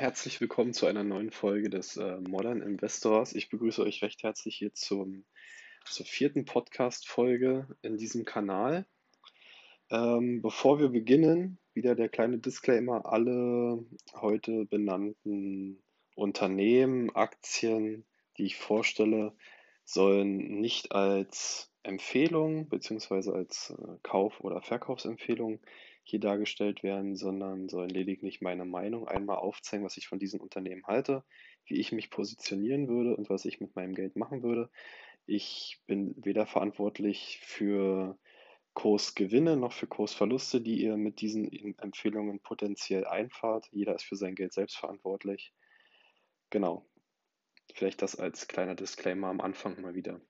[0.00, 3.34] herzlich willkommen zu einer neuen Folge des äh, Modern Investors.
[3.34, 5.26] Ich begrüße euch recht herzlich hier zum,
[5.84, 8.86] zur vierten Podcast-Folge in diesem Kanal.
[9.90, 13.84] Ähm, bevor wir beginnen, wieder der kleine Disclaimer: Alle
[14.14, 15.82] heute benannten
[16.14, 18.06] Unternehmen, Aktien,
[18.38, 19.34] die ich vorstelle,
[19.84, 23.32] sollen nicht als Empfehlung bzw.
[23.32, 25.60] als äh, Kauf- oder Verkaufsempfehlung
[26.02, 30.86] hier dargestellt werden, sondern sollen lediglich meine Meinung einmal aufzeigen, was ich von diesen Unternehmen
[30.86, 31.24] halte,
[31.66, 34.70] wie ich mich positionieren würde und was ich mit meinem Geld machen würde.
[35.26, 38.18] Ich bin weder verantwortlich für
[38.74, 43.68] Kursgewinne noch für Kursverluste, die ihr mit diesen Empfehlungen potenziell einfahrt.
[43.72, 45.52] Jeder ist für sein Geld selbst verantwortlich.
[46.50, 46.86] Genau.
[47.74, 50.20] Vielleicht das als kleiner Disclaimer am Anfang mal wieder.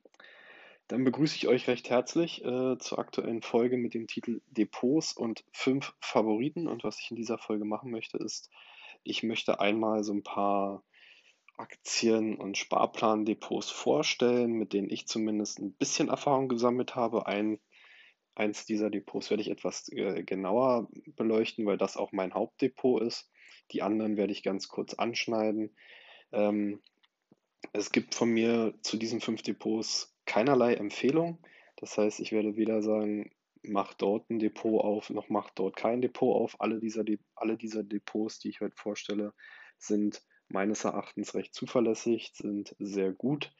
[0.91, 5.45] Dann begrüße ich euch recht herzlich äh, zur aktuellen Folge mit dem Titel Depots und
[5.53, 6.67] fünf Favoriten.
[6.67, 8.51] Und was ich in dieser Folge machen möchte, ist,
[9.05, 10.83] ich möchte einmal so ein paar
[11.57, 17.29] Aktien- und Sparplandepots vorstellen, mit denen ich zumindest ein bisschen Erfahrung gesammelt habe.
[17.29, 17.61] Ein,
[18.35, 23.31] eins dieser Depots werde ich etwas äh, genauer beleuchten, weil das auch mein Hauptdepot ist.
[23.71, 25.77] Die anderen werde ich ganz kurz anschneiden.
[26.33, 26.83] Ähm,
[27.73, 31.39] es gibt von mir zu diesen fünf Depots keinerlei Empfehlung.
[31.75, 36.01] Das heißt, ich werde weder sagen, mach dort ein Depot auf, noch mach dort kein
[36.01, 36.61] Depot auf.
[36.61, 39.33] Alle dieser, alle dieser Depots, die ich heute vorstelle,
[39.77, 43.53] sind meines Erachtens recht zuverlässig, sind sehr gut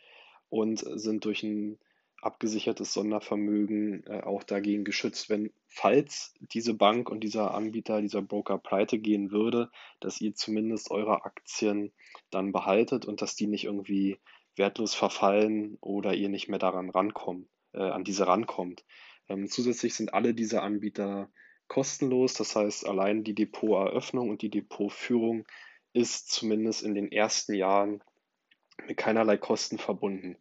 [0.49, 1.77] und sind durch ein
[2.23, 8.59] abgesichertes Sondervermögen äh, auch dagegen geschützt, wenn, falls diese Bank und dieser Anbieter, dieser Broker
[8.59, 11.93] pleite gehen würde, dass ihr zumindest eure Aktien
[12.31, 14.19] dann behaltet und dass die nicht irgendwie
[14.57, 18.85] wertlos verfallen oder ihr nicht mehr daran rankommt, äh, an diese rankommt.
[19.29, 21.31] Ähm, zusätzlich sind alle diese Anbieter
[21.69, 25.47] kostenlos, das heißt allein die Depoteröffnung und die Depotführung
[25.93, 28.03] ist zumindest in den ersten Jahren
[28.87, 30.37] mit keinerlei Kosten verbunden.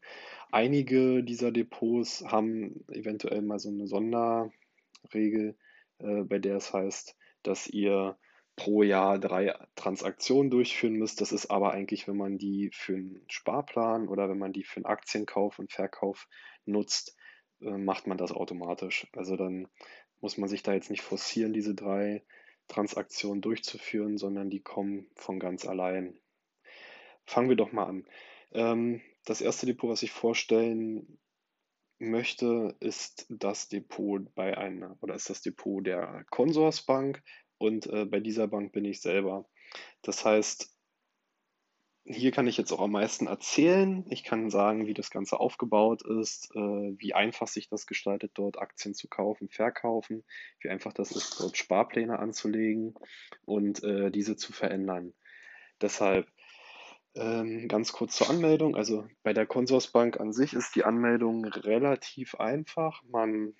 [0.52, 5.56] Einige dieser Depots haben eventuell mal so eine Sonderregel,
[6.00, 8.18] äh, bei der es heißt, dass ihr
[8.59, 11.22] pro Jahr drei Transaktionen durchführen müsst.
[11.22, 14.78] Das ist aber eigentlich, wenn man die für einen Sparplan oder wenn man die für
[14.78, 16.28] einen Aktienkauf und Verkauf
[16.66, 17.16] nutzt,
[17.62, 19.08] äh, macht man das automatisch.
[19.14, 19.70] Also dann
[20.20, 22.25] muss man sich da jetzt nicht forcieren, diese drei
[22.68, 26.20] Transaktionen durchzuführen, sondern die kommen von ganz allein.
[27.26, 28.06] Fangen wir doch mal an.
[28.52, 31.18] Ähm, das erste Depot, was ich vorstellen
[31.97, 37.24] möchte, ist das Depot bei einer oder ist das Depot der Consorsbank
[37.59, 39.46] und äh, bei dieser Bank bin ich selber.
[40.02, 40.75] Das heißt,
[42.06, 44.03] hier kann ich jetzt auch am meisten erzählen.
[44.09, 48.58] Ich kann sagen, wie das Ganze aufgebaut ist, äh, wie einfach sich das gestaltet, dort
[48.58, 50.24] Aktien zu kaufen, verkaufen,
[50.59, 52.96] wie einfach das ist, dort Sparpläne anzulegen
[53.46, 55.14] und äh, diese zu verändern.
[55.81, 56.28] Deshalb
[57.16, 58.76] ähm, ganz kurz zur Anmeldung.
[58.76, 63.03] Also bei der Consorsbank an sich ist die Anmeldung relativ einfach.
[63.03, 63.53] Man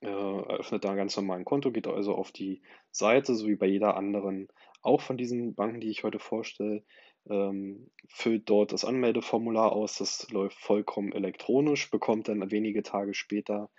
[0.00, 3.56] äh, eröffnet da ein ganz normal ein Konto, geht also auf die Seite, so wie
[3.56, 4.48] bei jeder anderen
[4.82, 6.84] auch von diesen Banken, die ich heute vorstelle,
[7.28, 9.98] ähm, füllt dort das Anmeldeformular aus.
[9.98, 13.70] Das läuft vollkommen elektronisch, bekommt dann wenige Tage später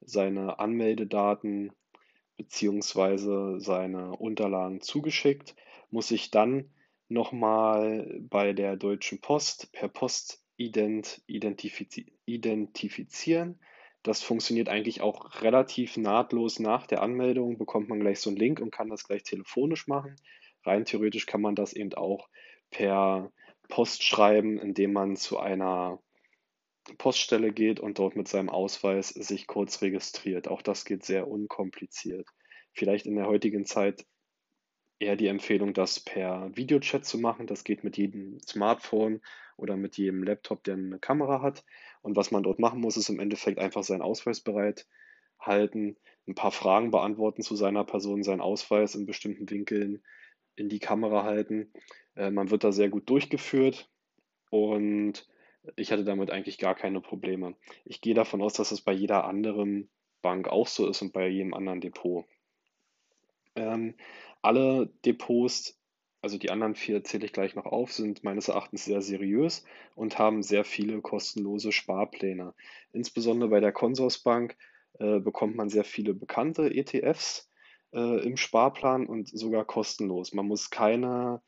[0.00, 1.72] seine Anmeldedaten
[2.36, 5.54] beziehungsweise seine Unterlagen zugeschickt,
[5.90, 6.70] muss sich dann
[7.08, 13.58] nochmal bei der Deutschen Post per Postident identifiz identifizieren.
[14.02, 18.60] Das funktioniert eigentlich auch relativ nahtlos nach der Anmeldung, bekommt man gleich so einen Link
[18.60, 20.16] und kann das gleich telefonisch machen.
[20.64, 22.28] Rein theoretisch kann man das eben auch
[22.70, 23.30] per
[23.68, 26.00] Post schreiben, indem man zu einer
[26.98, 30.48] Poststelle geht und dort mit seinem Ausweis sich kurz registriert.
[30.48, 32.26] Auch das geht sehr unkompliziert.
[32.72, 34.06] Vielleicht in der heutigen Zeit
[34.98, 37.46] eher die Empfehlung, das per Videochat zu machen.
[37.46, 39.20] Das geht mit jedem Smartphone
[39.56, 41.64] oder mit jedem Laptop, der eine Kamera hat.
[42.02, 45.96] Und was man dort machen muss, ist im Endeffekt einfach seinen Ausweis bereithalten,
[46.26, 50.02] ein paar Fragen beantworten zu seiner Person, seinen Ausweis in bestimmten Winkeln
[50.56, 51.72] in die Kamera halten.
[52.16, 53.90] Äh, man wird da sehr gut durchgeführt
[54.50, 55.26] und
[55.76, 57.54] ich hatte damit eigentlich gar keine Probleme.
[57.84, 59.90] Ich gehe davon aus, dass es bei jeder anderen
[60.22, 62.26] Bank auch so ist und bei jedem anderen Depot.
[63.56, 63.94] Ähm,
[64.42, 65.79] alle Depots,
[66.22, 69.64] also die anderen vier zähle ich gleich noch auf, sind meines Erachtens sehr seriös
[69.94, 72.54] und haben sehr viele kostenlose Sparpläne.
[72.92, 74.56] Insbesondere bei der Consorsbank
[74.98, 77.50] äh, bekommt man sehr viele bekannte ETFs
[77.92, 80.34] äh, im Sparplan und sogar kostenlos.
[80.34, 81.40] Man muss keine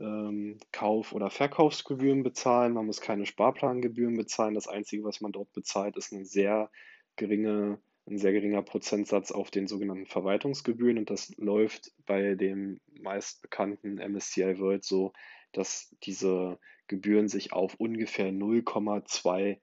[0.00, 4.54] ähm, Kauf- oder Verkaufsgebühren bezahlen, man muss keine Sparplangebühren bezahlen.
[4.54, 6.70] Das Einzige, was man dort bezahlt, ist eine sehr
[7.16, 13.98] geringe ein sehr geringer Prozentsatz auf den sogenannten Verwaltungsgebühren und das läuft bei dem meistbekannten
[13.98, 15.12] MSCI World so,
[15.52, 19.58] dass diese Gebühren sich auf ungefähr 0,25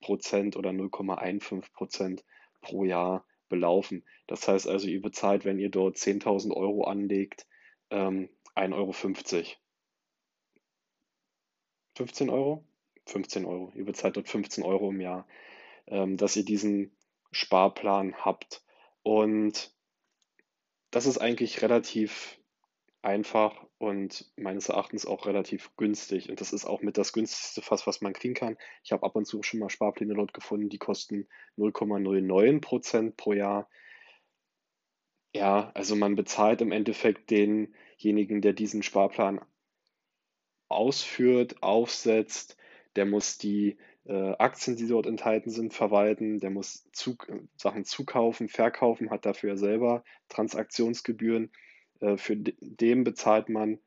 [0.00, 2.24] Prozent oder 0,15 Prozent
[2.62, 4.04] pro Jahr belaufen.
[4.26, 7.46] Das heißt also, ihr bezahlt, wenn ihr dort 10.000 Euro anlegt,
[7.90, 8.92] ähm, 1,50 Euro.
[11.96, 12.64] 15 Euro?
[13.06, 13.72] 15 Euro.
[13.74, 15.26] Ihr bezahlt dort 15 Euro im Jahr,
[15.86, 16.96] ähm, dass ihr diesen
[17.32, 18.62] Sparplan habt.
[19.02, 19.72] Und
[20.90, 22.38] das ist eigentlich relativ
[23.02, 26.28] einfach und meines Erachtens auch relativ günstig.
[26.28, 28.58] Und das ist auch mit das günstigste Fass, was man kriegen kann.
[28.84, 33.32] Ich habe ab und zu schon mal Sparpläne dort gefunden, die kosten 0,09 Prozent pro
[33.32, 33.68] Jahr.
[35.34, 39.40] Ja, also man bezahlt im Endeffekt denjenigen, der diesen Sparplan
[40.68, 42.56] ausführt, aufsetzt,
[42.96, 43.78] der muss die
[44.12, 47.16] Aktien, die dort enthalten sind, verwalten, der muss zu,
[47.56, 51.50] Sachen zukaufen, verkaufen, hat dafür selber Transaktionsgebühren.
[52.00, 53.78] Äh, für dem bezahlt man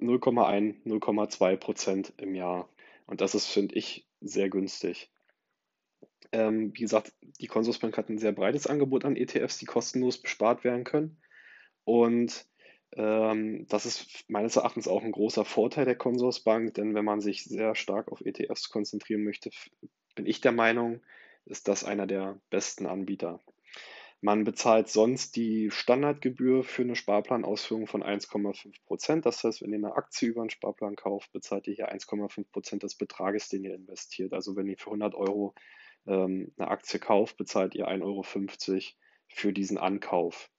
[0.00, 2.68] 0,1, 0,2 Prozent im Jahr.
[3.06, 5.10] Und das ist, finde ich, sehr günstig.
[6.32, 10.64] Ähm, wie gesagt, die Consorsbank hat ein sehr breites Angebot an ETFs, die kostenlos bespart
[10.64, 11.20] werden können.
[11.84, 12.46] Und
[12.92, 17.76] das ist meines Erachtens auch ein großer Vorteil der Consorsbank, denn wenn man sich sehr
[17.76, 19.50] stark auf ETFs konzentrieren möchte,
[20.16, 21.00] bin ich der Meinung,
[21.44, 23.40] ist das einer der besten Anbieter.
[24.22, 29.24] Man bezahlt sonst die Standardgebühr für eine Sparplanausführung von 1,5 Prozent.
[29.24, 32.82] Das heißt, wenn ihr eine Aktie über einen Sparplan kauft, bezahlt ihr hier 1,5 Prozent
[32.82, 34.34] des Betrages, den ihr investiert.
[34.34, 35.54] Also wenn ihr für 100 Euro
[36.06, 38.24] ähm, eine Aktie kauft, bezahlt ihr 1,50 Euro
[39.28, 40.50] für diesen Ankauf.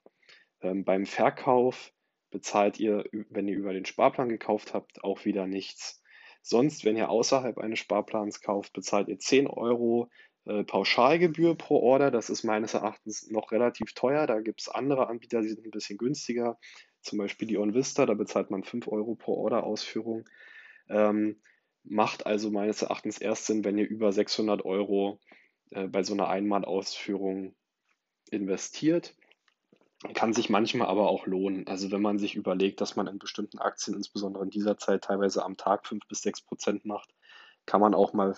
[0.62, 1.94] Ähm, beim Verkauf
[2.32, 6.02] bezahlt ihr, wenn ihr über den Sparplan gekauft habt, auch wieder nichts.
[6.42, 10.10] Sonst, wenn ihr außerhalb eines Sparplans kauft, bezahlt ihr 10 Euro
[10.46, 12.10] äh, Pauschalgebühr pro Order.
[12.10, 14.26] Das ist meines Erachtens noch relativ teuer.
[14.26, 16.58] Da gibt es andere Anbieter, die sind ein bisschen günstiger.
[17.02, 20.28] Zum Beispiel die OnVista, da bezahlt man 5 Euro pro Order-Ausführung.
[20.90, 21.42] Ähm,
[21.84, 25.20] macht also meines Erachtens erst Sinn, wenn ihr über 600 Euro
[25.72, 27.56] äh, bei so einer Einmalausführung
[28.30, 29.16] investiert.
[30.16, 31.68] Kann sich manchmal aber auch lohnen.
[31.68, 35.46] Also wenn man sich überlegt, dass man in bestimmten Aktien, insbesondere in dieser Zeit, teilweise
[35.46, 37.14] am Tag 5 bis 6 Prozent macht,
[37.68, 38.36] kann man auch mal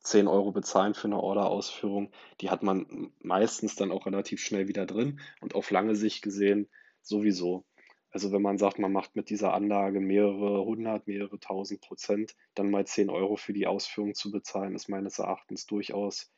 [0.00, 2.10] 10 Euro bezahlen für eine Orderausführung.
[2.40, 6.68] Die hat man meistens dann auch relativ schnell wieder drin und auf lange Sicht gesehen
[7.02, 7.64] sowieso.
[8.10, 12.70] Also wenn man sagt, man macht mit dieser Anlage mehrere hundert, mehrere tausend Prozent, dann
[12.70, 16.32] mal 10 Euro für die Ausführung zu bezahlen, ist meines Erachtens durchaus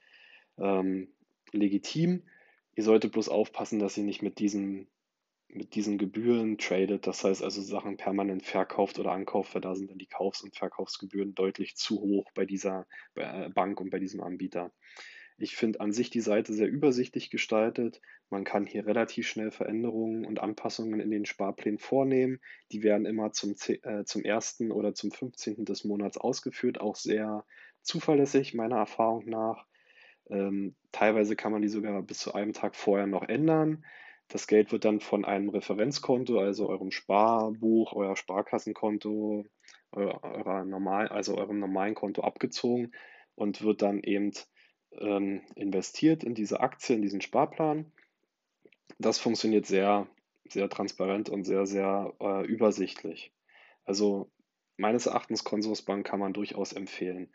[0.59, 1.09] ähm,
[1.53, 2.25] legitim.
[2.75, 4.89] Ihr solltet bloß aufpassen, dass ihr nicht mit diesen,
[5.49, 9.91] mit diesen Gebühren tradet, das heißt also Sachen permanent verkauft oder ankauft, weil da sind
[9.91, 14.23] dann die Kaufs- und Verkaufsgebühren deutlich zu hoch bei dieser äh, Bank und bei diesem
[14.23, 14.73] Anbieter.
[15.39, 18.01] Ich finde an sich die Seite sehr übersichtlich gestaltet.
[18.31, 22.41] Man kann hier relativ schnell Veränderungen und Anpassungen in den Sparplänen vornehmen.
[22.71, 24.71] Die werden immer zum, äh, zum 1.
[24.71, 25.65] oder zum 15.
[25.65, 27.45] des Monats ausgeführt, auch sehr
[27.83, 29.67] zuverlässig meiner Erfahrung nach.
[30.33, 33.85] Ähm, teilweise kann man die sogar bis zu einem Tag vorher noch ändern.
[34.29, 39.45] Das Geld wird dann von einem Referenzkonto, also eurem Sparbuch, euer Sparkassenkonto,
[39.93, 42.93] eurer, eurer normal, also eurem normalen Konto abgezogen
[43.35, 44.33] und wird dann eben
[44.99, 47.93] ähm, investiert in diese Aktie, in diesen Sparplan.
[48.99, 50.07] Das funktioniert sehr,
[50.49, 53.35] sehr transparent und sehr, sehr äh, übersichtlich.
[53.85, 54.31] Also
[54.79, 57.29] meines Erachtens Consorsbank kann man durchaus empfehlen.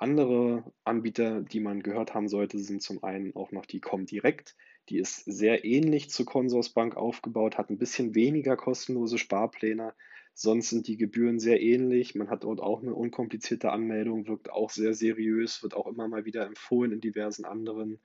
[0.00, 4.56] Andere Anbieter, die man gehört haben sollte, sind zum einen auch noch die Comdirect.
[4.88, 9.94] Die ist sehr ähnlich zur Consorsbank aufgebaut, hat ein bisschen weniger kostenlose Sparpläne.
[10.34, 12.14] Sonst sind die Gebühren sehr ähnlich.
[12.14, 16.24] Man hat dort auch eine unkomplizierte Anmeldung, wirkt auch sehr seriös, wird auch immer mal
[16.24, 17.98] wieder empfohlen in diversen anderen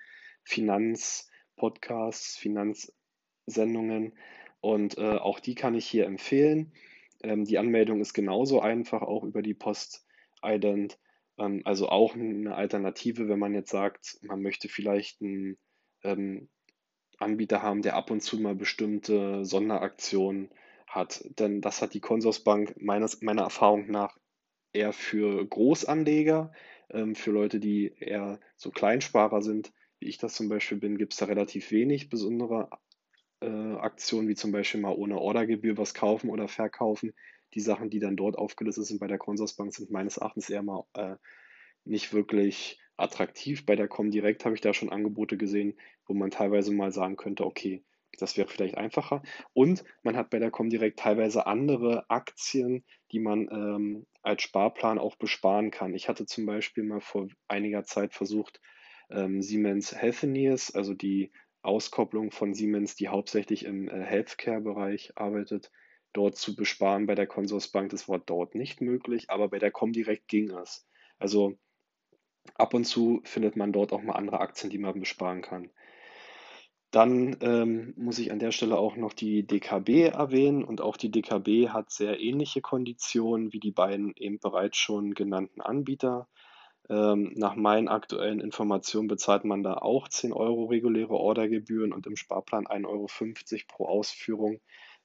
[0.43, 4.13] Finanzpodcasts, Finanzsendungen.
[4.61, 6.73] Und äh, auch die kann ich hier empfehlen.
[7.21, 10.93] Ähm, die Anmeldung ist genauso einfach, auch über die Post-Ident.
[10.93, 11.02] Ähm,
[11.37, 15.57] also auch eine Alternative, wenn man jetzt sagt, man möchte vielleicht einen
[16.03, 16.49] ähm,
[17.17, 20.49] Anbieter haben, der ab und zu mal bestimmte Sonderaktionen
[20.87, 21.25] hat.
[21.39, 24.17] Denn das hat die Consorsbank meines, meiner Erfahrung nach
[24.73, 26.51] eher für Großanleger,
[26.89, 31.13] ähm, für Leute, die eher so Kleinsparer sind, wie ich das zum Beispiel bin, gibt
[31.13, 32.69] es da relativ wenig besondere
[33.41, 37.13] äh, Aktionen, wie zum Beispiel mal ohne Ordergebühr was kaufen oder verkaufen
[37.53, 40.85] die Sachen, die dann dort aufgelistet sind bei der Consorsbank, sind meines Erachtens eher mal
[40.93, 41.15] äh,
[41.85, 43.65] nicht wirklich attraktiv.
[43.65, 47.45] Bei der Comdirect habe ich da schon Angebote gesehen, wo man teilweise mal sagen könnte,
[47.45, 47.83] okay,
[48.19, 49.23] das wäre vielleicht einfacher.
[49.53, 55.15] Und man hat bei der Comdirect teilweise andere Aktien, die man ähm, als Sparplan auch
[55.15, 55.93] besparen kann.
[55.93, 58.61] Ich hatte zum Beispiel mal vor einiger Zeit versucht,
[59.09, 61.31] ähm, Siemens Healthineers, also die
[61.63, 65.71] Auskopplung von Siemens, die hauptsächlich im äh, Healthcare-Bereich arbeitet,
[66.13, 67.89] dort zu besparen bei der Consorsbank.
[67.91, 70.87] Das war dort nicht möglich, aber bei der Comdirect ging es.
[71.19, 71.57] Also
[72.55, 75.71] ab und zu findet man dort auch mal andere Aktien, die man besparen kann.
[76.91, 81.09] Dann ähm, muss ich an der Stelle auch noch die DKB erwähnen und auch die
[81.09, 86.27] DKB hat sehr ähnliche Konditionen wie die beiden eben bereits schon genannten Anbieter.
[86.89, 92.15] Ähm, nach meinen aktuellen Informationen bezahlt man da auch 10 Euro reguläre Ordergebühren und im
[92.15, 93.07] Sparplan 1,50 Euro
[93.67, 94.59] pro Ausführung.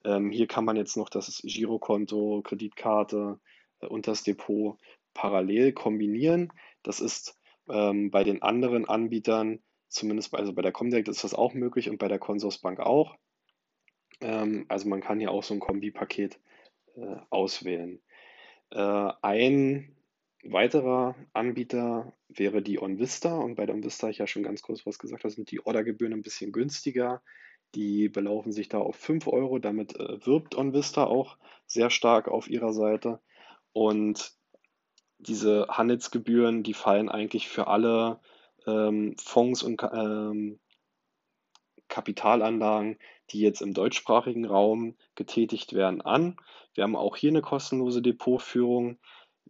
[0.04, 3.40] Ähm, hier kann man jetzt noch das Girokonto, Kreditkarte
[3.80, 4.78] äh, und das Depot
[5.14, 6.52] parallel kombinieren.
[6.82, 7.38] Das ist
[7.68, 11.90] ähm, bei den anderen Anbietern, zumindest bei, also bei der Comdirect ist das auch möglich
[11.90, 13.16] und bei der Consorsbank auch.
[14.20, 16.38] Ähm, also man kann hier auch so ein Kombipaket
[16.96, 18.00] äh, auswählen.
[18.70, 19.96] Äh, ein
[20.44, 24.86] weiterer Anbieter wäre die OnVista und bei der OnVista habe ich ja schon ganz kurz
[24.86, 27.22] was gesagt, da sind die Ordergebühren ein bisschen günstiger.
[27.74, 29.58] Die belaufen sich da auf 5 Euro.
[29.58, 33.20] Damit äh, wirbt OnVista auch sehr stark auf ihrer Seite.
[33.72, 34.32] Und
[35.18, 38.20] diese Handelsgebühren, die fallen eigentlich für alle
[38.66, 40.58] ähm, Fonds und ähm,
[41.88, 42.98] Kapitalanlagen,
[43.30, 46.36] die jetzt im deutschsprachigen Raum getätigt werden, an.
[46.74, 48.98] Wir haben auch hier eine kostenlose Depotführung.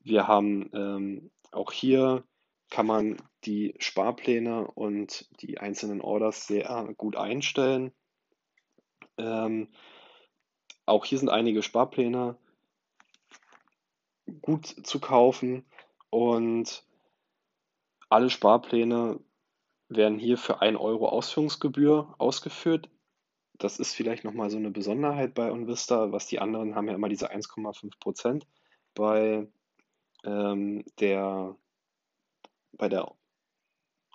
[0.03, 2.25] Wir haben ähm, auch hier
[2.71, 7.93] kann man die Sparpläne und die einzelnen Orders sehr gut einstellen.
[9.19, 9.69] Ähm,
[10.87, 12.37] auch hier sind einige Sparpläne
[14.41, 15.65] gut zu kaufen
[16.11, 16.85] und
[18.09, 19.21] alle Sparpläne
[19.89, 22.89] werden hier für 1 Euro Ausführungsgebühr ausgeführt.
[23.59, 27.09] Das ist vielleicht nochmal so eine Besonderheit bei Onvista, was die anderen haben ja immer
[27.09, 28.47] diese 1,5 Prozent.
[28.95, 29.49] Bei
[30.25, 31.57] ähm, der,
[32.73, 33.13] bei der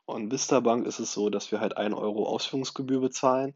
[0.06, 3.54] OnVista Bank ist es so, dass wir halt 1 Euro Ausführungsgebühr bezahlen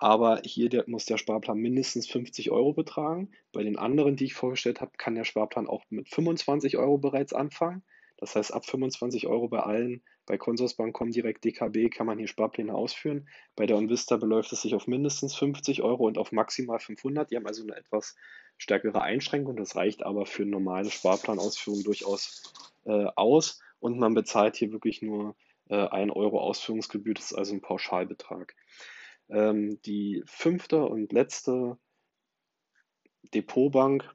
[0.00, 3.30] aber hier der, muss der Sparplan mindestens 50 Euro betragen.
[3.52, 7.34] Bei den anderen, die ich vorgestellt habe, kann der Sparplan auch mit 25 Euro bereits
[7.34, 7.82] anfangen.
[8.16, 12.74] Das heißt, ab 25 Euro bei allen, bei Consorsbank, direkt DKB kann man hier Sparpläne
[12.74, 13.28] ausführen.
[13.56, 17.30] Bei der Onvista beläuft es sich auf mindestens 50 Euro und auf maximal 500.
[17.30, 18.16] Die haben also eine etwas
[18.56, 19.56] stärkere Einschränkung.
[19.56, 22.54] Das reicht aber für normale Sparplanausführungen durchaus
[22.86, 23.60] äh, aus.
[23.80, 25.36] Und man bezahlt hier wirklich nur
[25.68, 27.12] äh, 1 Euro Ausführungsgebühr.
[27.12, 28.54] Das ist also ein Pauschalbetrag.
[29.30, 31.78] Ähm, die fünfte und letzte
[33.34, 34.08] Depotbank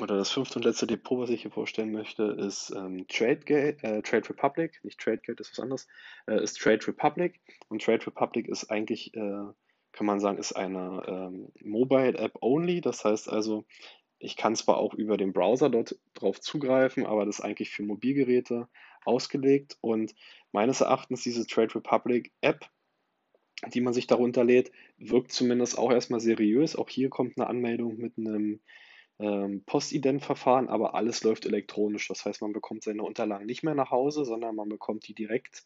[0.00, 4.02] oder das fünfte und letzte Depot, was ich hier vorstellen möchte, ist ähm, TradeGate, äh,
[4.02, 5.86] Trade Republic, nicht TradeGate, ist was anderes,
[6.26, 7.40] äh, ist Trade Republic.
[7.68, 9.44] Und Trade Republic ist eigentlich, äh,
[9.92, 12.80] kann man sagen, ist eine ähm, Mobile App only.
[12.80, 13.64] Das heißt also,
[14.18, 17.82] ich kann zwar auch über den Browser dort drauf zugreifen, aber das ist eigentlich für
[17.82, 18.68] Mobilgeräte
[19.04, 19.78] ausgelegt.
[19.80, 20.14] Und
[20.52, 22.68] meines Erachtens diese Trade Republic App
[23.66, 26.76] die man sich darunter lädt, wirkt zumindest auch erstmal seriös.
[26.76, 28.60] Auch hier kommt eine Anmeldung mit einem
[29.18, 32.08] ähm, Postident-Verfahren, aber alles läuft elektronisch.
[32.08, 35.64] Das heißt, man bekommt seine Unterlagen nicht mehr nach Hause, sondern man bekommt die direkt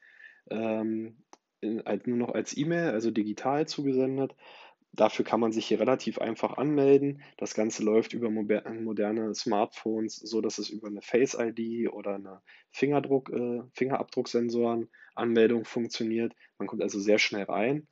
[0.51, 1.17] ähm,
[1.61, 4.35] in, halt nur noch als E-Mail, also digital zugesendet.
[4.95, 7.23] Dafür kann man sich hier relativ einfach anmelden.
[7.39, 12.43] Das Ganze läuft über moderne Smartphones, so dass es über eine Face ID oder eine
[12.71, 16.35] Fingerdruck, äh, Fingerabdrucksensoren Anmeldung funktioniert.
[16.59, 17.89] Man kommt also sehr schnell rein.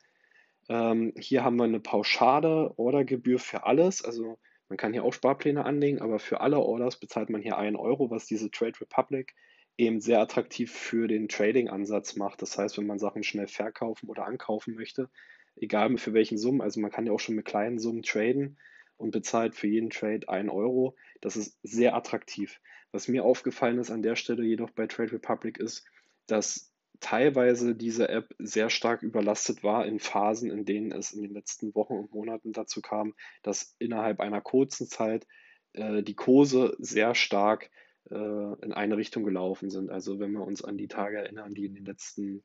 [0.69, 4.04] Ähm, hier haben wir eine pauschale Ordergebühr für alles.
[4.04, 4.38] Also
[4.69, 8.11] man kann hier auch Sparpläne anlegen, aber für alle Orders bezahlt man hier einen Euro,
[8.11, 9.35] was diese Trade Republic
[9.78, 12.42] eben sehr attraktiv für den Trading-Ansatz macht.
[12.42, 15.09] Das heißt, wenn man Sachen schnell verkaufen oder ankaufen möchte,
[15.57, 16.61] egal für welchen Summen.
[16.61, 18.59] Also man kann ja auch schon mit kleinen Summen traden
[18.97, 20.97] und bezahlt für jeden Trade 1 Euro.
[21.21, 22.61] Das ist sehr attraktiv.
[22.92, 25.85] Was mir aufgefallen ist an der Stelle jedoch bei Trade Republic ist,
[26.26, 31.33] dass teilweise diese App sehr stark überlastet war in Phasen, in denen es in den
[31.33, 35.26] letzten Wochen und Monaten dazu kam, dass innerhalb einer kurzen Zeit
[35.73, 37.71] äh, die Kurse sehr stark
[38.11, 39.90] äh, in eine Richtung gelaufen sind.
[39.90, 42.45] Also wenn wir uns an die Tage erinnern, die in den letzten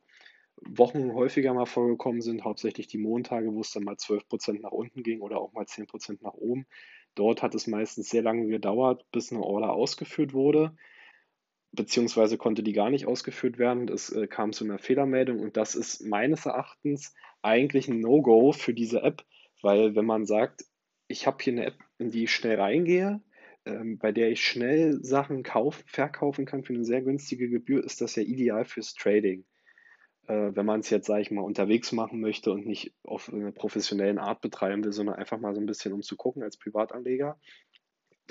[0.62, 5.04] Wochen häufiger mal vorgekommen sind, hauptsächlich die Montage, wo es dann mal 12% nach unten
[5.04, 6.66] ging oder auch mal 10% nach oben.
[7.14, 10.76] Dort hat es meistens sehr lange gedauert, bis eine Order ausgeführt wurde,
[11.72, 13.90] beziehungsweise konnte die gar nicht ausgeführt werden.
[13.90, 18.74] Es äh, kam zu einer Fehlermeldung und das ist meines Erachtens eigentlich ein No-Go für
[18.74, 19.26] diese App,
[19.62, 20.66] weil wenn man sagt,
[21.08, 23.22] ich habe hier eine App, in die ich schnell reingehe,
[23.66, 28.02] ähm, bei der ich schnell Sachen kaufen, verkaufen kann für eine sehr günstige Gebühr, ist
[28.02, 29.46] das ja ideal fürs Trading
[30.28, 34.18] wenn man es jetzt, sage ich mal, unterwegs machen möchte und nicht auf einer professionellen
[34.18, 37.40] Art betreiben will, sondern einfach mal so ein bisschen um zu gucken als Privatanleger.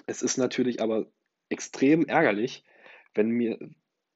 [0.07, 1.07] Es ist natürlich aber
[1.49, 2.65] extrem ärgerlich,
[3.15, 3.59] wenn mir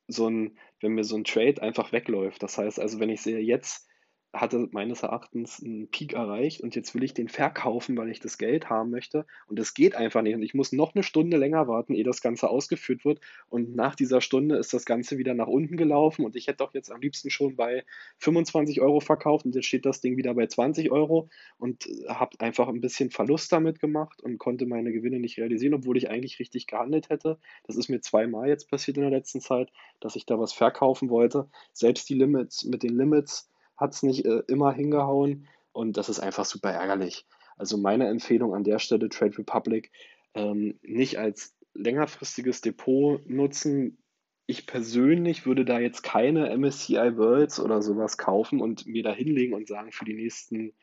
[0.09, 2.43] so ein wenn mir so ein Trade einfach wegläuft.
[2.43, 3.88] Das heißt also, wenn ich sehe, jetzt
[4.33, 8.37] hatte meines Erachtens einen Peak erreicht und jetzt will ich den verkaufen, weil ich das
[8.37, 9.25] Geld haben möchte.
[9.47, 10.35] Und das geht einfach nicht.
[10.35, 13.21] Und ich muss noch eine Stunde länger warten, ehe das Ganze ausgeführt wird.
[13.49, 16.27] Und nach dieser Stunde ist das Ganze wieder nach unten gelaufen.
[16.27, 17.85] Und ich hätte doch jetzt am liebsten schon bei
[18.19, 19.47] 25 Euro verkauft.
[19.47, 23.51] Und jetzt steht das Ding wieder bei 20 Euro und habe einfach ein bisschen Verlust
[23.51, 27.39] damit gemacht und konnte meine Gewinne nicht realisieren, obwohl ich eigentlich richtig gehandelt hätte.
[27.67, 31.09] Das ist mir zweimal jetzt passiert in der letzten Zeit, dass ich da was verkaufen
[31.09, 31.49] wollte.
[31.73, 36.21] Selbst die Limits mit den Limits hat es nicht äh, immer hingehauen und das ist
[36.21, 37.27] einfach super ärgerlich.
[37.57, 39.91] Also meine Empfehlung an der Stelle, Trade Republic,
[40.35, 43.99] ähm, nicht als längerfristiges Depot nutzen.
[44.47, 49.55] Ich persönlich würde da jetzt keine MSCI Worlds oder sowas kaufen und mir da hinlegen
[49.55, 50.75] und sagen, für die nächsten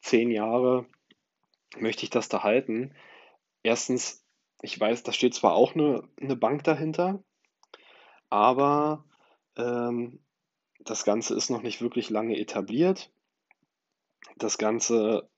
[0.00, 0.86] zehn Jahre
[1.78, 2.94] möchte ich das da halten.
[3.62, 4.24] Erstens,
[4.62, 7.22] ich weiß, da steht zwar auch eine, eine Bank dahinter,
[8.30, 9.04] aber
[9.56, 10.20] ähm,
[10.88, 13.10] das Ganze ist noch nicht wirklich lange etabliert.
[14.36, 15.28] Das Ganze,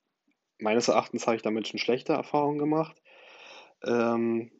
[0.59, 3.01] meines Erachtens, habe ich damit schon schlechte Erfahrungen gemacht.
[3.83, 4.51] Ähm,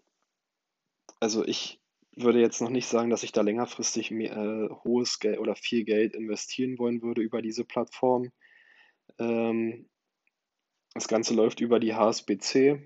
[1.19, 1.79] also ich
[2.15, 5.85] würde jetzt noch nicht sagen, dass ich da längerfristig mehr, äh, hohes Geld oder viel
[5.85, 8.31] Geld investieren wollen würde über diese Plattform.
[9.17, 9.89] Ähm,
[10.93, 12.81] das Ganze läuft über die HSBC,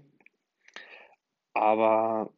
[1.53, 2.31] aber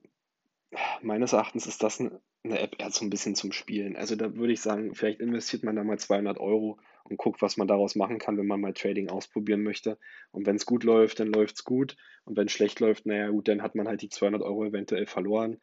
[1.02, 2.18] meines Erachtens ist das ein
[2.50, 3.96] eine App eher so ein bisschen zum Spielen.
[3.96, 7.58] Also da würde ich sagen, vielleicht investiert man da mal 200 Euro und guckt, was
[7.58, 9.98] man daraus machen kann, wenn man mal Trading ausprobieren möchte.
[10.32, 11.96] Und wenn es gut läuft, dann läuft es gut.
[12.26, 15.06] Und wenn es schlecht läuft, naja gut, dann hat man halt die 200 Euro eventuell
[15.06, 15.60] verloren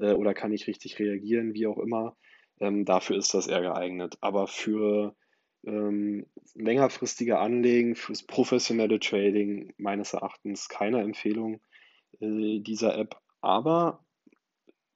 [0.00, 2.16] äh, oder kann nicht richtig reagieren, wie auch immer.
[2.60, 4.16] Ähm, dafür ist das eher geeignet.
[4.20, 5.14] Aber für
[5.66, 11.60] ähm, längerfristige Anlegen, fürs professionelle Trading meines Erachtens keine Empfehlung
[12.20, 13.16] äh, dieser App.
[13.40, 14.04] Aber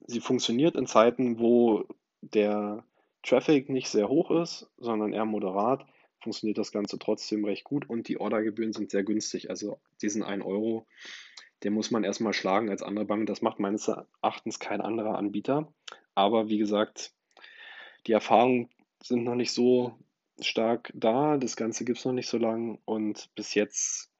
[0.07, 1.85] sie funktioniert in Zeiten, wo
[2.21, 2.85] der
[3.23, 5.87] Traffic nicht sehr hoch ist, sondern eher moderat,
[6.21, 9.51] funktioniert das Ganze trotzdem recht gut und die Ordergebühren sind sehr günstig.
[9.51, 10.87] Also diesen 1 Euro,
[11.65, 13.27] den muss man erstmal schlagen als andere Bank.
[13.27, 15.73] Das macht meines Erachtens kein anderer Anbieter.
[16.15, 17.13] Aber wie gesagt,
[18.07, 18.71] die Erfahrungen
[19.03, 19.99] sind noch nicht so
[20.41, 21.37] stark da.
[21.37, 24.11] Das Ganze gibt es noch nicht so lange und bis jetzt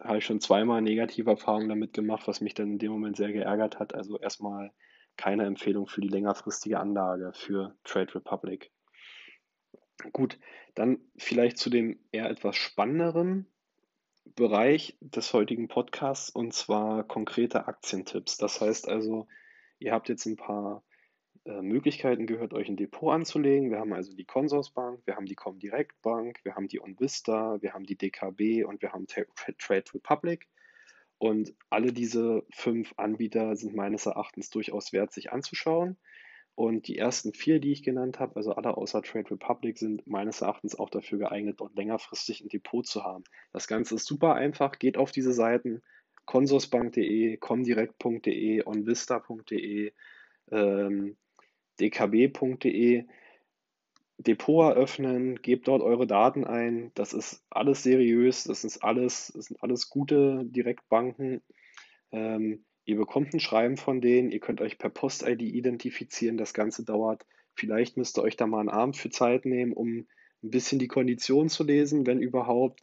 [0.00, 3.32] habe ich schon zweimal negative Erfahrungen damit gemacht, was mich dann in dem Moment sehr
[3.32, 3.94] geärgert hat.
[3.94, 4.72] Also erstmal
[5.18, 8.70] keine Empfehlung für die längerfristige Anlage für Trade Republic.
[10.12, 10.38] Gut,
[10.74, 13.46] dann vielleicht zu dem eher etwas spannenderen
[14.36, 18.38] Bereich des heutigen Podcasts und zwar konkrete Aktientipps.
[18.38, 19.26] Das heißt also,
[19.80, 20.84] ihr habt jetzt ein paar
[21.44, 23.70] äh, Möglichkeiten gehört, euch ein Depot anzulegen.
[23.70, 27.72] Wir haben also die Consorsbank, wir haben die Comdirect Bank, wir haben die OnVista, wir
[27.72, 30.46] haben die DKB und wir haben Trade Republic.
[31.18, 35.96] Und alle diese fünf Anbieter sind meines Erachtens durchaus wert, sich anzuschauen.
[36.54, 40.40] Und die ersten vier, die ich genannt habe, also alle außer Trade Republic, sind meines
[40.40, 43.24] Erachtens auch dafür geeignet, dort längerfristig ein Depot zu haben.
[43.52, 44.78] Das Ganze ist super einfach.
[44.78, 45.82] Geht auf diese Seiten
[46.26, 49.92] consorsbank.de, comdirect.de, onvista.de,
[50.50, 51.16] ähm,
[51.80, 53.04] dkb.de
[54.18, 56.90] Depot eröffnen, gebt dort eure Daten ein.
[56.94, 61.40] Das ist alles seriös, das ist alles, das sind alles gute Direktbanken.
[62.10, 66.36] Ähm, ihr bekommt ein Schreiben von denen, ihr könnt euch per Post-ID identifizieren.
[66.36, 70.08] Das Ganze dauert, vielleicht müsst ihr euch da mal einen Abend für Zeit nehmen, um
[70.42, 72.80] ein bisschen die Konditionen zu lesen, wenn überhaupt.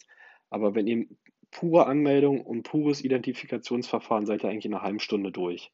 [0.49, 1.05] Aber wenn ihr
[1.51, 5.71] pure Anmeldung und pures Identifikationsverfahren seid ihr eigentlich in einer halben Stunde durch.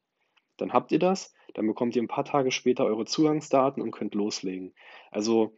[0.62, 4.14] Dann habt ihr das, dann bekommt ihr ein paar Tage später eure Zugangsdaten und könnt
[4.14, 4.74] loslegen.
[5.10, 5.58] Also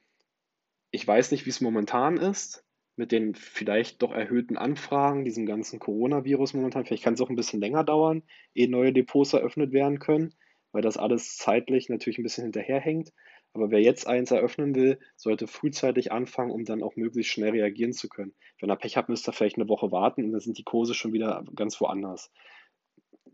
[0.92, 2.64] ich weiß nicht, wie es momentan ist
[2.96, 6.86] mit den vielleicht doch erhöhten Anfragen, diesem ganzen Coronavirus momentan.
[6.86, 10.36] Vielleicht kann es auch ein bisschen länger dauern, ehe neue Depots eröffnet werden können,
[10.72, 13.12] weil das alles zeitlich natürlich ein bisschen hinterherhängt.
[13.54, 17.94] Aber wer jetzt eins eröffnen will, sollte frühzeitig anfangen, um dann auch möglichst schnell reagieren
[17.94, 18.34] zu können.
[18.60, 20.94] Wenn er Pech hat, müsst ihr vielleicht eine Woche warten und dann sind die Kurse
[20.94, 22.32] schon wieder ganz woanders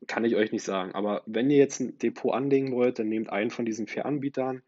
[0.08, 0.94] kann ich euch nicht sagen.
[0.94, 4.64] Aber wenn ihr jetzt ein Depot anlegen wollt, dann nehmt einen von diesen vier Anbietern,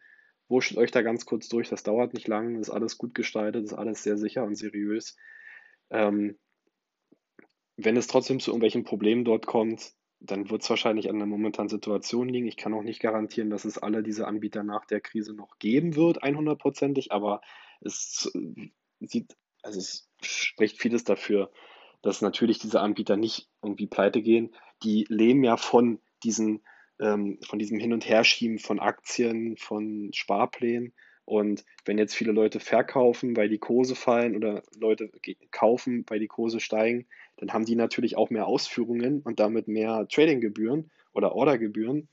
[0.48, 1.70] wurscht euch da ganz kurz durch.
[1.70, 5.18] Das dauert nicht lang, ist alles gut gestaltet, ist alles sehr sicher und seriös.
[5.90, 6.38] Ähm,
[7.78, 11.70] wenn es trotzdem zu irgendwelchen Problemen dort kommt, dann wird es wahrscheinlich an der momentanen
[11.70, 12.48] Situation liegen.
[12.48, 15.96] Ich kann auch nicht garantieren, dass es alle diese Anbieter nach der Krise noch geben
[15.96, 17.42] wird, 100%ig, aber
[17.82, 18.32] es
[19.00, 21.52] sieht, also es spricht vieles dafür,
[22.04, 24.54] dass natürlich diese Anbieter nicht irgendwie pleite gehen.
[24.84, 26.62] Die leben ja von diesen,
[27.00, 30.94] ähm, von diesem Hin- und Herschieben von Aktien, von Sparplänen.
[31.26, 35.10] Und wenn jetzt viele Leute verkaufen, weil die Kurse fallen oder Leute
[35.52, 40.08] kaufen, weil die Kurse steigen, dann haben die natürlich auch mehr Ausführungen und damit mehr
[40.10, 42.08] Tradinggebühren oder Ordergebühren.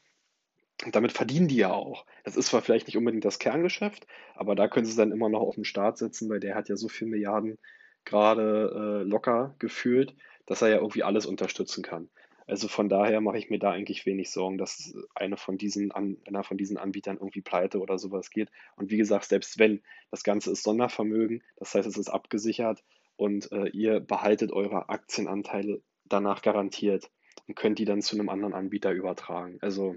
[0.93, 2.07] damit verdienen die ja auch.
[2.23, 5.41] Das ist zwar vielleicht nicht unbedingt das Kerngeschäft, aber da können sie dann immer noch
[5.41, 7.59] auf dem Start sitzen, weil der hat ja so viele Milliarden
[8.05, 10.15] gerade äh, locker gefühlt,
[10.47, 12.09] dass er ja irgendwie alles unterstützen kann.
[12.49, 16.17] Also von daher mache ich mir da eigentlich wenig Sorgen, dass eine von diesen An
[16.27, 18.51] einer von diesen Anbietern irgendwie pleite oder sowas geht.
[18.77, 22.83] Und wie gesagt, selbst wenn, das Ganze ist Sondervermögen, das heißt, es ist abgesichert
[23.17, 27.11] und äh, ihr behaltet eure Aktienanteile danach garantiert
[27.47, 29.59] und könnt die dann zu einem anderen Anbieter übertragen.
[29.61, 29.97] Also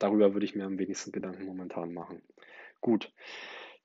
[0.00, 2.22] darüber würde ich mir am wenigsten Gedanken momentan machen.
[2.80, 3.12] Gut,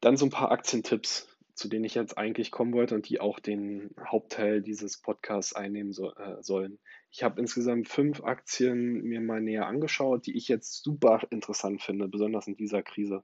[0.02, 3.40] dann so ein paar Aktientipps zu denen ich jetzt eigentlich kommen wollte und die auch
[3.40, 6.80] den Hauptteil dieses Podcasts einnehmen so, äh, sollen.
[7.12, 12.08] Ich habe insgesamt fünf Aktien mir mal näher angeschaut, die ich jetzt super interessant finde,
[12.08, 13.24] besonders in dieser Krise.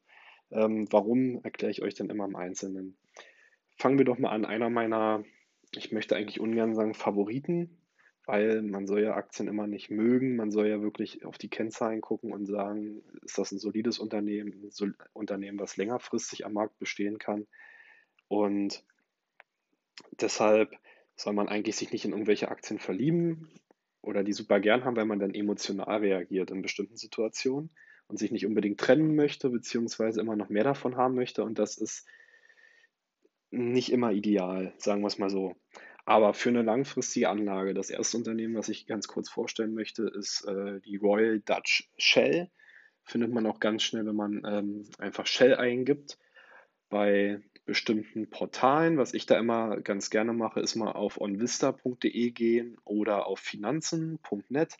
[0.52, 2.98] Ähm, warum erkläre ich euch dann immer im Einzelnen?
[3.78, 4.45] Fangen wir doch mal an.
[4.45, 5.24] Einer meiner,
[5.71, 7.78] ich möchte eigentlich ungern sagen Favoriten,
[8.26, 10.36] weil man soll ja Aktien immer nicht mögen.
[10.36, 14.71] Man soll ja wirklich auf die Kennzahlen gucken und sagen, ist das ein solides Unternehmen,
[14.82, 17.45] ein Unternehmen, was längerfristig am Markt bestehen kann.
[18.28, 18.84] Und
[20.19, 20.76] deshalb
[21.15, 23.52] soll man eigentlich sich nicht in irgendwelche Aktien verlieben
[24.06, 27.70] oder die super gern haben, weil man dann emotional reagiert in bestimmten Situationen
[28.08, 31.44] und sich nicht unbedingt trennen möchte, beziehungsweise immer noch mehr davon haben möchte.
[31.44, 32.08] Und das ist
[33.52, 35.56] nicht immer ideal, sagen wir es mal so.
[36.06, 40.46] Aber für eine langfristige Anlage, das erste Unternehmen, was ich ganz kurz vorstellen möchte, ist
[40.46, 42.52] äh, die Royal Dutch Shell.
[43.04, 46.20] Findet man auch ganz schnell, wenn man ähm, einfach Shell eingibt.
[46.89, 48.97] Bei bestimmten Portalen.
[48.97, 54.78] Was ich da immer ganz gerne mache, ist mal auf onvista.de gehen oder auf finanzen.net.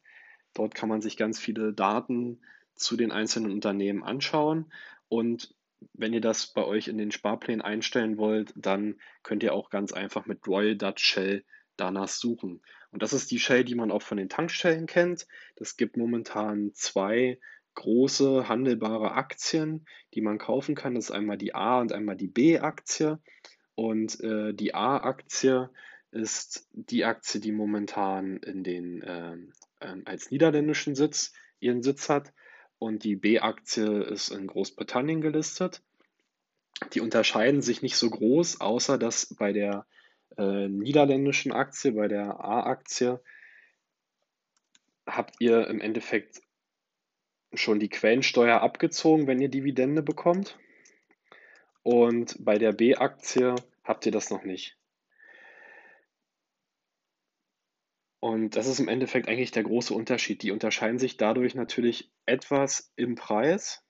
[0.54, 2.40] Dort kann man sich ganz viele Daten
[2.76, 4.72] zu den einzelnen Unternehmen anschauen.
[5.10, 5.54] Und
[5.94, 9.92] wenn ihr das bei euch in den Sparplänen einstellen wollt, dann könnt ihr auch ganz
[9.92, 11.44] einfach mit Royal Dutch Shell
[11.78, 12.62] danach suchen.
[12.92, 15.28] Und das ist die Shell, die man auch von den Tankstellen kennt.
[15.58, 17.40] Das gibt momentan zwei
[17.76, 20.96] große handelbare Aktien, die man kaufen kann.
[20.96, 23.20] Das ist einmal die A und einmal die B-Aktie.
[23.76, 25.70] Und äh, die A-Aktie
[26.12, 29.36] ist die Aktie, die momentan in den, äh,
[29.82, 32.34] äh, als niederländischen Sitz ihren Sitz hat.
[32.80, 35.82] Und die B-Aktie ist in Großbritannien gelistet.
[36.94, 39.86] Die unterscheiden sich nicht so groß, außer dass bei der
[40.38, 43.22] äh, niederländischen Aktie, bei der A-Aktie,
[45.06, 46.42] habt ihr im Endeffekt
[47.58, 50.58] schon die Quellensteuer abgezogen, wenn ihr Dividende bekommt.
[51.84, 54.78] Und bei der B-Aktie habt ihr das noch nicht.
[58.20, 60.42] Und das ist im Endeffekt eigentlich der große Unterschied.
[60.42, 63.84] Die unterscheiden sich dadurch natürlich etwas im Preis.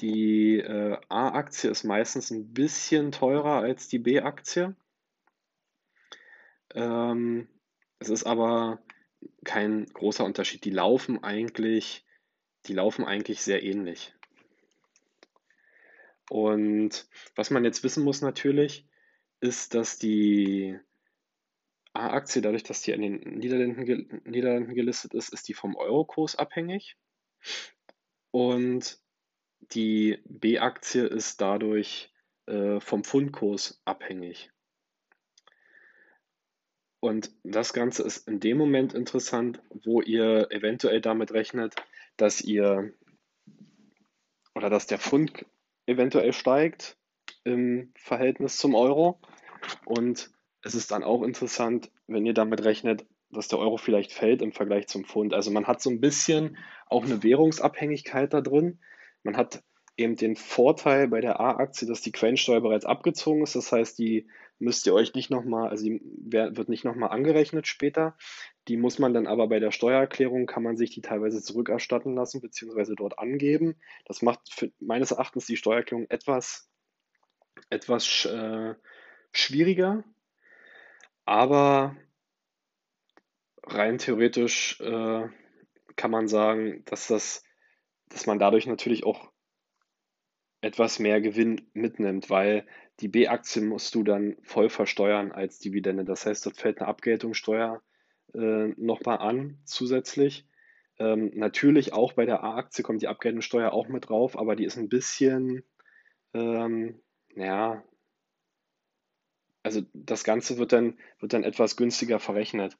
[0.00, 4.74] Die äh, A-Aktie ist meistens ein bisschen teurer als die B-Aktie.
[6.74, 7.46] Ähm,
[8.00, 8.82] es ist aber
[9.44, 10.64] kein großer Unterschied.
[10.64, 12.04] Die laufen eigentlich
[12.66, 14.14] die laufen eigentlich sehr ähnlich.
[16.28, 18.86] Und was man jetzt wissen muss natürlich,
[19.40, 20.78] ist, dass die
[21.92, 26.96] A-Aktie, dadurch, dass die in den Niederlanden, Niederlanden gelistet ist, ist die vom Eurokurs abhängig.
[28.30, 29.00] Und
[29.72, 32.12] die B-Aktie ist dadurch
[32.46, 34.52] äh, vom Pfundkurs abhängig.
[37.00, 41.74] Und das Ganze ist in dem Moment interessant, wo ihr eventuell damit rechnet,
[42.20, 42.92] dass ihr
[44.54, 45.46] oder dass der Pfund
[45.86, 46.98] eventuell steigt
[47.44, 49.20] im Verhältnis zum Euro.
[49.84, 50.30] Und
[50.62, 54.52] es ist dann auch interessant, wenn ihr damit rechnet, dass der Euro vielleicht fällt im
[54.52, 55.34] Vergleich zum Pfund.
[55.34, 58.80] Also man hat so ein bisschen auch eine Währungsabhängigkeit da drin.
[59.22, 59.62] Man hat
[59.96, 63.54] eben den Vorteil bei der A-Aktie, dass die Quellensteuer bereits abgezogen ist.
[63.54, 64.28] Das heißt, die
[64.58, 68.16] müsst ihr euch nicht nochmal, also die wird nicht nochmal angerechnet später.
[68.70, 72.40] Die muss man dann aber bei der Steuererklärung, kann man sich die teilweise zurückerstatten lassen,
[72.40, 73.74] beziehungsweise dort angeben.
[74.04, 76.70] Das macht für, meines Erachtens die Steuererklärung etwas,
[77.68, 78.76] etwas äh,
[79.32, 80.04] schwieriger.
[81.24, 81.96] Aber
[83.64, 85.28] rein theoretisch äh,
[85.96, 87.42] kann man sagen, dass das,
[88.08, 89.32] dass man dadurch natürlich auch
[90.60, 92.68] etwas mehr Gewinn mitnimmt, weil
[93.00, 96.04] die B-Aktie musst du dann voll versteuern als Dividende.
[96.04, 97.82] Das heißt, dort fällt eine Abgeltungssteuer
[98.34, 100.46] äh, nochmal an zusätzlich.
[100.98, 104.76] Ähm, natürlich auch bei der A-Aktie kommt die Abgeltungssteuer auch mit drauf, aber die ist
[104.76, 105.64] ein bisschen,
[106.34, 107.00] ähm,
[107.34, 107.82] ja,
[109.62, 112.76] also das Ganze wird dann, wird dann etwas günstiger verrechnet.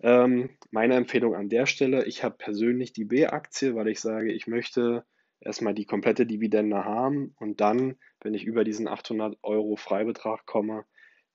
[0.00, 4.46] Ähm, meine Empfehlung an der Stelle, ich habe persönlich die B-Aktie, weil ich sage, ich
[4.46, 5.04] möchte
[5.40, 10.84] erstmal die komplette Dividende haben und dann, wenn ich über diesen 800 Euro Freibetrag komme,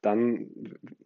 [0.07, 0.49] dann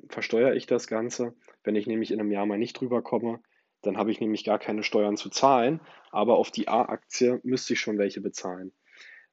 [0.09, 1.33] versteuere ich das Ganze.
[1.63, 3.41] Wenn ich nämlich in einem Jahr mal nicht drüber komme,
[3.81, 7.79] Dann habe ich nämlich gar keine Steuern zu zahlen, aber auf die A-Aktie müsste ich
[7.79, 8.73] schon welche bezahlen,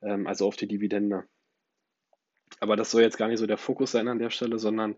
[0.03, 1.25] ähm, also auf die Dividende.
[2.61, 4.97] Aber das soll jetzt gar nicht so der Fokus sein an der Stelle, sondern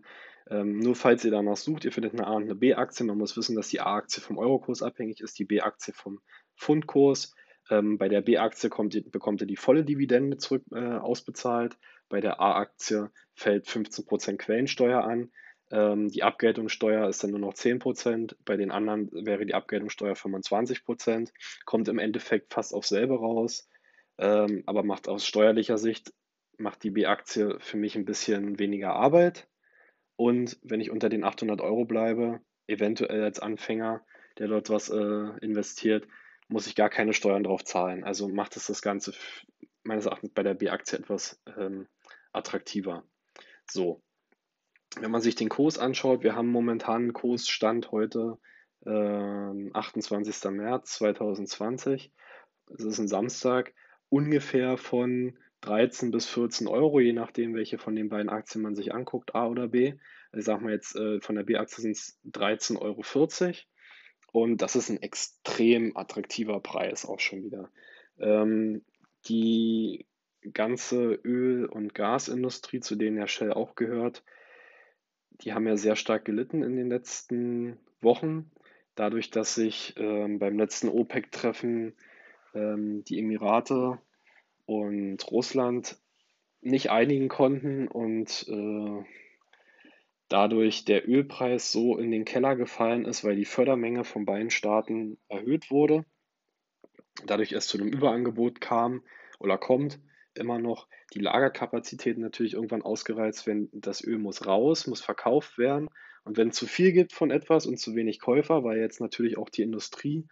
[0.49, 3.05] ähm, nur falls ihr danach sucht, ihr findet eine A und eine B-Aktie.
[3.05, 6.21] Man muss wissen, dass die A-Aktie vom Eurokurs abhängig ist, die B-Aktie vom
[6.57, 7.35] Pfundkurs.
[7.69, 11.77] Ähm, bei der B-Aktie bekommt ihr die volle Dividende zurück äh, ausbezahlt.
[12.11, 15.31] Bei der A-Aktie fällt 15% Quellensteuer an.
[15.71, 21.31] Ähm, die Abgeltungssteuer ist dann nur noch 10%, bei den anderen wäre die Abgeltungssteuer 25%,
[21.63, 23.69] kommt im Endeffekt fast auf selbe raus,
[24.17, 26.11] ähm, aber macht aus steuerlicher Sicht,
[26.57, 29.47] macht die B-Aktie für mich ein bisschen weniger Arbeit.
[30.17, 34.05] Und wenn ich unter den 800 Euro bleibe, eventuell als Anfänger,
[34.37, 36.05] der dort was äh, investiert,
[36.49, 38.03] muss ich gar keine Steuern drauf zahlen.
[38.03, 39.13] Also macht es das Ganze
[39.83, 41.87] meines Erachtens bei der B-Aktie etwas ähm,
[42.33, 43.03] attraktiver.
[43.69, 44.01] So,
[44.99, 48.37] wenn man sich den Kurs anschaut, wir haben momentan einen Kursstand heute,
[48.85, 50.51] äh, 28.
[50.51, 52.11] März 2020.
[52.73, 53.73] Es ist ein Samstag,
[54.09, 58.93] ungefähr von 13 bis 14 Euro, je nachdem, welche von den beiden Aktien man sich
[58.93, 59.93] anguckt, A oder B.
[60.31, 63.55] Also sagen wir jetzt, äh, von der B-Aktie sind es 13,40 Euro.
[64.33, 67.69] Und das ist ein extrem attraktiver Preis auch schon wieder.
[68.17, 68.83] Ähm,
[69.27, 70.07] die
[70.53, 74.23] ganze Öl- und Gasindustrie, zu denen ja Shell auch gehört,
[75.31, 78.51] die haben ja sehr stark gelitten in den letzten Wochen,
[78.95, 81.93] dadurch, dass sich ähm, beim letzten OPEC-Treffen
[82.53, 83.99] ähm, die Emirate
[84.65, 85.97] und Russland
[86.61, 89.03] nicht einigen konnten und äh,
[90.27, 95.17] dadurch der Ölpreis so in den Keller gefallen ist, weil die Fördermenge von beiden Staaten
[95.27, 96.05] erhöht wurde.
[97.25, 99.03] Dadurch es zu einem Überangebot kam
[99.39, 99.99] oder kommt
[100.35, 105.89] immer noch die Lagerkapazitäten natürlich irgendwann ausgereizt, wenn das Öl muss raus, muss verkauft werden.
[106.23, 109.37] Und wenn es zu viel gibt von etwas und zu wenig Käufer, weil jetzt natürlich
[109.37, 110.27] auch die Industrie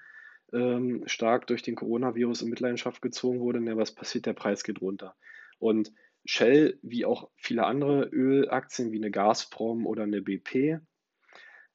[0.53, 4.25] ähm, stark durch den Coronavirus in Mitleidenschaft gezogen wurde, ne, was passiert?
[4.25, 5.15] Der Preis geht runter.
[5.57, 5.91] Und
[6.25, 10.79] Shell, wie auch viele andere Ölaktien wie eine Gazprom oder eine BP,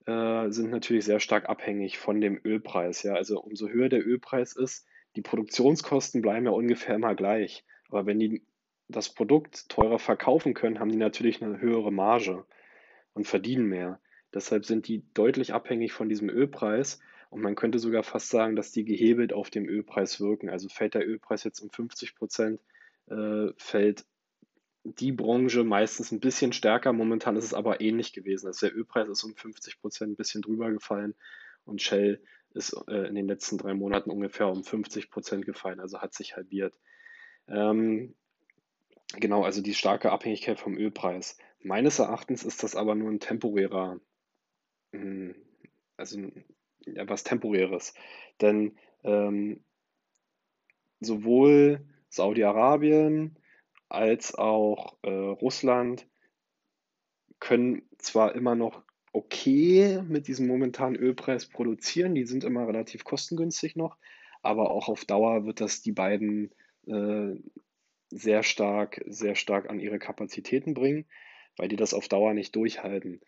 [0.06, 3.02] äh, sind natürlich sehr stark abhängig von dem Ölpreis.
[3.02, 3.14] Ja?
[3.14, 7.64] Also umso höher der Ölpreis ist, die Produktionskosten bleiben ja ungefähr immer gleich.
[7.94, 8.42] Aber wenn die
[8.88, 12.44] das Produkt teurer verkaufen können, haben die natürlich eine höhere Marge
[13.14, 14.00] und verdienen mehr.
[14.35, 16.98] Deshalb sind die deutlich abhängig von diesem Ölpreis
[17.30, 20.50] und man könnte sogar fast sagen, dass die gehebelt auf dem Ölpreis wirken.
[20.50, 22.61] Also fällt der Ölpreis jetzt um 50 Prozent,
[23.07, 24.04] äh, fällt
[24.83, 26.92] die Branche meistens ein bisschen stärker.
[26.92, 28.48] Momentan ist es aber ähnlich gewesen.
[28.48, 31.14] Also der Ölpreis ist um 50 Prozent ein bisschen drüber gefallen
[31.64, 32.20] und Shell
[32.54, 36.37] ist äh, in den letzten drei Monaten ungefähr um 50 Prozent gefallen, also hat sich
[36.37, 36.74] halbiert.
[37.48, 38.14] Ähm,
[39.18, 41.38] genau, also die starke Abhängigkeit vom Ölpreis.
[41.61, 44.00] Meines Erachtens ist das aber nur ein temporärer,
[44.92, 45.35] hm,
[45.96, 46.20] also
[46.87, 47.94] ja, was Temporäres.
[48.40, 49.62] Denn ähm,
[51.00, 53.38] sowohl Saudi-Arabien
[53.88, 56.07] als auch äh, Russland
[57.40, 63.76] können zwar immer noch okay mit diesem momentanen Ölpreis produzieren, die sind immer relativ kostengünstig
[63.76, 63.96] noch,
[64.42, 66.50] aber auch auf Dauer wird das die beiden
[66.86, 67.34] äh,
[68.10, 71.06] sehr stark, sehr stark an ihre Kapazitäten bringen,
[71.56, 73.20] weil die das auf Dauer nicht durchhalten.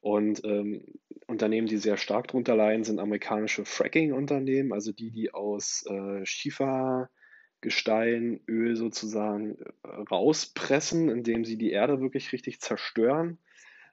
[0.00, 0.84] Und ähm,
[1.26, 8.40] Unternehmen, die sehr stark darunter leiden, sind amerikanische Fracking-Unternehmen, also die, die aus äh, Schiefergestein
[8.48, 9.68] Öl sozusagen äh,
[10.10, 13.38] rauspressen, indem sie die Erde wirklich richtig zerstören.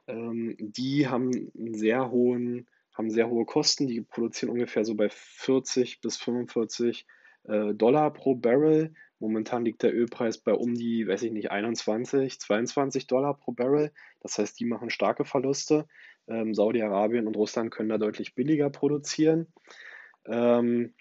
[0.08, 5.99] Ähm, die haben sehr hohen, haben sehr hohe Kosten, die produzieren ungefähr so bei 40
[5.99, 7.06] bis 45
[7.43, 8.93] äh, Dollar pro Barrel.
[9.19, 13.91] Momentan liegt der Ölpreis bei um die, weiß ich nicht, 21, 22 Dollar pro Barrel.
[14.21, 15.88] Das heißt, die machen starke Verluste.
[16.27, 19.47] Ähm, Saudi-Arabien und Russland können da deutlich billiger produzieren.
[20.25, 20.93] Ähm,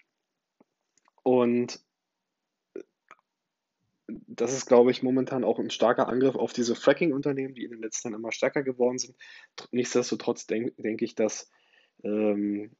[1.23, 1.79] und
[4.07, 7.81] das ist, glaube ich, momentan auch ein starker Angriff auf diese Fracking-Unternehmen, die in den
[7.81, 9.15] letzten Jahren immer stärker geworden sind.
[9.71, 11.51] Nichtsdestotrotz denke denk ich, dass
[12.03, 12.71] ähm,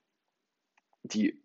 [1.04, 1.42] die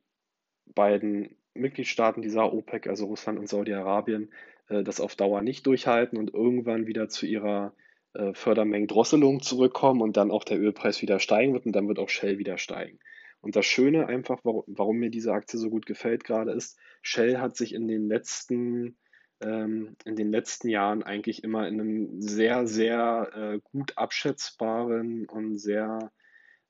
[0.67, 4.33] beiden Mitgliedstaaten dieser OPEC, also Russland und Saudi-Arabien,
[4.69, 7.75] äh, das auf Dauer nicht durchhalten und irgendwann wieder zu ihrer
[8.15, 12.09] äh, Fördermengendrosselung zurückkommen und dann auch der Ölpreis wieder steigen wird und dann wird auch
[12.09, 12.99] Shell wieder steigen.
[13.41, 17.39] Und das Schöne einfach, warum, warum mir diese Aktie so gut gefällt gerade, ist, Shell
[17.39, 18.97] hat sich in den letzten
[19.43, 25.59] ähm, in den letzten Jahren eigentlich immer in einem sehr, sehr äh, gut abschätzbaren und
[25.59, 26.13] sehr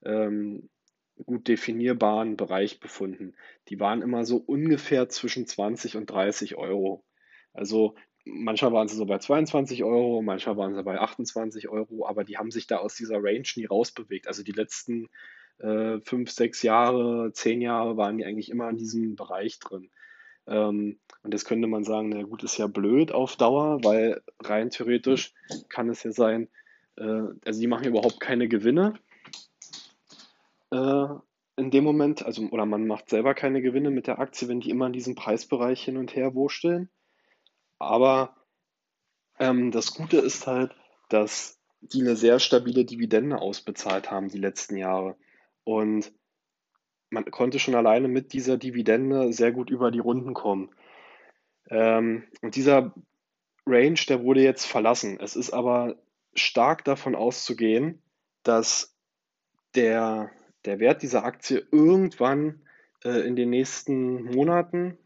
[0.04, 0.70] ähm,
[1.24, 3.34] gut definierbaren Bereich befunden.
[3.68, 7.04] Die waren immer so ungefähr zwischen 20 und 30 Euro.
[7.52, 7.94] Also
[8.24, 12.38] manchmal waren sie so bei 22 Euro, manchmal waren sie bei 28 Euro, aber die
[12.38, 14.26] haben sich da aus dieser Range nie rausbewegt.
[14.28, 15.08] Also die letzten
[15.58, 19.90] äh, fünf, sechs Jahre, zehn Jahre waren die eigentlich immer in diesem Bereich drin.
[20.46, 24.70] Ähm, und jetzt könnte man sagen, na gut, ist ja blöd auf Dauer, weil rein
[24.70, 25.34] theoretisch
[25.68, 26.48] kann es ja sein,
[26.96, 28.94] äh, also die machen überhaupt keine Gewinne
[30.72, 31.06] äh,
[31.56, 34.70] in dem Moment, also oder man macht selber keine Gewinne mit der Aktie, wenn die
[34.70, 36.88] immer in diesem Preisbereich hin und her wursteln.
[37.78, 38.36] Aber
[39.38, 40.74] ähm, das Gute ist halt,
[41.08, 45.16] dass die eine sehr stabile Dividende ausbezahlt haben die letzten Jahre.
[45.64, 46.12] Und
[47.10, 50.70] man konnte schon alleine mit dieser Dividende sehr gut über die Runden kommen.
[51.68, 52.94] Ähm, und dieser
[53.66, 55.18] Range, der wurde jetzt verlassen.
[55.20, 55.96] Es ist aber
[56.34, 58.02] stark davon auszugehen,
[58.42, 58.96] dass
[59.74, 60.30] der,
[60.64, 62.62] der Wert dieser Aktie irgendwann
[63.04, 64.98] äh, in den nächsten Monaten,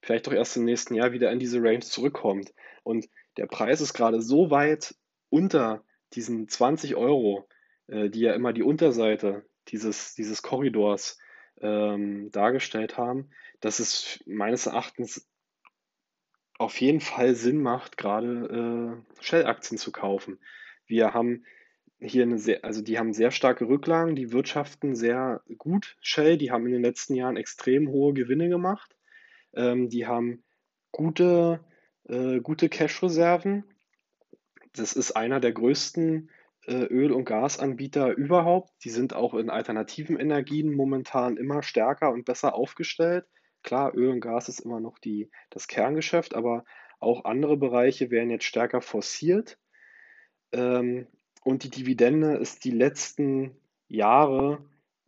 [0.00, 2.52] vielleicht doch erst im nächsten Jahr, wieder in diese Range zurückkommt.
[2.82, 4.94] Und der Preis ist gerade so weit
[5.30, 7.48] unter diesen 20 Euro,
[7.86, 11.18] äh, die ja immer die Unterseite dieses, dieses Korridors
[11.60, 15.28] ähm, dargestellt haben, dass es meines Erachtens
[16.58, 20.40] auf jeden Fall Sinn macht, gerade äh, Shell-Aktien zu kaufen.
[20.86, 21.44] Wir haben
[22.00, 25.96] hier eine sehr, also die haben sehr starke Rücklagen, die wirtschaften sehr gut.
[26.00, 28.96] Shell, die haben in den letzten Jahren extrem hohe Gewinne gemacht.
[29.54, 30.44] Ähm, die haben
[30.92, 31.64] gute,
[32.04, 33.64] äh, gute Cash-Reserven.
[34.74, 36.30] Das ist einer der größten
[36.66, 38.72] äh, Öl- und Gasanbieter überhaupt.
[38.84, 43.26] Die sind auch in alternativen Energien momentan immer stärker und besser aufgestellt.
[43.62, 46.64] Klar, Öl und Gas ist immer noch die, das Kerngeschäft, aber
[47.00, 49.58] auch andere Bereiche werden jetzt stärker forciert.
[50.52, 51.08] Ähm,
[51.48, 53.56] und die Dividende ist die letzten
[53.88, 54.62] Jahre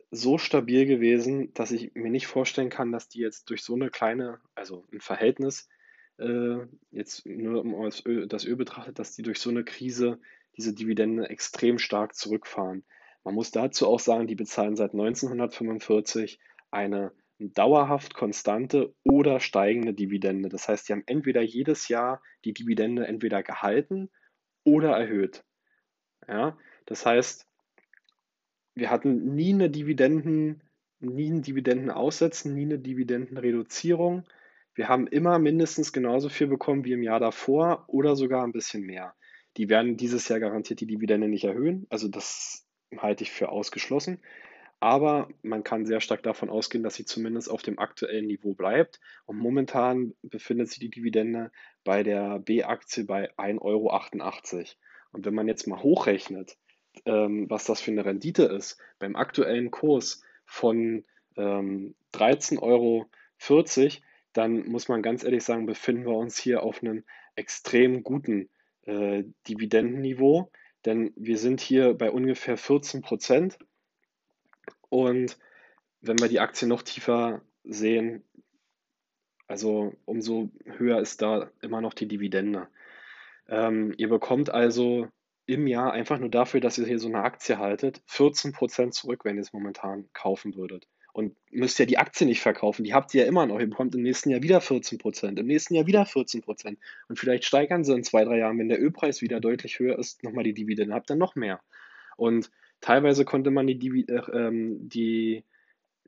[0.09, 3.91] so stabil gewesen, dass ich mir nicht vorstellen kann, dass die jetzt durch so eine
[3.91, 5.69] kleine, also ein Verhältnis,
[6.17, 6.57] äh,
[6.89, 10.19] jetzt nur um das Öl, das Öl betrachtet, dass die durch so eine Krise
[10.57, 12.85] diese Dividende extrem stark zurückfahren.
[13.23, 16.39] Man muss dazu auch sagen, die bezahlen seit 1945
[16.71, 20.49] eine dauerhaft konstante oder steigende Dividende.
[20.49, 24.09] Das heißt, die haben entweder jedes Jahr die Dividende entweder gehalten
[24.63, 25.43] oder erhöht.
[26.27, 27.47] Ja, das heißt,
[28.75, 30.61] wir hatten nie eine Dividenden,
[30.99, 34.23] nie ein Dividendenaussetzen, nie eine Dividendenreduzierung.
[34.73, 38.83] Wir haben immer mindestens genauso viel bekommen wie im Jahr davor oder sogar ein bisschen
[38.83, 39.13] mehr.
[39.57, 41.85] Die werden dieses Jahr garantiert die Dividende nicht erhöhen.
[41.89, 42.65] Also das
[42.97, 44.19] halte ich für ausgeschlossen.
[44.79, 48.99] Aber man kann sehr stark davon ausgehen, dass sie zumindest auf dem aktuellen Niveau bleibt.
[49.25, 51.51] Und momentan befindet sich die Dividende
[51.83, 53.91] bei der B-Aktie bei 1,88 Euro.
[55.11, 56.57] Und wenn man jetzt mal hochrechnet,
[57.05, 61.03] ähm, was das für eine Rendite ist, beim aktuellen Kurs von
[61.37, 63.07] ähm, 13,40 Euro,
[64.33, 67.03] dann muss man ganz ehrlich sagen, befinden wir uns hier auf einem
[67.35, 68.49] extrem guten
[68.83, 70.51] äh, Dividendenniveau,
[70.85, 73.57] denn wir sind hier bei ungefähr 14 Prozent.
[74.89, 75.37] Und
[76.01, 78.23] wenn wir die Aktie noch tiefer sehen,
[79.47, 82.67] also umso höher ist da immer noch die Dividende.
[83.51, 85.07] Ähm, ihr bekommt also
[85.45, 89.25] im Jahr einfach nur dafür, dass ihr hier so eine Aktie haltet, 14 Prozent zurück,
[89.25, 92.83] wenn ihr es momentan kaufen würdet und müsst ja die Aktie nicht verkaufen.
[92.83, 93.59] Die habt ihr ja immer noch.
[93.59, 96.79] Ihr bekommt im nächsten Jahr wieder 14 Prozent, im nächsten Jahr wieder 14 Prozent.
[97.09, 100.23] Und vielleicht steigern sie in zwei, drei Jahren, wenn der Ölpreis wieder deutlich höher ist,
[100.23, 100.93] nochmal die Dividende.
[100.93, 101.59] Habt ihr noch mehr.
[102.17, 105.43] Und teilweise konnte man die, äh, ähm, die,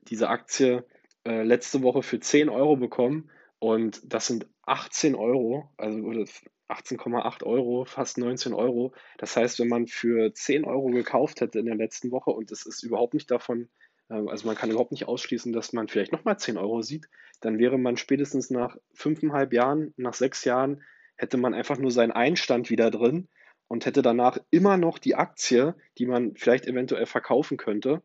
[0.08, 0.84] diese Aktie
[1.26, 3.30] äh, letzte Woche für 10 Euro bekommen.
[3.58, 6.24] Und das sind 18 Euro, also
[6.68, 8.94] 18,8 Euro, fast 19 Euro.
[9.18, 12.66] Das heißt, wenn man für 10 Euro gekauft hätte in der letzten Woche und es
[12.66, 13.68] ist überhaupt nicht davon
[14.10, 17.08] ähm, also man kann überhaupt nicht ausschließen, dass man vielleicht nochmal 10 Euro sieht.
[17.40, 20.82] Dann wäre man spätestens nach fünfeinhalb Jahren, nach sechs Jahren,
[21.16, 23.28] hätte man einfach nur seinen Einstand wieder drin
[23.68, 28.02] und hätte danach immer noch die Aktie, die man vielleicht eventuell verkaufen könnte.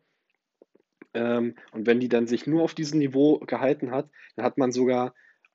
[1.12, 4.72] Ähm, und wenn die dann sich nur auf diesem Niveau gehalten hat, dann hat man
[4.72, 5.14] sogar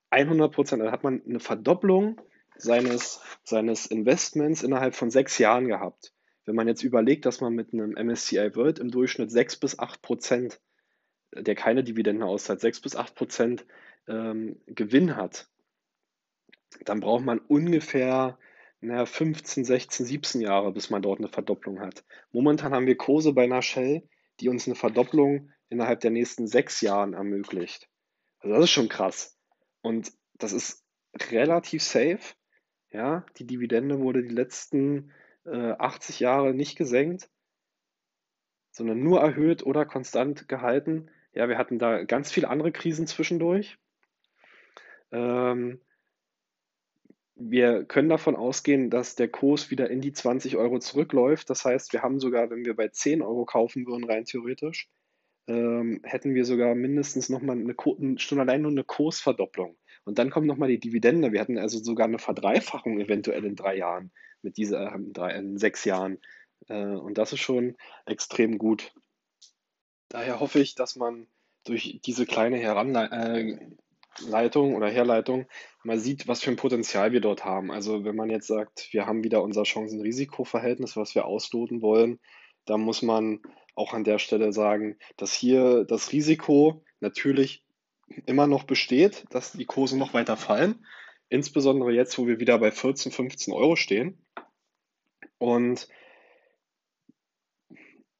[0.10, 2.22] 100 Prozent, dann hat man eine Verdopplung
[2.58, 6.14] seines, seines Investments innerhalb von sechs Jahren gehabt.
[6.46, 10.02] Wenn man jetzt überlegt, dass man mit einem MSCI World im Durchschnitt 6 bis 8
[10.02, 10.62] Prozent,
[11.34, 13.66] der keine Dividenden auszahlt, 6 bis 8 Prozent
[14.08, 15.50] ähm, Gewinn hat,
[16.84, 18.38] dann braucht man ungefähr
[18.82, 22.04] na, 15, 16, 17 Jahre, bis man dort eine Verdopplung hat.
[22.32, 24.08] Momentan haben wir Kurse bei einer Shell,
[24.40, 27.90] die uns eine Verdopplung innerhalb der nächsten sechs Jahren ermöglicht.
[28.40, 29.38] Also das ist schon krass.
[29.82, 30.84] Und das ist
[31.32, 32.20] relativ safe.
[32.96, 35.12] Ja, die Dividende wurde die letzten
[35.44, 37.30] äh, 80 Jahre nicht gesenkt,
[38.72, 41.12] sondern nur erhöht oder konstant gehalten.
[41.34, 43.78] Ja, wir hatten da ganz viele andere Krisen zwischendurch.
[45.12, 45.82] Ähm,
[47.36, 51.50] wir können davon ausgehen, dass der Kurs wieder in die 20 Euro zurückläuft.
[51.50, 54.90] Das heißt, wir haben sogar, wenn wir bei 10 Euro kaufen würden, rein theoretisch,
[55.48, 57.76] ähm, hätten wir sogar mindestens nochmal eine,
[58.20, 59.76] schon allein nur eine Kursverdopplung.
[60.06, 61.34] Und dann kommt nochmal die Dividende.
[61.34, 65.58] Wir hatten also sogar eine Verdreifachung eventuell in drei Jahren, mit dieser, in, drei, in
[65.58, 66.20] sechs Jahren.
[66.68, 67.76] Äh, und das ist schon
[68.06, 68.94] extrem gut.
[70.10, 71.28] Daher hoffe ich, dass man
[71.66, 73.60] durch diese kleine Heranleitung
[74.72, 75.48] äh, oder Herleitung
[75.84, 77.72] mal sieht, was für ein Potenzial wir dort haben.
[77.72, 82.20] Also wenn man jetzt sagt, wir haben wieder unser Chancen-Risiko-Verhältnis, was wir ausloten wollen,
[82.66, 83.42] dann muss man
[83.74, 87.65] auch an der Stelle sagen, dass hier das Risiko natürlich
[88.26, 90.86] immer noch besteht, dass die Kurse noch weiter fallen.
[91.30, 94.18] Insbesondere jetzt, wo wir wieder bei 14, 15 Euro stehen.
[95.38, 95.88] Und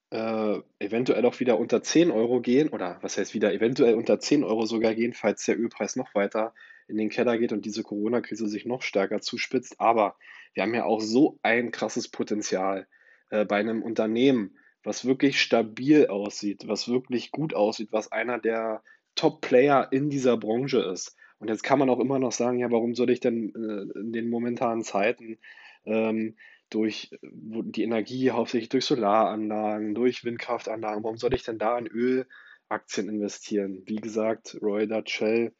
[0.10, 4.44] äh, eventuell auch wieder unter 10 Euro gehen, oder was heißt wieder eventuell unter 10
[4.44, 6.54] Euro sogar gehen, falls der Ölpreis noch weiter
[6.88, 9.80] in den Keller geht und diese Corona-Krise sich noch stärker zuspitzt.
[9.80, 10.16] Aber
[10.54, 12.88] wir haben ja auch so ein krasses Potenzial
[13.30, 18.84] äh, bei einem Unternehmen, was wirklich stabil aussieht, was wirklich gut aussieht, was einer der
[19.16, 21.16] Top-Player in dieser Branche ist.
[21.40, 24.14] Und jetzt kann man auch immer noch sagen, ja, warum soll ich denn äh, in
[24.14, 25.38] den momentanen Zeiten
[25.86, 26.36] ähm,
[26.70, 33.10] durch die Energie hauptsächlich durch Solaranlagen, durch Windkraftanlagen, warum soll ich denn da in Ölaktien
[33.10, 33.84] investieren?
[33.86, 35.54] Wie gesagt, Roy Dutch Shell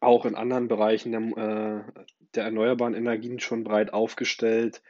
[0.00, 2.02] auch in anderen Bereichen der, äh,
[2.34, 4.82] der erneuerbaren Energien schon breit aufgestellt.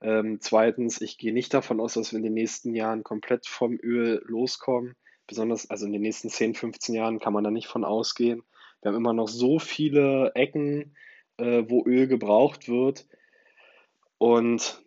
[0.00, 3.78] Ähm, zweitens, ich gehe nicht davon aus, dass wir in den nächsten Jahren komplett vom
[3.80, 4.96] Öl loskommen.
[5.32, 8.42] Besonders, also in den nächsten 10, 15 Jahren kann man da nicht von ausgehen.
[8.82, 10.94] Wir haben immer noch so viele Ecken,
[11.38, 13.06] äh, wo Öl gebraucht wird.
[14.18, 14.84] Und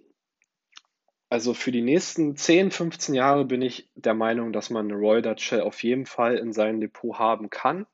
[1.32, 5.24] also für die nächsten 10, 15 Jahre bin ich der Meinung, dass man eine Roy
[5.24, 7.88] Dutch Shell auf jeden Fall in seinem Depot haben kann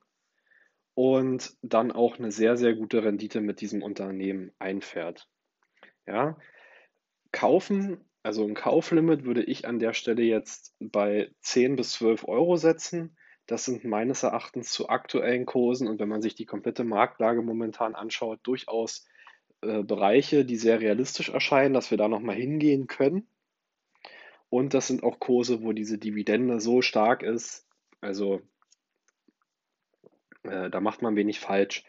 [0.92, 5.26] und dann auch eine sehr, sehr gute Rendite mit diesem Unternehmen einfährt.
[6.06, 6.36] Ja,
[7.30, 12.56] kaufen also ein Kauflimit würde ich an der Stelle jetzt bei 10 bis 12 Euro
[12.56, 13.16] setzen.
[13.46, 17.96] Das sind meines Erachtens zu aktuellen Kursen und wenn man sich die komplette Marktlage momentan
[17.96, 19.06] anschaut, durchaus
[19.62, 23.26] äh, Bereiche, die sehr realistisch erscheinen, dass wir da nochmal hingehen können.
[24.48, 27.66] Und das sind auch Kurse, wo diese Dividende so stark ist.
[28.00, 28.42] Also
[30.44, 31.84] äh, da macht man wenig falsch.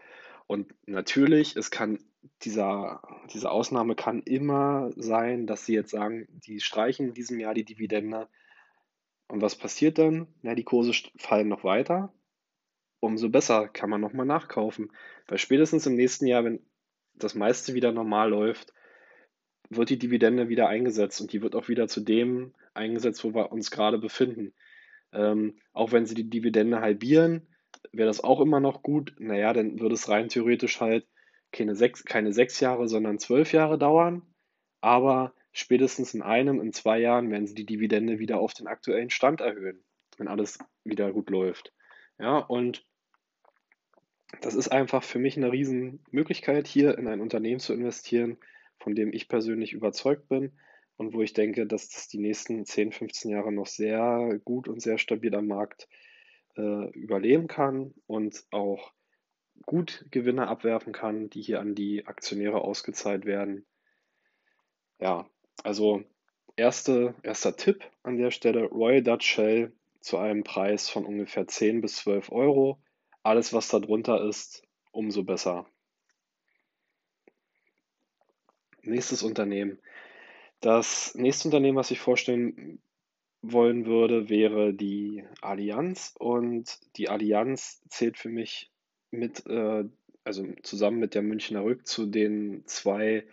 [0.48, 2.00] Und natürlich, es kann
[2.42, 3.02] dieser,
[3.34, 7.66] diese Ausnahme kann immer sein, dass sie jetzt sagen, die streichen in diesem Jahr die
[7.66, 8.28] Dividende.
[9.28, 10.28] Und was passiert dann?
[10.42, 12.14] Na, die Kurse fallen noch weiter.
[13.00, 14.92] Umso besser kann man nochmal nachkaufen.
[15.28, 16.66] Weil spätestens im nächsten Jahr, wenn
[17.16, 18.74] das meiste wieder normal läuft,
[19.70, 23.52] wird die Dividende wieder eingesetzt und die wird auch wieder zu dem eingesetzt, wo wir
[23.52, 24.54] uns gerade befinden.
[25.12, 27.48] Ähm, auch wenn sie die Dividende halbieren,
[27.92, 29.16] wäre das auch immer noch gut.
[29.20, 31.06] Naja, dann würde es rein theoretisch halt
[31.54, 34.24] keine sechs, keine sechs Jahre, sondern zwölf Jahre dauern.
[34.82, 39.10] Aber spätestens in einem, in zwei Jahren werden sie die Dividende wieder auf den aktuellen
[39.10, 39.82] Stand erhöhen,
[40.18, 41.72] wenn alles wieder gut läuft.
[42.20, 42.86] Ja, und
[44.42, 48.38] das ist einfach für mich eine Riesenmöglichkeit, hier in ein Unternehmen zu investieren,
[48.80, 50.52] von dem ich persönlich überzeugt bin
[50.98, 54.82] und wo ich denke, dass das die nächsten 10, 15 Jahre noch sehr gut und
[54.82, 55.88] sehr stabil am Markt
[56.58, 58.92] äh, überleben kann und auch
[59.66, 63.66] gut Gewinne abwerfen kann, die hier an die Aktionäre ausgezahlt werden.
[65.00, 65.28] Ja,
[65.64, 66.04] also
[66.56, 71.82] erste, erster Tipp an der Stelle, Royal Dutch Shell zu einem Preis von ungefähr 10
[71.82, 72.82] bis 12 Euro.
[73.24, 75.66] Alles, was darunter ist, umso besser.
[78.82, 79.80] Nächstes Unternehmen.
[80.60, 82.82] Das nächste Unternehmen, was ich vorstellen
[83.42, 86.14] wollen würde, wäre die Allianz.
[86.20, 88.73] Und die Allianz zählt für mich
[89.14, 89.86] mit, äh,
[90.24, 93.26] also zusammen mit der Münchner Rück zu den zwei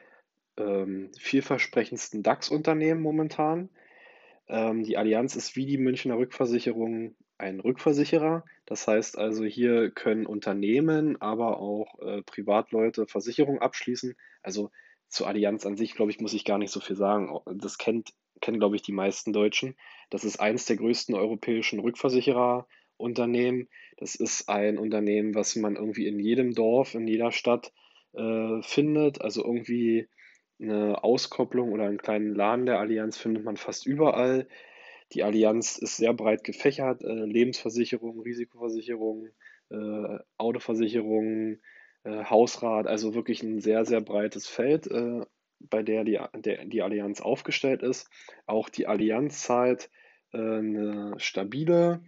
[0.56, 3.70] ähm, vielversprechendsten DAX-Unternehmen momentan.
[4.48, 8.44] Ähm, die Allianz ist wie die Münchner Rückversicherung ein Rückversicherer.
[8.66, 14.14] Das heißt also, hier können Unternehmen, aber auch äh, Privatleute Versicherungen abschließen.
[14.42, 14.70] Also
[15.08, 17.36] zur Allianz an sich, glaube ich, muss ich gar nicht so viel sagen.
[17.46, 19.76] Das kennt, kennen, glaube ich, die meisten Deutschen.
[20.10, 22.66] Das ist eines der größten europäischen Rückversicherer
[23.00, 23.68] Unternehmen.
[23.96, 27.72] Das ist ein Unternehmen, was man irgendwie in jedem Dorf, in jeder Stadt
[28.12, 29.20] äh, findet.
[29.20, 30.08] Also irgendwie
[30.60, 34.46] eine Auskopplung oder einen kleinen Laden der Allianz findet man fast überall.
[35.12, 37.02] Die Allianz ist sehr breit gefächert.
[37.02, 39.28] Äh, Lebensversicherung, Risikoversicherung,
[39.70, 41.58] äh, Autoversicherung,
[42.04, 45.24] äh, Hausrat, also wirklich ein sehr, sehr breites Feld, äh,
[45.58, 48.08] bei der die, der die Allianz aufgestellt ist.
[48.46, 49.90] Auch die Allianz zahlt
[50.32, 52.00] äh, eine stabile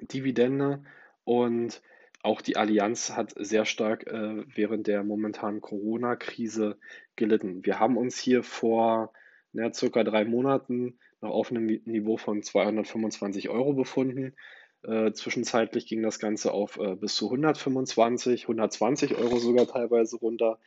[0.00, 0.82] Dividende
[1.24, 1.82] und
[2.22, 6.76] auch die Allianz hat sehr stark äh, während der momentanen Corona-Krise
[7.14, 7.64] gelitten.
[7.64, 9.12] Wir haben uns hier vor
[9.52, 14.34] ja, circa drei Monaten noch auf einem Niveau von 225 Euro befunden.
[14.82, 20.58] Äh, zwischenzeitlich ging das Ganze auf äh, bis zu 125, 120 Euro sogar teilweise runter.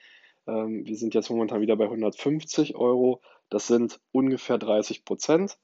[0.48, 3.22] Ähm, wir sind jetzt momentan wieder bei 150 Euro.
[3.50, 5.58] Das sind ungefähr 30 Prozent.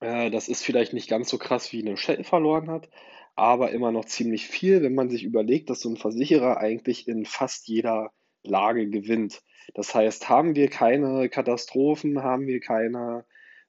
[0.00, 2.88] Äh, das ist vielleicht nicht ganz so krass, wie eine Shell verloren hat,
[3.36, 7.24] aber immer noch ziemlich viel, wenn man sich überlegt, dass so ein Versicherer eigentlich in
[7.24, 9.42] fast jeder Lage gewinnt.
[9.74, 13.24] Das heißt, haben wir keine Katastrophen, haben wir keine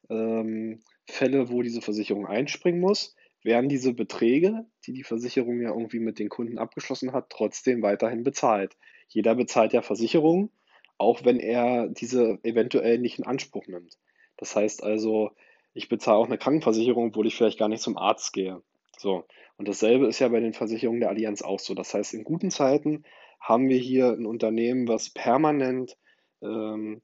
[0.10, 6.00] ähm, Fälle, wo diese Versicherung einspringen muss, werden diese Beträge, die die Versicherung ja irgendwie
[6.00, 8.76] mit den Kunden abgeschlossen hat, trotzdem weiterhin bezahlt.
[9.08, 10.52] Jeder bezahlt ja Versicherungen,
[10.98, 13.98] auch wenn er diese eventuell nicht in Anspruch nimmt.
[14.38, 15.32] Das heißt also,
[15.74, 18.62] ich bezahle auch eine Krankenversicherung, obwohl ich vielleicht gar nicht zum Arzt gehe.
[18.98, 19.26] So.
[19.58, 21.74] Und dasselbe ist ja bei den Versicherungen der Allianz auch so.
[21.74, 23.04] Das heißt, in guten Zeiten
[23.40, 25.98] haben wir hier ein Unternehmen, was permanent,
[26.42, 27.02] ähm,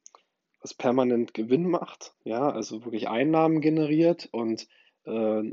[0.61, 4.67] was permanent Gewinn macht, ja, also wirklich Einnahmen generiert und
[5.05, 5.43] äh,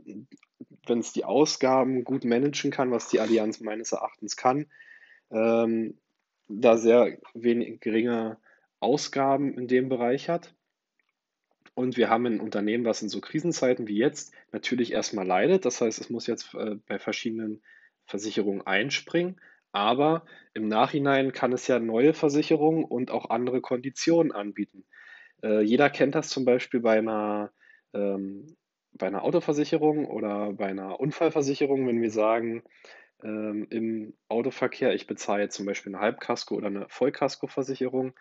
[0.87, 4.67] wenn es die Ausgaben gut managen kann, was die Allianz meines Erachtens kann,
[5.31, 5.99] ähm,
[6.49, 8.39] da sehr wenig geringe
[8.81, 10.55] Ausgaben in dem Bereich hat.
[11.75, 15.65] Und wir haben ein Unternehmen, was in so Krisenzeiten wie jetzt natürlich erstmal leidet.
[15.65, 17.63] Das heißt, es muss jetzt äh, bei verschiedenen
[18.05, 19.41] Versicherungen einspringen.
[19.73, 24.85] Aber im Nachhinein kann es ja neue Versicherungen und auch andere Konditionen anbieten.
[25.43, 27.53] Äh, jeder kennt das zum Beispiel bei einer
[27.95, 28.55] ähm,
[28.95, 32.63] bei einer Autoversicherung oder bei einer Unfallversicherung, wenn wir sagen,
[33.23, 38.15] ähm, im Autoverkehr, ich bezahle zum Beispiel eine Halbkasko oder eine Vollkaskoversicherung,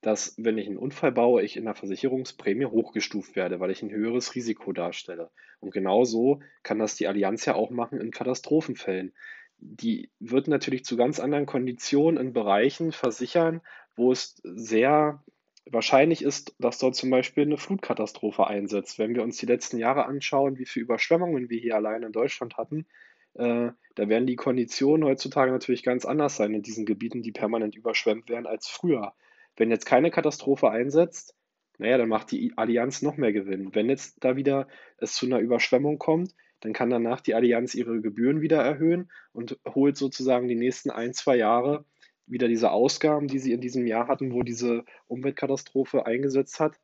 [0.00, 3.90] dass, wenn ich einen Unfall baue, ich in der Versicherungsprämie hochgestuft werde, weil ich ein
[3.90, 5.30] höheres Risiko darstelle.
[5.60, 9.12] Und genauso kann das die Allianz ja auch machen in Katastrophenfällen.
[9.58, 13.62] Die wird natürlich zu ganz anderen Konditionen in Bereichen versichern,
[13.96, 15.24] wo es sehr
[15.68, 18.98] wahrscheinlich ist, dass dort zum Beispiel eine Flutkatastrophe einsetzt.
[18.98, 22.56] Wenn wir uns die letzten Jahre anschauen, wie viele Überschwemmungen wir hier allein in Deutschland
[22.56, 22.86] hatten,
[23.34, 27.74] äh, da werden die Konditionen heutzutage natürlich ganz anders sein in diesen Gebieten, die permanent
[27.74, 29.14] überschwemmt werden als früher.
[29.56, 31.34] Wenn jetzt keine Katastrophe einsetzt,
[31.78, 33.74] naja, dann macht die Allianz noch mehr Gewinn.
[33.74, 34.66] Wenn jetzt da wieder
[34.98, 39.58] es zu einer Überschwemmung kommt, dann kann danach die Allianz ihre Gebühren wieder erhöhen und
[39.66, 41.84] holt sozusagen die nächsten ein, zwei Jahre
[42.26, 46.74] wieder diese Ausgaben, die sie in diesem Jahr hatten, wo diese Umweltkatastrophe eingesetzt hat,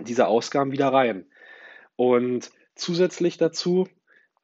[0.00, 1.26] diese Ausgaben wieder rein.
[1.96, 3.88] Und zusätzlich dazu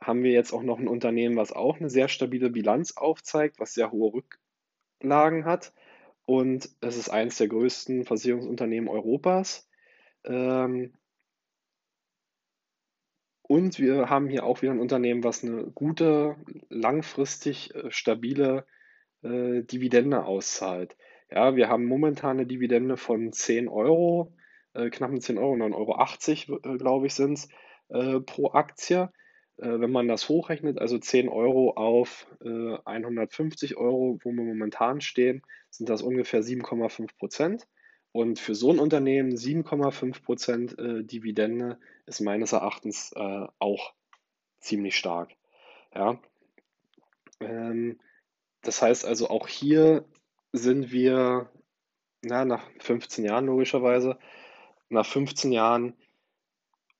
[0.01, 3.73] haben wir jetzt auch noch ein Unternehmen, was auch eine sehr stabile Bilanz aufzeigt, was
[3.73, 4.13] sehr hohe
[5.01, 5.73] Rücklagen hat.
[6.27, 9.69] Und es ist eines der größten Versicherungsunternehmen Europas.
[10.25, 10.95] Ähm,
[13.43, 16.37] und wir haben hier auch wieder ein Unternehmen, was eine gute,
[16.71, 18.67] langfristig äh, stabile
[19.23, 20.97] äh, Dividende auszahlt.
[21.31, 24.35] Ja, wir haben momentan eine Dividende von 10 Euro,
[24.73, 27.49] äh, knapp 10 Euro, 9,80 Euro, äh, glaube ich, sind es
[27.89, 29.11] äh, pro Aktie.
[29.59, 35.01] Äh, wenn man das hochrechnet, also 10 Euro auf 150 äh, Euro, wo wir momentan
[35.01, 37.69] stehen, sind das ungefähr 7,5 Prozent.
[38.13, 43.93] Und für so ein Unternehmen 7,5 Prozent Dividende ist meines Erachtens auch
[44.61, 45.33] ziemlich stark.
[45.93, 46.21] Ja.
[47.41, 47.99] Ähm,
[48.63, 50.05] das heißt also, auch hier
[50.53, 51.51] sind wir
[52.23, 54.17] na, nach 15 Jahren logischerweise,
[54.89, 55.95] nach 15 Jahren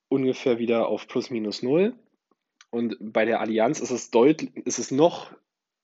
[0.09, 1.95] ungefähr wieder auf plus minus null.
[2.75, 5.31] Und bei der Allianz ist es deutlich, ist es noch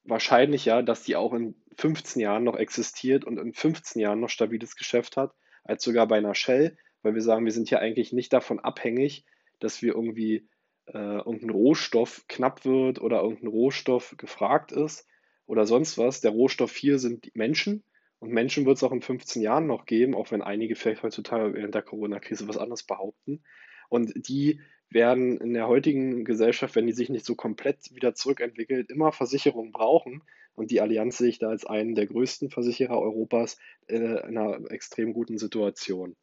[0.03, 4.75] wahrscheinlicher, dass die auch in 15 Jahren noch existiert und in 15 Jahren noch stabiles
[4.75, 5.33] Geschäft hat,
[5.63, 9.23] als sogar bei einer Shell, weil wir sagen, wir sind ja eigentlich nicht davon abhängig,
[9.61, 10.49] dass wir irgendwie
[10.87, 15.07] äh, irgendein Rohstoff knapp wird oder irgendein Rohstoff gefragt ist,
[15.45, 16.19] oder sonst was.
[16.19, 17.85] Der Rohstoff hier sind Menschen.
[18.19, 21.53] Und Menschen wird es auch in 15 Jahren noch geben, auch wenn einige vielleicht heutzutage
[21.53, 23.43] während der Corona-Krise was anderes behaupten.
[23.87, 24.59] Und die
[24.91, 29.71] werden in der heutigen Gesellschaft, wenn die sich nicht so komplett wieder zurückentwickelt, immer Versicherungen
[29.71, 30.21] brauchen.
[30.53, 34.69] Und die Allianz sehe ich da als einen der größten Versicherer Europas äh, in einer
[34.69, 36.17] extrem guten Situation.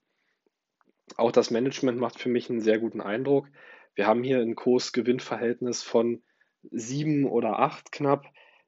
[1.17, 3.49] Auch das Management macht für mich einen sehr guten Eindruck.
[3.95, 6.23] Wir haben hier ein Kurs-Gewinn-Verhältnis von
[6.71, 8.27] sieben oder acht knapp.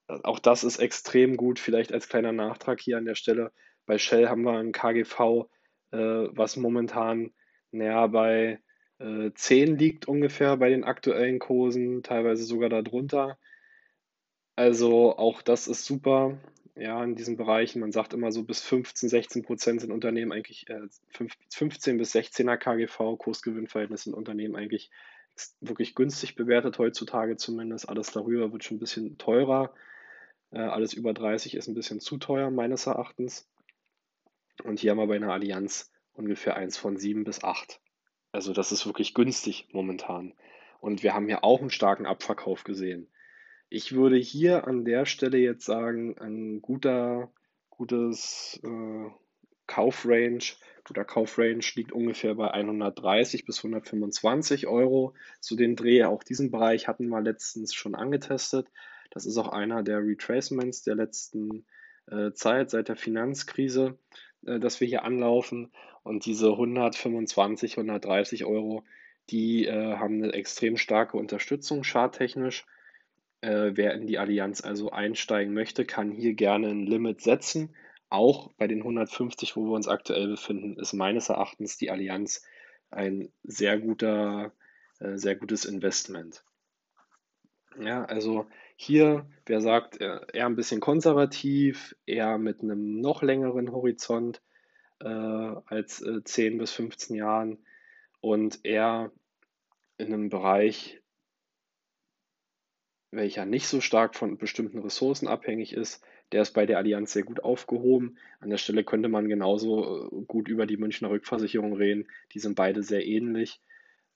[0.08, 1.58] Auch das ist extrem gut.
[1.58, 3.52] Vielleicht als kleiner Nachtrag hier an der Stelle.
[3.84, 5.46] Bei Shell haben wir ein KGV,
[5.90, 7.32] äh, was momentan
[7.70, 8.60] naja, bei
[9.00, 13.38] äh, 10 liegt ungefähr bei den aktuellen Kursen, teilweise sogar darunter.
[14.56, 16.38] Also auch das ist super.
[16.76, 20.68] Ja, in diesen Bereichen, man sagt immer so bis 15, 16 Prozent sind Unternehmen eigentlich,
[20.68, 20.86] äh,
[21.50, 24.90] 15 bis 16er KGV, Kursgewinnverhältnis sind Unternehmen eigentlich
[25.60, 27.88] wirklich günstig bewertet heutzutage zumindest.
[27.88, 29.72] Alles darüber wird schon ein bisschen teurer.
[30.50, 33.48] Äh, alles über 30 ist ein bisschen zu teuer meines Erachtens.
[34.64, 37.80] Und hier haben wir bei einer Allianz ungefähr eins von 7 bis 8.
[38.32, 40.34] Also das ist wirklich günstig momentan.
[40.80, 43.08] Und wir haben hier auch einen starken Abverkauf gesehen.
[43.68, 47.30] Ich würde hier an der Stelle jetzt sagen, ein guter,
[47.70, 49.10] gutes äh,
[49.66, 55.14] Kaufrange, guter Kaufrange liegt ungefähr bei 130 bis 125 Euro.
[55.38, 58.66] Zu den Dreh, auch diesen Bereich hatten wir letztens schon angetestet.
[59.10, 61.64] Das ist auch einer der Retracements der letzten
[62.10, 63.98] äh, Zeit, seit der Finanzkrise,
[64.46, 65.70] äh, dass wir hier anlaufen.
[66.02, 68.84] Und diese 125, 130 Euro,
[69.28, 72.66] die äh, haben eine extrem starke Unterstützung charttechnisch.
[73.42, 77.74] Äh, wer in die Allianz also einsteigen möchte, kann hier gerne ein Limit setzen.
[78.08, 82.44] Auch bei den 150, wo wir uns aktuell befinden, ist meines Erachtens die Allianz
[82.90, 84.52] ein sehr guter,
[84.98, 86.42] äh, sehr gutes Investment.
[87.78, 93.70] Ja, also hier, wer sagt, äh, eher ein bisschen konservativ, eher mit einem noch längeren
[93.70, 94.42] Horizont
[95.04, 97.58] als äh, 10 bis 15 Jahren
[98.20, 99.10] und eher
[99.98, 101.00] in einem Bereich,
[103.10, 107.24] welcher nicht so stark von bestimmten Ressourcen abhängig ist, der ist bei der Allianz sehr
[107.24, 108.18] gut aufgehoben.
[108.38, 112.06] An der Stelle könnte man genauso äh, gut über die Münchner Rückversicherung reden.
[112.32, 113.60] Die sind beide sehr ähnlich.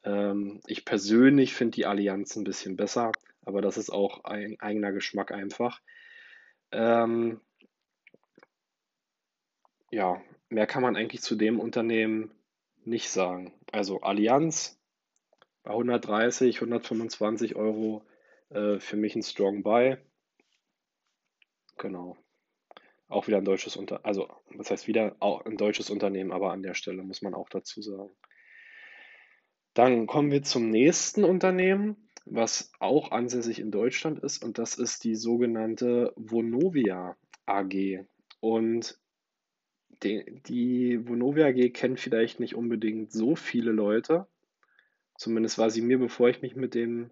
[0.04, 3.10] Ähm, ich persönlich finde die Allianz ein bisschen besser,
[3.44, 5.80] aber das ist auch ein eigener Geschmack einfach.
[6.70, 7.40] Ähm,
[9.90, 10.20] ja,
[10.54, 12.32] mehr kann man eigentlich zu dem Unternehmen
[12.84, 13.52] nicht sagen.
[13.72, 14.80] Also Allianz
[15.62, 18.04] bei 130, 125 Euro
[18.50, 19.96] äh, für mich ein Strong Buy.
[21.78, 22.16] Genau.
[23.08, 26.62] Auch wieder ein deutsches Unternehmen, also was heißt wieder auch ein deutsches Unternehmen, aber an
[26.62, 28.10] der Stelle muss man auch dazu sagen.
[29.74, 35.04] Dann kommen wir zum nächsten Unternehmen, was auch ansässig in Deutschland ist, und das ist
[35.04, 38.06] die sogenannte Vonovia AG.
[38.40, 38.98] Und
[40.04, 44.26] die, die Vonovia AG kennt vielleicht nicht unbedingt so viele Leute.
[45.16, 47.10] Zumindest war sie mir, bevor ich mich mit dem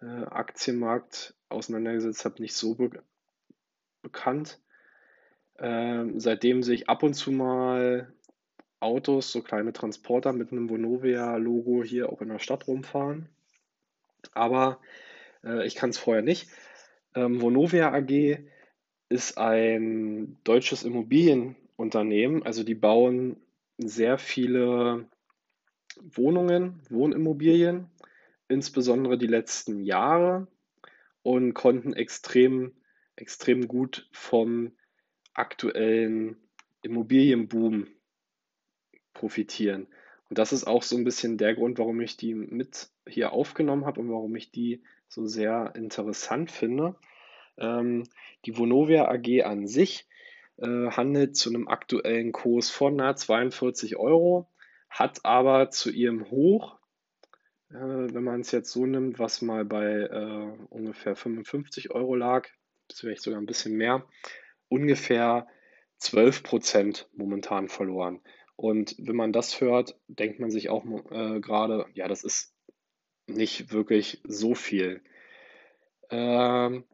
[0.00, 3.02] äh, Aktienmarkt auseinandergesetzt habe, nicht so be
[4.02, 4.60] bekannt.
[5.58, 8.12] Ähm, seitdem sehe ich ab und zu mal
[8.80, 13.30] Autos, so kleine Transporter mit einem Vonovia-Logo hier auch in der Stadt rumfahren.
[14.32, 14.78] Aber
[15.42, 16.48] äh, ich kann es vorher nicht.
[17.14, 18.44] Ähm, Vonovia AG
[19.08, 20.82] ist ein deutsches
[21.76, 22.42] Immobilienunternehmen.
[22.44, 23.36] Also die bauen
[23.78, 25.08] sehr viele
[26.00, 27.88] Wohnungen, Wohnimmobilien,
[28.48, 30.46] insbesondere die letzten Jahre
[31.22, 32.72] und konnten extrem
[33.16, 34.72] extrem gut vom
[35.34, 36.36] aktuellen
[36.82, 37.86] Immobilienboom
[39.12, 39.86] profitieren.
[40.28, 43.86] Und das ist auch so ein bisschen der Grund, warum ich die mit hier aufgenommen
[43.86, 46.96] habe und warum ich die so sehr interessant finde.
[47.56, 48.02] Ähm,
[48.46, 50.08] die Vonovia AG an sich
[50.58, 54.50] äh, handelt zu einem aktuellen Kurs von nahe 42 Euro,
[54.88, 56.78] hat aber zu ihrem Hoch,
[57.70, 62.48] äh, wenn man es jetzt so nimmt, was mal bei äh, ungefähr 55 Euro lag,
[62.92, 64.06] vielleicht sogar ein bisschen mehr,
[64.68, 65.46] ungefähr
[65.98, 68.20] 12 Prozent momentan verloren.
[68.56, 72.54] Und wenn man das hört, denkt man sich auch äh, gerade, ja, das ist
[73.26, 75.02] nicht wirklich so viel.
[76.10, 76.84] Ähm,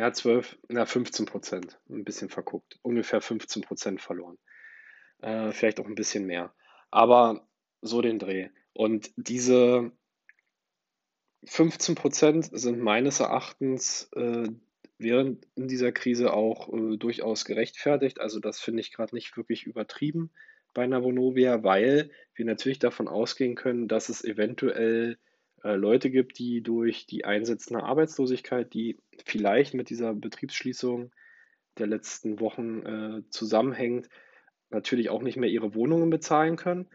[0.00, 4.38] ja, 12, na 15 Prozent, ein bisschen verguckt, ungefähr 15 Prozent verloren.
[5.20, 6.54] Äh, vielleicht auch ein bisschen mehr.
[6.90, 7.46] Aber
[7.82, 8.48] so den Dreh.
[8.72, 9.92] Und diese
[11.44, 14.48] 15 Prozent sind meines Erachtens äh,
[14.98, 18.20] während in dieser Krise auch äh, durchaus gerechtfertigt.
[18.20, 20.30] Also das finde ich gerade nicht wirklich übertrieben
[20.74, 25.18] bei einer Vonovia, weil wir natürlich davon ausgehen können, dass es eventuell
[25.62, 31.12] äh, Leute gibt, die durch die einsetzende Arbeitslosigkeit, die vielleicht mit dieser Betriebsschließung
[31.78, 34.08] der letzten Wochen äh, zusammenhängt,
[34.70, 36.88] natürlich auch nicht mehr ihre Wohnungen bezahlen können.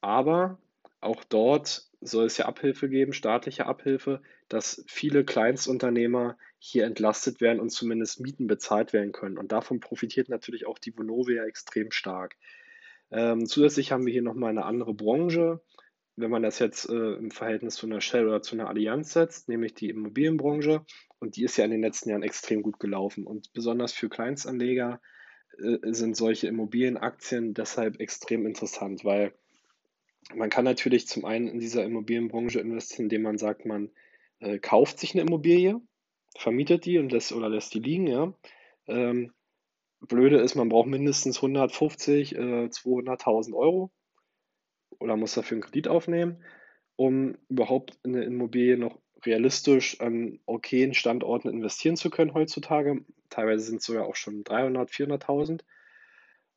[0.00, 0.58] Aber
[1.00, 7.60] auch dort soll es ja Abhilfe geben, staatliche Abhilfe, dass viele Kleinstunternehmer hier entlastet werden
[7.60, 9.38] und zumindest Mieten bezahlt werden können.
[9.38, 12.36] Und davon profitiert natürlich auch die Vonovia extrem stark.
[13.10, 15.60] Ähm, zusätzlich haben wir hier nochmal eine andere Branche,
[16.16, 19.48] wenn man das jetzt äh, im Verhältnis zu einer Shell oder zu einer Allianz setzt,
[19.48, 20.84] nämlich die Immobilienbranche.
[21.18, 23.26] Und die ist ja in den letzten Jahren extrem gut gelaufen.
[23.26, 25.00] Und besonders für Kleinstanleger
[25.58, 29.32] äh, sind solche Immobilienaktien deshalb extrem interessant, weil
[30.34, 33.90] man kann natürlich zum einen in dieser Immobilienbranche investieren, indem man sagt, man
[34.38, 35.80] äh, kauft sich eine Immobilie,
[36.38, 38.32] vermietet die und lässt oder lässt die liegen, ja.
[38.86, 39.32] Ähm,
[40.00, 43.90] blöde ist, man braucht mindestens 150, äh, 200.000 Euro
[44.98, 46.42] oder muss dafür einen Kredit aufnehmen.
[46.96, 53.04] um überhaupt in eine Immobilie noch realistisch an okayen Standorten investieren zu können heutzutage.
[53.30, 55.62] Teilweise sind es sogar auch schon 300, 400.000.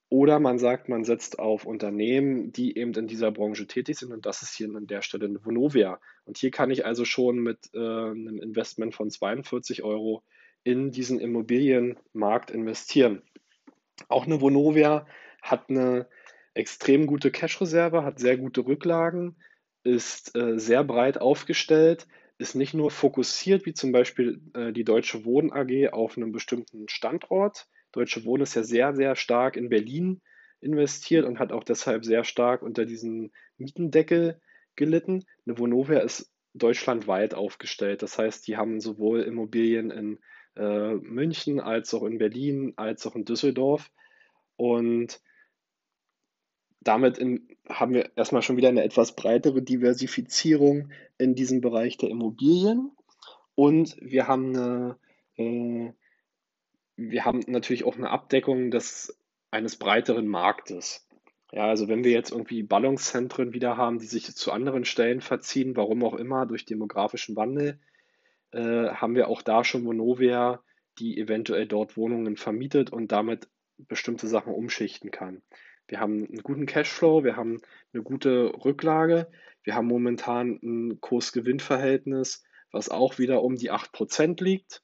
[0.10, 4.14] Oder man sagt, man setzt auf Unternehmen, die eben in dieser Branche tätig sind.
[4.14, 6.00] Und das ist hier an der Stelle eine Vonovia.
[6.24, 10.24] Und hier kann ich also schon mit äh, einem Investment von 42 Euro
[10.64, 13.22] in diesen Immobilienmarkt investieren.
[14.08, 15.06] Auch eine Vonovia
[15.42, 16.08] hat eine
[16.58, 19.36] extrem gute Cash-Reserve, hat sehr gute Rücklagen,
[19.84, 25.26] ist äh, sehr breit aufgestellt, ist nicht nur fokussiert, wie zum Beispiel äh, die Deutsche
[25.26, 30.22] Wohnen AG, auf einem bestimmten Standort, Deutsche Wohnen ist ja sehr, sehr stark in Berlin
[30.60, 34.40] investiert und hat auch deshalb sehr stark unter diesem Mietendeckel
[34.76, 35.26] gelitten.
[35.46, 38.02] Eine Vonovia ist deutschlandweit aufgestellt.
[38.02, 40.20] Das heißt, die haben sowohl Immobilien in
[40.56, 43.90] äh, München als auch in Berlin als auch in Düsseldorf.
[44.56, 45.22] Und
[46.88, 52.10] damit in, haben wir erstmal schon wieder eine etwas breitere Diversifizierung in diesem Bereich der
[52.10, 52.92] Immobilien.
[53.56, 54.98] Und wir haben eine
[55.38, 55.92] äh,
[56.98, 59.18] wir haben natürlich auch eine Abdeckung des,
[59.52, 61.08] eines breiteren Marktes.
[61.52, 65.78] Ja, also wenn wir jetzt irgendwie Ballungszentren wieder haben, die sich zu anderen Stellen verziehen,
[65.78, 67.80] warum auch immer, durch demografischen Wandel,
[68.52, 70.62] äh, haben wir auch da schon Vonovia,
[71.00, 75.44] die eventuell dort Wohnungen vermietet und damit bestimmte Sachen umschichten kann.
[75.88, 77.62] Wir haben einen guten Cashflow, wir haben
[77.94, 79.28] eine gute Rücklage,
[79.64, 84.84] wir haben momentan ein Kurs-Gewinn-Verhältnis, was auch wieder um die 8% liegt.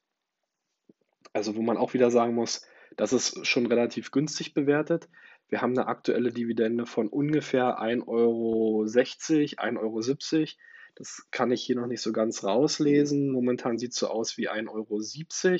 [1.33, 5.09] Also wo man auch wieder sagen muss, das ist schon relativ günstig bewertet.
[5.49, 10.47] Wir haben eine aktuelle Dividende von ungefähr 1,60 Euro, 1,70 Euro.
[10.95, 13.31] Das kann ich hier noch nicht so ganz rauslesen.
[13.31, 15.59] Momentan sieht es so aus wie 1,70 Euro.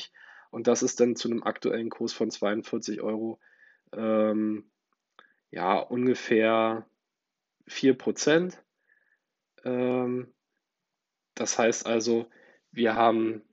[0.51, 3.39] Und das ist dann zu einem aktuellen Kurs von 42 Euro
[3.93, 4.69] ähm,
[5.54, 6.86] ja ungefähr
[7.68, 8.62] 4 Prozent.
[9.64, 10.34] Ähm,
[11.36, 12.28] das heißt also,
[12.72, 13.43] wir haben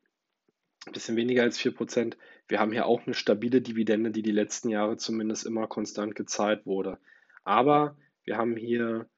[0.87, 2.17] ein bisschen weniger als 4%.
[2.49, 6.65] Wir haben hier auch eine stabile Dividende, die die letzten Jahre zumindest immer konstant gezahlt
[6.65, 6.99] wurde.
[7.45, 9.09] Aber wir haben hier,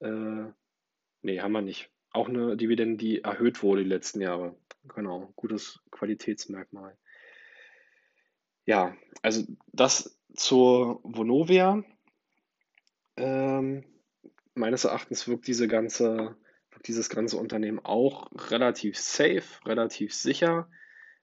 [0.00, 0.44] äh,
[1.22, 1.90] nee, haben wir nicht.
[2.10, 4.56] Auch eine Dividende, die erhöht wurde die letzten Jahre.
[4.94, 6.98] Genau, gutes Qualitätsmerkmal.
[8.66, 11.84] Ja, also das zur Vonovia.
[13.16, 13.84] Ähm,
[14.54, 16.36] meines Erachtens wirkt diese ganze,
[16.70, 20.68] wirkt dieses ganze Unternehmen auch relativ safe, relativ sicher.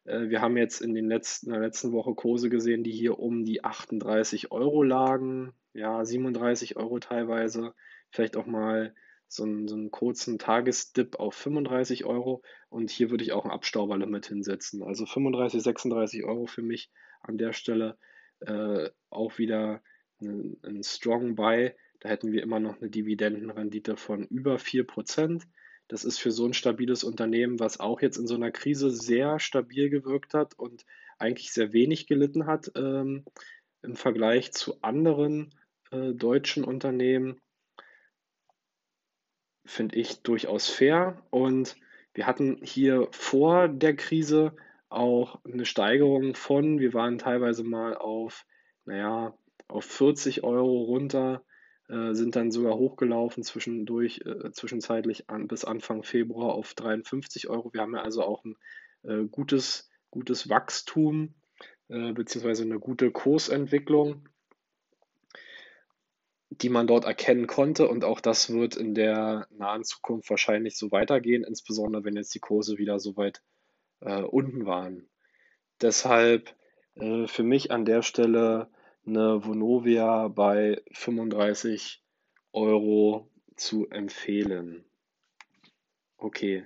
[0.06, 3.20] Äh, wir haben jetzt in, den letzten, in der letzten Woche Kurse gesehen, die hier
[3.20, 7.74] um die 38 Euro lagen, ja, 37 Euro teilweise,
[8.10, 8.94] vielleicht auch mal
[9.28, 13.52] so einen, so einen kurzen Tagesdip auf 35 Euro und hier würde ich auch ein
[13.52, 14.82] Abstauberlimit hinsetzen.
[14.82, 17.98] Also 35, 36 Euro für mich an der Stelle
[18.40, 19.84] äh, auch wieder
[20.22, 21.74] ein, ein Strong Buy.
[22.00, 25.44] Da hätten wir immer noch eine Dividendenrendite von über 4%.
[25.88, 29.40] Das ist für so ein stabiles Unternehmen, was auch jetzt in so einer Krise sehr
[29.40, 30.86] stabil gewirkt hat und
[31.18, 33.26] eigentlich sehr wenig gelitten hat ähm,
[33.82, 35.54] im Vergleich zu anderen
[35.92, 37.42] äh, deutschen Unternehmen,
[39.66, 41.22] finde ich durchaus fair.
[41.32, 41.76] Und
[42.14, 44.56] wir hatten hier vor der Krise
[44.90, 48.46] auch eine Steigerung von, wir waren teilweise mal auf,
[48.86, 49.38] naja,
[49.70, 51.44] auf 40 Euro runter
[51.88, 57.74] äh, sind dann sogar hochgelaufen zwischendurch, äh, zwischenzeitlich an, bis Anfang Februar auf 53 Euro.
[57.74, 58.58] Wir haben ja also auch ein
[59.04, 61.36] äh, gutes, gutes Wachstum
[61.90, 64.28] äh, beziehungsweise eine gute Kursentwicklung,
[66.50, 67.88] die man dort erkennen konnte.
[67.88, 72.40] Und auch das wird in der nahen Zukunft wahrscheinlich so weitergehen, insbesondere wenn jetzt die
[72.40, 73.42] Kurse wieder so weit
[74.02, 75.10] äh, unten waren.
[75.82, 76.56] Deshalb
[76.96, 78.70] äh, für mich an der Stelle
[79.06, 82.04] eine Vonovia bei 35
[82.54, 84.86] Euro zu empfehlen.
[86.18, 86.66] Okay,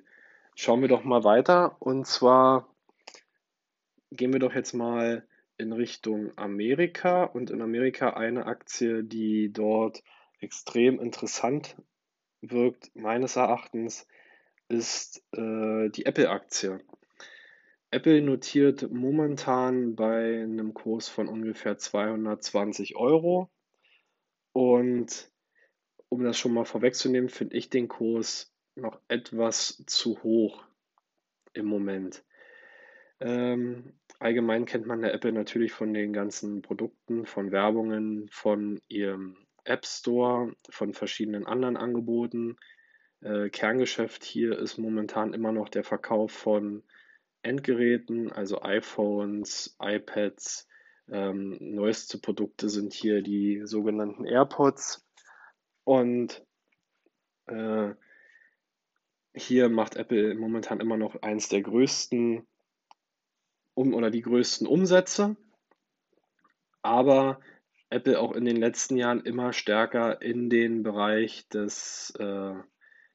[0.55, 1.75] schauen wir doch mal weiter.
[1.79, 2.67] Und zwar
[4.11, 5.27] gehen wir doch jetzt mal
[5.57, 10.03] in Richtung Amerika und in Amerika eine Aktie, die dort
[10.39, 11.77] extrem interessant
[12.41, 14.07] wirkt, meines Erachtens,
[14.67, 16.79] ist äh, die Apple-Aktie.
[17.93, 23.51] Apple notiert momentan bei einem Kurs von ungefähr 220 Euro.
[24.51, 25.31] Und
[26.09, 30.63] um das schon mal vorwegzunehmen, finde ich den Kurs noch etwas zu hoch
[31.53, 32.23] im Moment.
[33.19, 39.37] Ähm, allgemein kennt man der Apple natürlich von den ganzen Produkten, von Werbungen, von ihrem
[39.65, 42.57] App Store, von verschiedenen anderen Angeboten.
[43.21, 46.83] Äh, Kerngeschäft hier ist momentan immer noch der Verkauf von
[47.43, 50.67] Endgeräten, also iPhones, iPads.
[51.09, 55.05] Ähm, neueste Produkte sind hier die sogenannten AirPods.
[55.83, 56.45] Und
[57.47, 57.93] äh,
[59.35, 62.47] hier macht Apple momentan immer noch eins der größten
[63.73, 65.35] um, oder die größten Umsätze,
[66.81, 67.39] aber
[67.89, 72.53] Apple auch in den letzten Jahren immer stärker in den Bereich des, äh,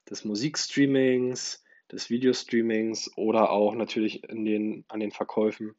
[0.09, 5.75] des Musikstreamings, des Videostreamings oder auch natürlich in den, an den Verkäufen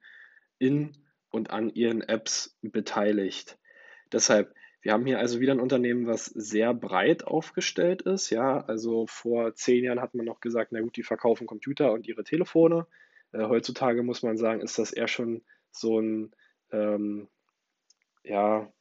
[0.58, 0.92] in
[1.30, 3.58] und an ihren Apps beteiligt.
[4.12, 8.30] Deshalb, wir haben hier also wieder ein Unternehmen, was sehr breit aufgestellt ist.
[8.30, 12.06] Ja, also vor zehn Jahren hat man noch gesagt, na gut, die verkaufen Computer und
[12.06, 12.86] ihre Telefone.
[13.32, 16.34] Äh, heutzutage muss man sagen, ist das eher schon so ein,
[16.72, 17.28] ähm,
[18.24, 18.72] ja,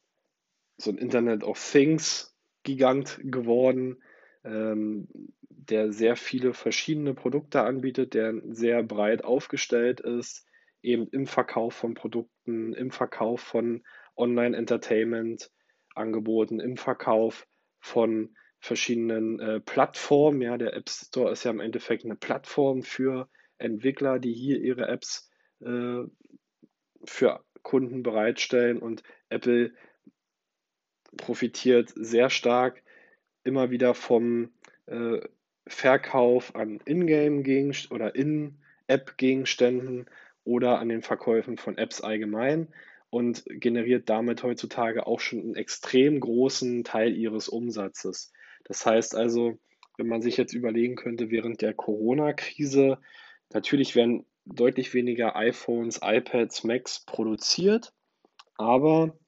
[0.78, 4.02] so ein Internet of Things Gigant geworden,
[4.44, 5.08] ähm,
[5.40, 10.46] der sehr viele verschiedene Produkte anbietet, der sehr breit aufgestellt ist,
[10.82, 13.84] eben im Verkauf von Produkten, im Verkauf von
[14.16, 17.46] Online-Entertainment-Angeboten, im Verkauf
[17.78, 20.42] von verschiedenen äh, Plattformen.
[20.42, 23.28] Ja, der App Store ist ja im Endeffekt eine Plattform für
[23.58, 25.30] Entwickler, die hier ihre Apps
[25.60, 26.02] äh,
[27.04, 29.74] für Kunden bereitstellen und Apple
[31.16, 32.82] profitiert sehr stark
[33.44, 34.50] immer wieder vom
[34.86, 35.20] äh,
[35.66, 40.06] Verkauf an Ingame-Gegenständen oder In-App-Gegenständen
[40.44, 42.68] oder an den Verkäufen von Apps allgemein
[43.10, 48.32] und generiert damit heutzutage auch schon einen extrem großen Teil ihres Umsatzes.
[48.64, 49.58] Das heißt also,
[49.96, 52.98] wenn man sich jetzt überlegen könnte, während der Corona-Krise,
[53.52, 57.92] natürlich werden deutlich weniger iPhones, iPads, Macs produziert,
[58.56, 59.18] aber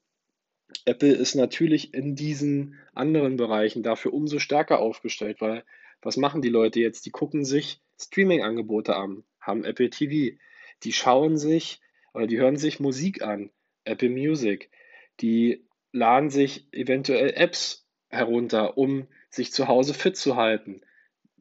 [0.85, 5.63] Apple ist natürlich in diesen anderen Bereichen dafür umso stärker aufgestellt, weil
[6.01, 7.05] was machen die Leute jetzt?
[7.05, 10.37] Die gucken sich Streaming-Angebote an, haben Apple TV,
[10.83, 11.79] die schauen sich
[12.13, 13.51] oder die hören sich Musik an,
[13.85, 14.69] Apple Music,
[15.21, 20.81] die laden sich eventuell Apps herunter, um sich zu Hause fit zu halten.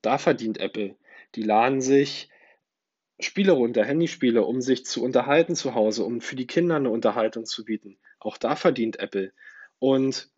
[0.00, 0.96] Da verdient Apple.
[1.34, 2.28] Die laden sich
[3.24, 7.44] Spiele runter, Handyspiele, um sich zu unterhalten zu Hause, um für die Kinder eine Unterhaltung
[7.44, 7.98] zu bieten.
[8.18, 9.32] Auch da verdient Apple.
[9.78, 10.30] Und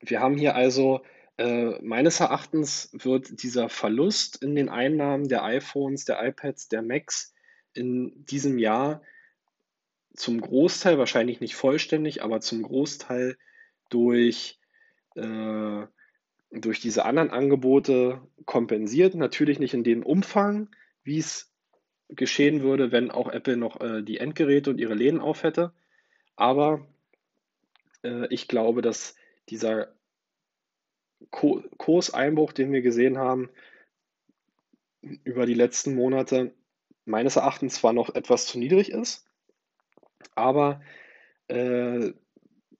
[0.00, 1.02] wir haben hier also,
[1.38, 7.34] äh, meines Erachtens wird dieser Verlust in den Einnahmen der iPhones, der iPads, der Macs
[7.72, 9.02] in diesem Jahr
[10.14, 13.36] zum Großteil, wahrscheinlich nicht vollständig, aber zum Großteil
[13.88, 14.58] durch,
[15.14, 15.86] äh,
[16.50, 19.14] durch diese anderen Angebote kompensiert.
[19.14, 20.68] Natürlich nicht in dem Umfang,
[21.04, 21.49] wie es
[22.10, 25.72] geschehen würde, wenn auch Apple noch äh, die Endgeräte und ihre Läden auf hätte.
[26.36, 26.86] Aber
[28.02, 29.14] äh, ich glaube, dass
[29.48, 29.92] dieser
[31.30, 33.50] Ko Kurseinbruch, den wir gesehen haben
[35.02, 36.54] über die letzten Monate,
[37.04, 39.26] meines Erachtens zwar noch etwas zu niedrig ist,
[40.34, 40.80] aber
[41.48, 42.12] äh,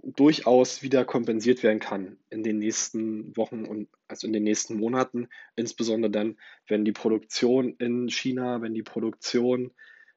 [0.02, 5.28] durchaus wieder kompensiert werden kann in den nächsten Wochen und also in den nächsten Monaten,
[5.56, 9.72] insbesondere dann, wenn die Produktion in China, wenn die Produktion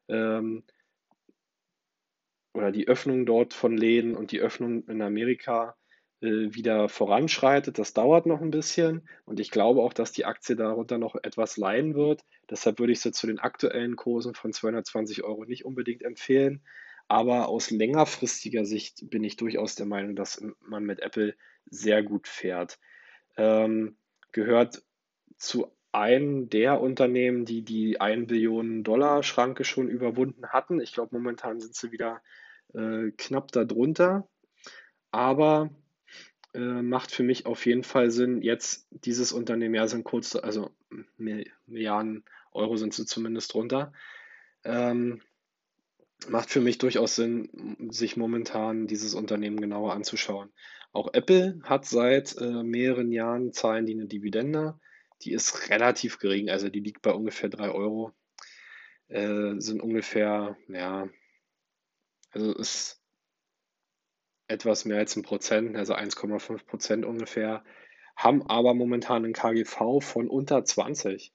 [0.08, 0.64] ähm,
[2.54, 5.76] oder die Öffnung dort von Läden und die Öffnung in Amerika
[6.22, 7.78] äh, wieder voranschreitet.
[7.78, 11.58] Das dauert noch ein bisschen und ich glaube auch, dass die Aktie darunter noch etwas
[11.58, 12.24] leiden wird.
[12.50, 16.62] Deshalb würde ich sie zu den aktuellen Kursen von 220 Euro nicht unbedingt empfehlen.
[17.14, 21.36] Aber aus längerfristiger Sicht bin ich durchaus der Meinung, dass man mit Apple
[21.68, 22.80] sehr gut fährt.
[23.38, 23.98] Ähm,
[24.32, 24.82] gehört
[25.38, 30.82] zu einem der Unternehmen, die die 1 Billionen Dollar Schranke schon überwunden hatten.
[30.82, 32.24] Ich glaube, momentan sind sie wieder
[32.74, 34.28] äh, knapp darunter.
[35.12, 35.70] Aber
[36.56, 40.72] äh, macht für mich auf jeden Fall Sinn, jetzt dieses Unternehmen, ja, sind kurz, also
[41.18, 43.94] Milliarden Euro sind sie zumindest drunter.
[44.64, 45.22] Ähm,
[46.30, 50.52] macht für mich durchaus Sinn, sich momentan dieses Unternehmen genauer anzuschauen.
[50.92, 54.80] Auch Apple hat seit äh, mehreren Jahren zahlen die eine Dividende.
[55.24, 58.12] Die ist relativ gering, also die liegt bei ungefähr 3 Euro.
[59.08, 61.10] Äh, sind ungefähr, ja,
[62.32, 63.02] also ist
[64.48, 67.64] etwas mehr als ein Prozent, also 1,5 Prozent ungefähr,
[68.16, 71.34] haben aber momentan ein KGV von unter 20.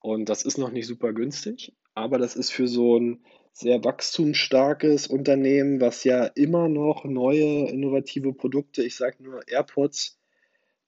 [0.00, 3.24] Und das ist noch nicht super günstig, aber das ist für so ein
[3.58, 10.16] sehr wachstumsstarkes Unternehmen, was ja immer noch neue, innovative Produkte, ich sage nur AirPods,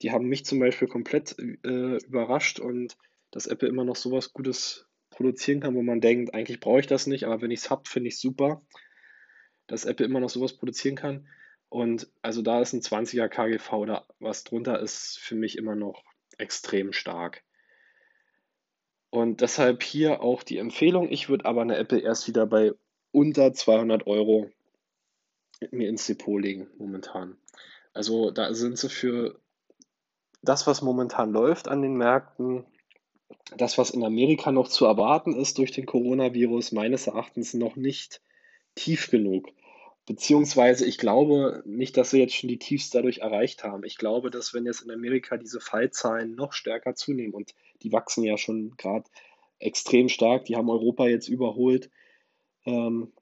[0.01, 2.95] die haben mich zum Beispiel komplett äh, überrascht und
[3.29, 7.07] dass Apple immer noch sowas Gutes produzieren kann, wo man denkt, eigentlich brauche ich das
[7.07, 8.61] nicht, aber wenn ich es habe, finde ich es super,
[9.67, 11.27] dass Apple immer noch sowas produzieren kann.
[11.67, 16.03] Und also da ist ein 20er KGV oder was drunter ist für mich immer noch
[16.37, 17.43] extrem stark.
[19.11, 21.11] Und deshalb hier auch die Empfehlung.
[21.11, 22.73] Ich würde aber eine Apple erst wieder bei
[23.11, 24.49] unter 200 Euro
[25.69, 27.37] mir ins Depot legen momentan.
[27.93, 29.39] Also da sind sie für
[30.41, 32.65] das, was momentan läuft an den Märkten,
[33.57, 38.21] das, was in Amerika noch zu erwarten ist durch den Coronavirus, meines Erachtens noch nicht
[38.75, 39.49] tief genug.
[40.11, 43.85] Beziehungsweise ich glaube nicht, dass sie jetzt schon die Tiefs dadurch erreicht haben.
[43.85, 48.25] Ich glaube, dass wenn jetzt in Amerika diese Fallzahlen noch stärker zunehmen und die wachsen
[48.25, 49.09] ja schon gerade
[49.59, 51.89] extrem stark, die haben Europa jetzt überholt,
[52.65, 53.13] ähm,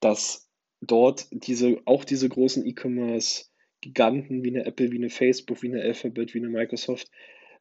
[0.00, 0.48] dass
[0.80, 6.32] dort diese, auch diese großen E-Commerce-Giganten wie eine Apple, wie eine Facebook, wie eine Alphabet,
[6.32, 7.10] wie eine Microsoft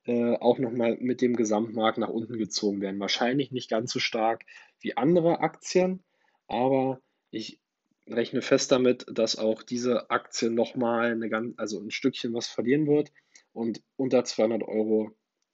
[0.05, 3.01] äh, auch nochmal mit dem Gesamtmarkt nach unten gezogen werden.
[3.01, 4.45] Wahrscheinlich nicht ganz so stark
[4.79, 6.01] wie andere Aktien,
[6.47, 7.59] aber ich
[8.07, 12.87] rechne fest damit, dass auch diese Aktie nochmal eine ganz, also ein Stückchen was verlieren
[12.87, 13.11] wird.
[13.53, 15.11] Und unter 200 Euro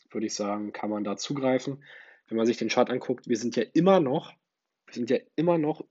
[0.09, 1.83] würde ich sagen, kann man da zugreifen.
[2.27, 4.33] Wenn man sich den Chart anguckt, wir sind ja immer noch,
[4.85, 5.85] wir sind ja immer noch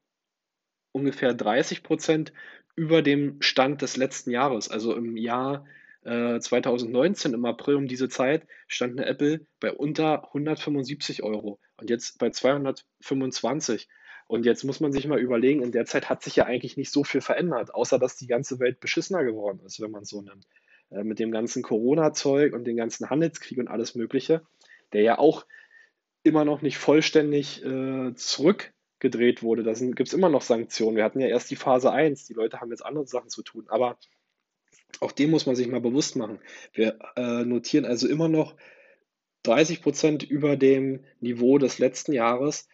[0.93, 2.33] ungefähr 30 Prozent
[2.77, 4.71] über dem Stand des letzten Jahres.
[4.71, 5.67] Also im Jahr
[6.03, 11.91] äh, 2019, im April um diese Zeit, stand eine Apple bei unter 175 Euro und
[11.91, 13.89] jetzt bei 225.
[14.31, 16.93] Und jetzt muss man sich mal überlegen, in der Zeit hat sich ja eigentlich nicht
[16.93, 20.23] so viel verändert, außer dass die ganze Welt beschissener geworden ist, wenn man es so
[20.23, 20.47] nimmt.
[20.91, 24.43] Äh, mit dem ganzen Corona-Zeug und dem ganzen Handelskrieg und alles Mögliche,
[24.93, 25.47] der ja auch
[26.23, 29.65] immer noch nicht vollständig äh, zurückgedreht wurde.
[29.65, 30.97] Da gibt es immer noch Sanktionen.
[30.97, 33.65] Wir hatten ja erst die Phase 1, die Leute haben jetzt andere Sachen zu tun.
[33.67, 33.99] Aber
[35.01, 36.39] auch dem muss man sich mal bewusst machen.
[36.73, 38.55] Wir äh, notieren also immer noch
[39.43, 42.69] 30 Prozent über dem Niveau des letzten Jahres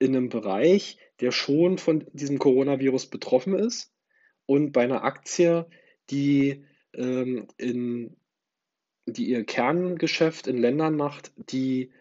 [0.00, 3.92] in einem Bereich, der schon von diesem Coronavirus betroffen ist
[4.46, 5.66] und bei einer Aktie,
[6.10, 8.16] die, ähm, in,
[9.06, 11.92] die ihr Kerngeschäft in Ländern macht, die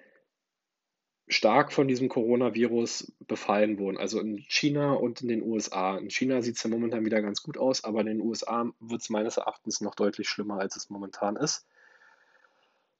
[1.28, 5.97] stark von diesem Coronavirus befallen wurden, also in China und in den USA.
[5.97, 9.02] In China sieht es ja momentan wieder ganz gut aus, aber in den USA wird
[9.02, 11.68] es meines Erachtens noch deutlich schlimmer, als es momentan ist.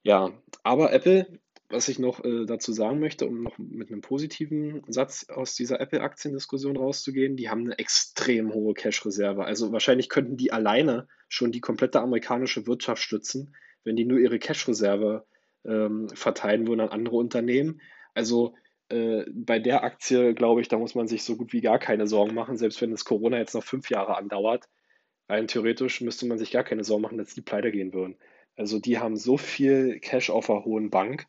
[0.04, 0.32] Ja,
[0.62, 1.40] aber Apple
[1.70, 5.80] was ich noch äh, dazu sagen möchte, um noch mit einem positiven Satz aus dieser
[5.80, 9.46] Apple-Aktiendiskussion rauszugehen, die haben eine extrem hohe Cash-Reserve.
[9.46, 14.40] Also wahrscheinlich könnten die alleine schon die komplette amerikanische Wirtschaft stützen, wenn die nur ihre
[14.40, 15.26] Cash-Reserve
[15.64, 17.82] ähm, verteilen würden an andere Unternehmen.
[18.16, 18.56] Also
[18.90, 22.08] äh, bei der Aktie, glaube ich, da muss man sich so gut wie gar keine
[22.08, 24.68] Sorgen machen, selbst wenn das Corona jetzt noch fünf Jahre andauert.
[25.28, 28.18] Rein theoretisch müsste man sich gar keine Sorgen machen, dass die pleite gehen würden.
[28.56, 31.28] Also die haben so viel Cash auf der hohen Bank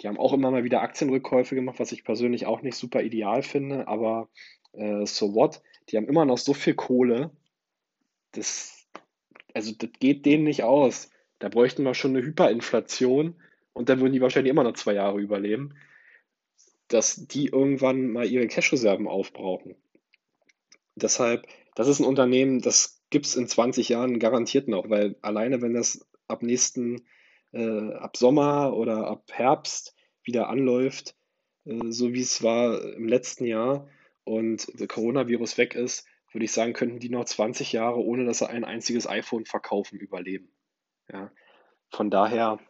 [0.00, 3.42] die haben auch immer mal wieder Aktienrückkäufe gemacht, was ich persönlich auch nicht super ideal
[3.42, 4.28] finde, aber
[4.72, 5.62] äh, so what?
[5.88, 7.30] Die haben immer noch so viel Kohle.
[8.32, 8.88] Das,
[9.54, 11.10] also das geht denen nicht aus.
[11.38, 13.34] Da bräuchten wir schon eine Hyperinflation
[13.72, 15.74] und dann würden die wahrscheinlich immer noch zwei Jahre überleben,
[16.88, 19.74] dass die irgendwann mal ihre Cash-Reserven aufbrauchen.
[20.96, 25.62] Deshalb, das ist ein Unternehmen, das gibt es in 20 Jahren garantiert noch, weil alleine
[25.62, 27.02] wenn das ab nächsten
[27.52, 31.16] äh, ab Sommer oder ab Herbst wieder anläuft,
[31.64, 33.88] äh, so wie es war im letzten Jahr
[34.24, 38.38] und der Coronavirus weg ist, würde ich sagen, könnten die noch 20 Jahre, ohne dass
[38.38, 40.52] sie ein einziges iPhone verkaufen, überleben.
[41.12, 41.32] Ja.
[41.90, 42.60] Von daher,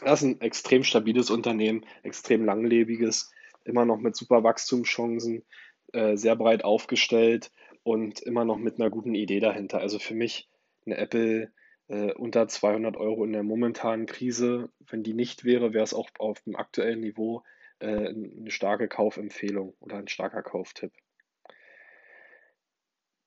[0.00, 3.30] das ist ein extrem stabiles Unternehmen, extrem langlebiges,
[3.64, 5.44] immer noch mit super Wachstumschancen,
[5.92, 7.52] äh, sehr breit aufgestellt
[7.84, 9.78] und immer noch mit einer guten Idee dahinter.
[9.78, 10.48] Also für mich
[10.84, 11.52] eine Apple
[11.88, 14.70] äh, unter 200 Euro in der momentanen Krise.
[14.88, 17.42] Wenn die nicht wäre, wäre es auch auf dem aktuellen Niveau
[17.78, 20.92] äh, eine starke Kaufempfehlung oder ein starker Kauftipp.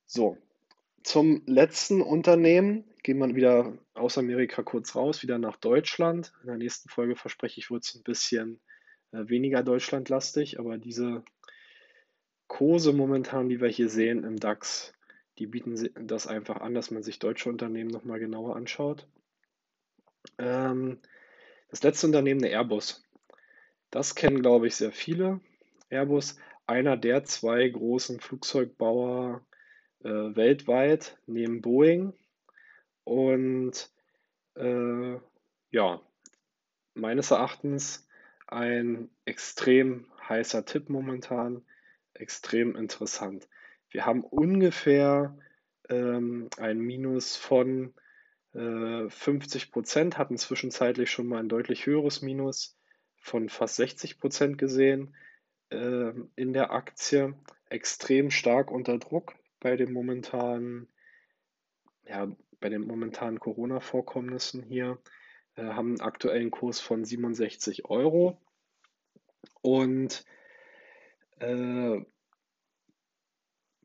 [0.05, 0.37] So,
[1.03, 6.33] zum letzten Unternehmen gehen wir wieder aus Amerika kurz raus, wieder nach Deutschland.
[6.41, 8.59] In der nächsten Folge verspreche ich, wird es ein bisschen
[9.11, 11.23] äh, weniger deutschlandlastig, aber diese
[12.47, 14.93] Kurse momentan, die wir hier sehen im DAX,
[15.39, 19.07] die bieten das einfach an, dass man sich deutsche Unternehmen nochmal genauer anschaut.
[20.37, 20.99] Ähm,
[21.69, 23.03] das letzte Unternehmen, der Airbus.
[23.89, 25.39] Das kennen, glaube ich, sehr viele.
[25.89, 26.37] Airbus,
[26.67, 29.45] einer der zwei großen Flugzeugbauer
[30.03, 32.13] äh, weltweit neben Boeing.
[33.05, 33.89] Und
[34.55, 35.17] äh,
[35.71, 36.01] ja,
[36.93, 38.07] meines Erachtens
[38.45, 41.63] ein extrem heißer Tipp momentan,
[42.13, 43.47] extrem interessant.
[43.89, 45.37] Wir haben ungefähr
[45.89, 47.93] ähm, ein Minus von
[48.53, 52.77] äh, 50 Prozent, hatten zwischenzeitlich schon mal ein deutlich höheres Minus
[53.17, 55.15] von fast 60 Prozent gesehen
[55.69, 57.35] äh, in der Aktie.
[57.69, 60.87] Extrem stark unter Druck bei den momentanen,
[62.07, 64.99] ja, bei den momentanen Corona-Vorkommnissen hier.
[65.55, 68.41] Äh, haben einen aktuellen Kurs von 67 Euro.
[69.61, 70.25] Und
[71.39, 72.01] äh,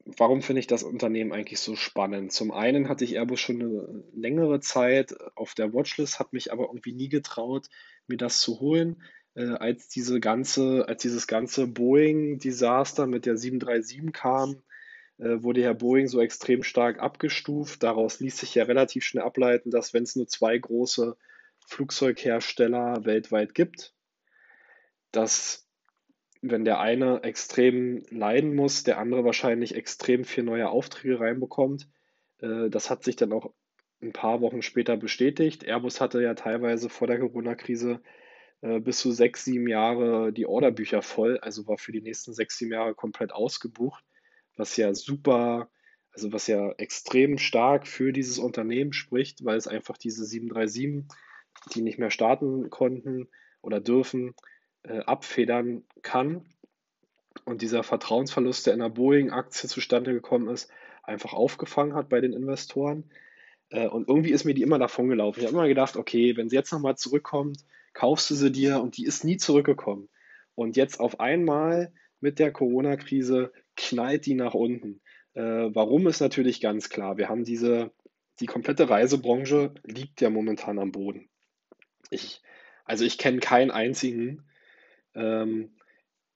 [0.05, 2.33] warum finde ich das Unternehmen eigentlich so spannend?
[2.33, 6.65] Zum einen hatte ich Airbus schon eine längere Zeit auf der Watchlist, habe mich aber
[6.65, 7.69] irgendwie nie getraut,
[8.07, 9.03] mir das zu holen.
[9.35, 14.63] Äh, als diese ganze, als dieses ganze Boeing-Desaster mit der 737 kam,
[15.19, 17.83] äh, wurde ja Boeing so extrem stark abgestuft.
[17.83, 21.17] Daraus ließ sich ja relativ schnell ableiten, dass wenn es nur zwei große
[21.67, 23.95] Flugzeughersteller weltweit gibt,
[25.13, 25.64] dass
[26.51, 31.89] wenn der eine extrem leiden muss, der andere wahrscheinlich extrem viel neue Aufträge reinbekommt.
[32.39, 33.55] Äh, das hat sich dann auch
[34.03, 35.65] ein paar Wochen später bestätigt.
[35.65, 38.03] Airbus hatte ja teilweise vor der Corona-Krise
[38.61, 42.59] äh, bis zu sechs, sieben Jahre die Orderbücher voll, also war für die nächsten sechs,
[42.59, 44.05] sieben Jahre komplett ausgebucht,
[44.57, 45.71] was ja super,
[46.13, 51.09] also was ja extrem stark für dieses Unternehmen spricht, weil es einfach diese 737,
[51.75, 53.29] die nicht mehr starten konnten
[53.63, 54.35] oder dürfen,
[54.85, 56.45] äh, abfedern kann
[57.45, 60.71] und dieser Vertrauensverlust, der in der Boeing-Aktie zustande gekommen ist,
[61.03, 63.11] einfach aufgefangen hat bei den Investoren.
[63.71, 65.41] Äh, und irgendwie ist mir die immer davon gelaufen.
[65.41, 67.59] Ich habe immer gedacht, okay, wenn sie jetzt nochmal zurückkommt,
[67.93, 70.09] kaufst du sie dir und die ist nie zurückgekommen.
[70.55, 75.01] Und jetzt auf einmal mit der Corona-Krise knallt die nach unten.
[75.35, 77.17] Äh, warum ist natürlich ganz klar.
[77.17, 77.91] Wir haben diese,
[78.41, 81.29] die komplette Reisebranche liegt ja momentan am Boden.
[82.11, 82.43] Ich,
[82.85, 84.45] also ich kenne keinen einzigen,
[85.15, 85.71] ähm,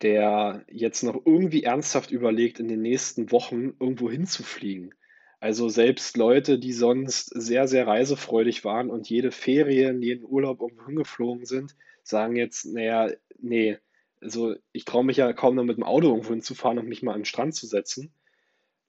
[0.03, 4.95] der jetzt noch irgendwie ernsthaft überlegt, in den nächsten Wochen irgendwo hinzufliegen.
[5.41, 10.87] Also selbst Leute, die sonst sehr, sehr reisefreudig waren und jede Ferien, jeden Urlaub irgendwo
[10.87, 13.79] hingeflogen sind, sagen jetzt, naja, nee,
[14.21, 17.13] also ich traue mich ja kaum noch mit dem Auto irgendwo hinzufahren und mich mal
[17.13, 18.13] an den Strand zu setzen.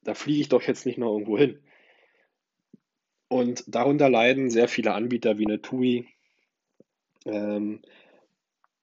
[0.03, 1.59] Da fliege ich doch jetzt nicht noch irgendwo hin.
[3.27, 6.07] Und darunter leiden sehr viele Anbieter wie eine TUI,
[7.25, 7.81] ähm,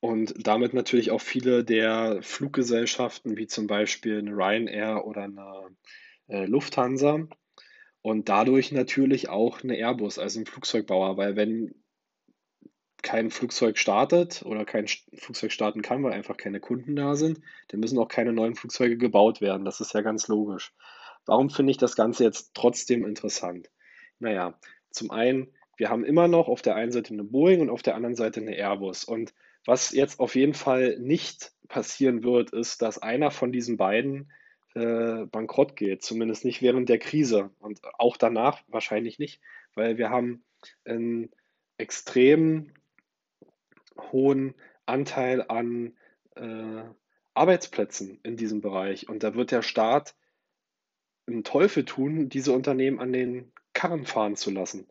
[0.01, 5.77] und damit natürlich auch viele der Fluggesellschaften, wie zum Beispiel eine Ryanair oder eine
[6.29, 7.27] äh, Lufthansa.
[8.03, 11.75] Und dadurch natürlich auch eine Airbus, also ein Flugzeugbauer, weil wenn
[13.03, 17.81] kein Flugzeug startet oder kein Flugzeug starten kann, weil einfach keine Kunden da sind, dann
[17.81, 19.65] müssen auch keine neuen Flugzeuge gebaut werden.
[19.65, 20.73] Das ist ja ganz logisch.
[21.25, 23.71] Warum finde ich das Ganze jetzt trotzdem interessant?
[24.19, 24.59] Naja,
[24.91, 27.95] zum einen, wir haben immer noch auf der einen Seite eine Boeing und auf der
[27.95, 29.05] anderen Seite eine Airbus.
[29.05, 29.35] Und
[29.67, 34.31] was jetzt auf jeden Fall nicht passieren wird, ist, dass einer von diesen beiden
[34.75, 39.41] äh, bankrott geht, zumindest nicht während der Krise und auch danach wahrscheinlich nicht,
[39.75, 40.45] weil wir haben
[40.85, 41.31] einen
[41.79, 42.73] extrem
[44.13, 44.55] hohen
[44.87, 45.97] Anteil an
[46.37, 46.83] äh,
[47.35, 50.15] Arbeitsplätzen in diesem Bereich und da wird der Staat
[51.27, 54.87] einen Teufel tun, diese Unternehmen an den Karren fahren zu lassen.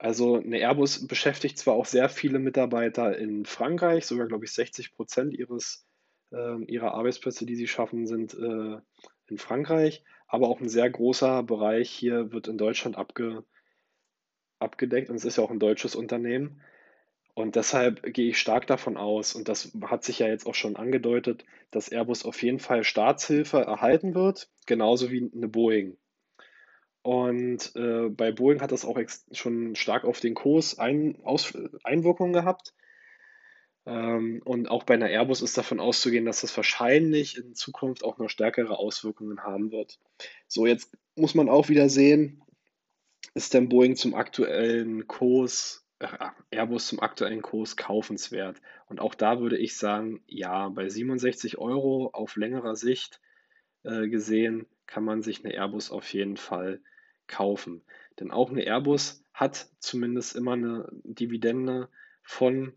[0.00, 4.94] Also eine Airbus beschäftigt zwar auch sehr viele Mitarbeiter in Frankreich, sogar glaube ich 60
[4.94, 5.86] Prozent ihres,
[6.32, 8.78] äh, ihrer Arbeitsplätze, die sie schaffen, sind äh,
[9.26, 13.44] in Frankreich, aber auch ein sehr großer Bereich hier wird in Deutschland abge,
[14.58, 16.62] abgedeckt und es ist ja auch ein deutsches Unternehmen.
[17.34, 20.76] Und deshalb gehe ich stark davon aus, und das hat sich ja jetzt auch schon
[20.76, 25.98] angedeutet, dass Airbus auf jeden Fall Staatshilfe erhalten wird, genauso wie eine Boeing.
[27.02, 28.98] Und äh, bei Boeing hat das auch
[29.32, 32.74] schon stark auf den Kurs ein Aus Einwirkungen gehabt.
[33.86, 38.18] Ähm, und auch bei einer Airbus ist davon auszugehen, dass das wahrscheinlich in Zukunft auch
[38.18, 39.98] noch stärkere Auswirkungen haben wird.
[40.46, 42.42] So, jetzt muss man auch wieder sehen,
[43.34, 46.06] ist denn Boeing zum aktuellen Kurs, äh,
[46.50, 48.60] Airbus zum aktuellen Kurs kaufenswert?
[48.88, 53.20] Und auch da würde ich sagen, ja, bei 67 Euro auf längerer Sicht
[53.84, 56.80] äh, gesehen kann man sich eine Airbus auf jeden Fall
[57.28, 57.82] kaufen.
[58.18, 61.88] Denn auch eine Airbus hat zumindest immer eine Dividende
[62.22, 62.74] von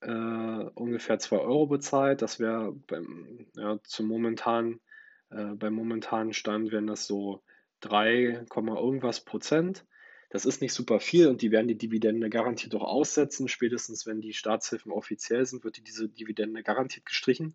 [0.00, 0.10] äh,
[0.74, 2.20] ungefähr 2 Euro bezahlt.
[2.20, 4.80] Das wäre beim, ja, zum momentan,
[5.30, 7.42] äh, beim momentanen Stand wären das so
[7.80, 9.86] 3, irgendwas Prozent.
[10.28, 13.48] Das ist nicht super viel und die werden die Dividende garantiert auch aussetzen.
[13.48, 17.54] Spätestens wenn die Staatshilfen offiziell sind, wird die, diese Dividende garantiert gestrichen.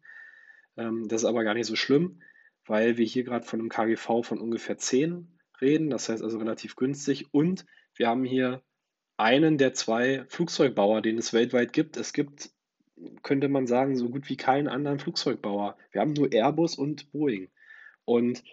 [0.77, 2.21] Ähm, das ist aber gar nicht so schlimm,
[2.69, 5.27] weil wir hier gerade von einem KGV von ungefähr 10
[5.59, 7.33] reden, das heißt also relativ günstig.
[7.33, 7.65] Und
[7.95, 8.61] wir haben hier
[9.17, 11.97] einen der zwei Flugzeugbauer, den es weltweit gibt.
[11.97, 12.51] Es gibt,
[13.23, 15.77] könnte man sagen, so gut wie keinen anderen Flugzeugbauer.
[15.91, 17.49] Wir haben nur Airbus und Boeing.
[18.05, 18.43] Und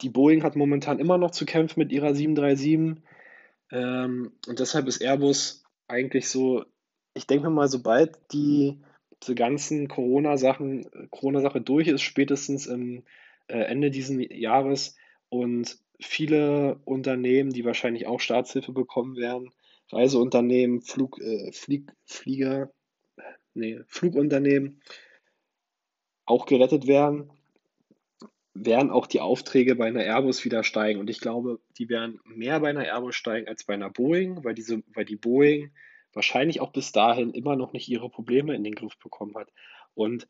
[0.00, 3.02] die Boeing hat momentan immer noch zu kämpfen mit ihrer 737.
[3.72, 6.64] Ähm, und deshalb ist Airbus eigentlich so,
[7.12, 8.80] ich denke mal, sobald die
[9.24, 13.04] diese ganzen Corona-Sachen, Corona-Sache durch ist, spätestens im
[13.48, 14.96] äh, Ende dieses Jahres,
[15.34, 19.50] und viele Unternehmen, die wahrscheinlich auch Staatshilfe bekommen werden,
[19.90, 22.70] Reiseunternehmen, Flug, äh, Flieg, Flieger,
[23.54, 24.80] nee, Flugunternehmen,
[26.24, 27.30] auch gerettet werden.
[28.54, 31.00] werden auch die Aufträge bei einer Airbus wieder steigen.
[31.00, 34.54] Und ich glaube, die werden mehr bei einer Airbus steigen als bei einer Boeing, weil,
[34.54, 35.72] diese, weil die Boeing
[36.16, 39.52] wahrscheinlich auch bis dahin immer noch nicht ihre Probleme in den Griff bekommen hat.
[39.94, 40.28] Und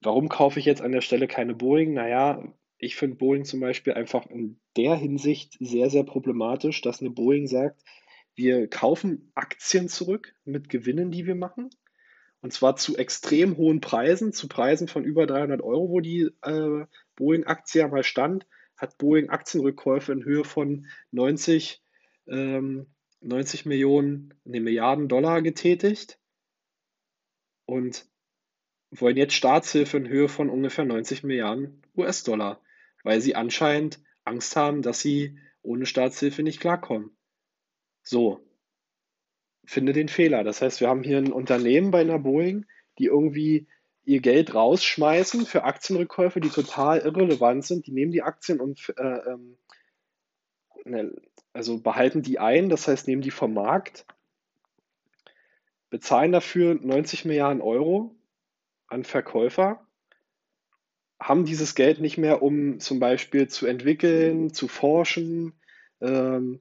[0.00, 1.92] warum kaufe ich jetzt an der Stelle keine Boeing?
[1.92, 2.42] Naja,
[2.78, 7.46] ich finde Boeing zum Beispiel einfach in der Hinsicht sehr, sehr problematisch, dass eine Boeing
[7.46, 7.82] sagt,
[8.34, 11.70] wir kaufen Aktien zurück mit Gewinnen, die wir machen.
[12.40, 16.84] Und zwar zu extrem hohen Preisen, zu Preisen von über 300 Euro, wo die äh,
[17.16, 18.46] Boeing-Aktie mal stand,
[18.76, 21.80] hat Boeing Aktienrückkäufe in Höhe von 90,
[22.26, 22.86] ähm,
[23.24, 26.18] 90 Millionen, nee, Milliarden Dollar getätigt
[27.66, 28.06] und
[28.90, 32.60] wollen jetzt Staatshilfe in Höhe von ungefähr 90 Milliarden US-Dollar,
[33.02, 37.16] weil sie anscheinend Angst haben, dass sie ohne Staatshilfe nicht klarkommen.
[38.02, 38.40] So,
[39.64, 40.44] finde den Fehler.
[40.44, 42.66] Das heißt, wir haben hier ein Unternehmen bei einer Boeing,
[42.98, 43.66] die irgendwie
[44.04, 47.86] ihr Geld rausschmeißen für Aktienrückkäufe, die total irrelevant sind.
[47.86, 49.56] Die nehmen die Aktien und äh, ähm,
[50.84, 51.10] ne,
[51.54, 54.04] also behalten die ein, das heißt, nehmen die vom Markt,
[55.88, 58.14] bezahlen dafür 90 Milliarden Euro
[58.88, 59.86] an Verkäufer,
[61.20, 65.54] haben dieses Geld nicht mehr, um zum Beispiel zu entwickeln, zu forschen
[66.00, 66.60] ähm,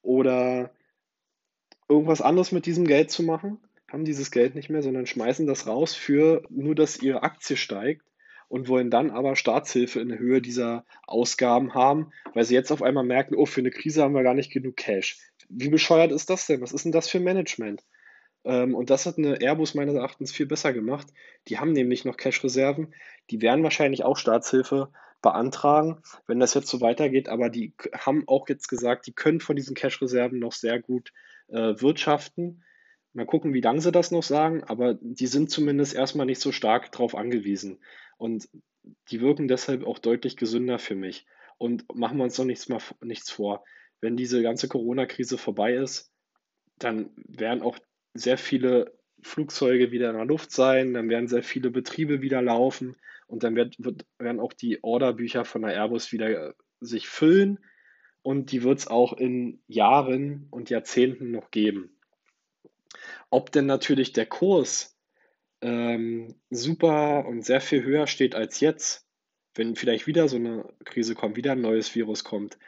[0.00, 0.72] oder
[1.88, 3.60] irgendwas anderes mit diesem Geld zu machen,
[3.92, 8.04] haben dieses Geld nicht mehr, sondern schmeißen das raus für nur, dass ihre Aktie steigt
[8.48, 13.04] und wollen dann aber Staatshilfe in Höhe dieser Ausgaben haben, weil sie jetzt auf einmal
[13.04, 15.18] merken, oh, für eine Krise haben wir gar nicht genug Cash.
[15.48, 16.60] Wie bescheuert ist das denn?
[16.60, 17.82] Was ist denn das für Management?
[18.44, 21.08] Ähm, und das hat eine Airbus meines Erachtens viel besser gemacht.
[21.48, 22.94] Die haben nämlich noch Cash-Reserven.
[23.30, 24.90] Die werden wahrscheinlich auch Staatshilfe
[25.22, 27.28] beantragen, wenn das jetzt so weitergeht.
[27.28, 31.12] Aber die haben auch jetzt gesagt, die können von diesen Cash-Reserven noch sehr gut
[31.48, 32.62] äh, wirtschaften.
[33.14, 36.50] Mal gucken, wie lange sie das noch sagen, aber die sind zumindest erstmal nicht so
[36.50, 37.78] stark darauf angewiesen.
[38.16, 38.48] Und
[39.08, 41.26] die wirken deshalb auch deutlich gesünder für mich.
[41.58, 43.64] Und machen wir uns doch nichts, mal, nichts vor.
[44.00, 46.12] Wenn diese ganze Corona-Krise vorbei ist,
[46.78, 47.78] dann werden auch
[48.12, 52.96] sehr viele Flugzeuge wieder in der Luft sein, dann werden sehr viele Betriebe wieder laufen
[53.26, 57.58] und dann wird, wird, werden auch die Orderbücher von der Airbus wieder äh, sich füllen
[58.22, 61.96] und die wird es auch in Jahren und Jahrzehnten noch geben.
[63.30, 64.93] Ob denn natürlich der Kurs
[65.64, 69.06] ähm, super und sehr viel höher steht als jetzt,
[69.54, 72.58] wenn vielleicht wieder so eine Krise kommt, wieder ein neues Virus kommt,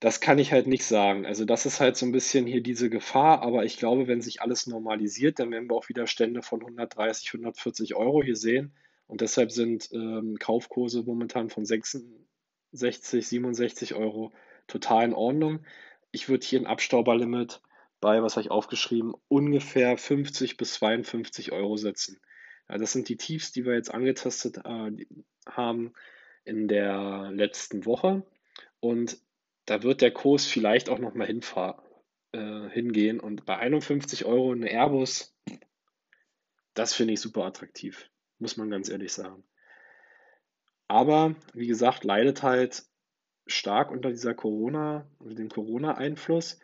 [0.00, 1.26] das kann ich halt nicht sagen.
[1.26, 4.40] Also das ist halt so ein bisschen hier diese Gefahr, aber ich glaube, wenn sich
[4.40, 8.72] alles normalisiert, dann werden wir auch wieder Stände von 130, 140 Euro hier sehen.
[9.06, 14.32] Und deshalb sind ähm, Kaufkurse momentan von 66, 67 Euro
[14.66, 15.60] total in Ordnung.
[16.12, 17.60] Ich würde hier ein Abstauberlimit
[18.04, 22.20] bei, was habe ich aufgeschrieben, ungefähr 50 bis 52 Euro setzen.
[22.68, 25.06] Ja, das sind die Tiefs, die wir jetzt angetastet äh,
[25.46, 25.92] haben
[26.44, 28.22] in der letzten Woche.
[28.78, 29.18] Und
[29.66, 33.18] da wird der Kurs vielleicht auch nochmal äh, hingehen.
[33.18, 35.34] Und bei 51 Euro eine Airbus,
[36.74, 38.08] das finde ich super attraktiv
[38.38, 39.42] muss man ganz ehrlich sagen.
[40.88, 42.84] Aber wie gesagt, leidet halt
[43.46, 46.60] stark unter dieser Corona, unter dem Corona-Einfluss,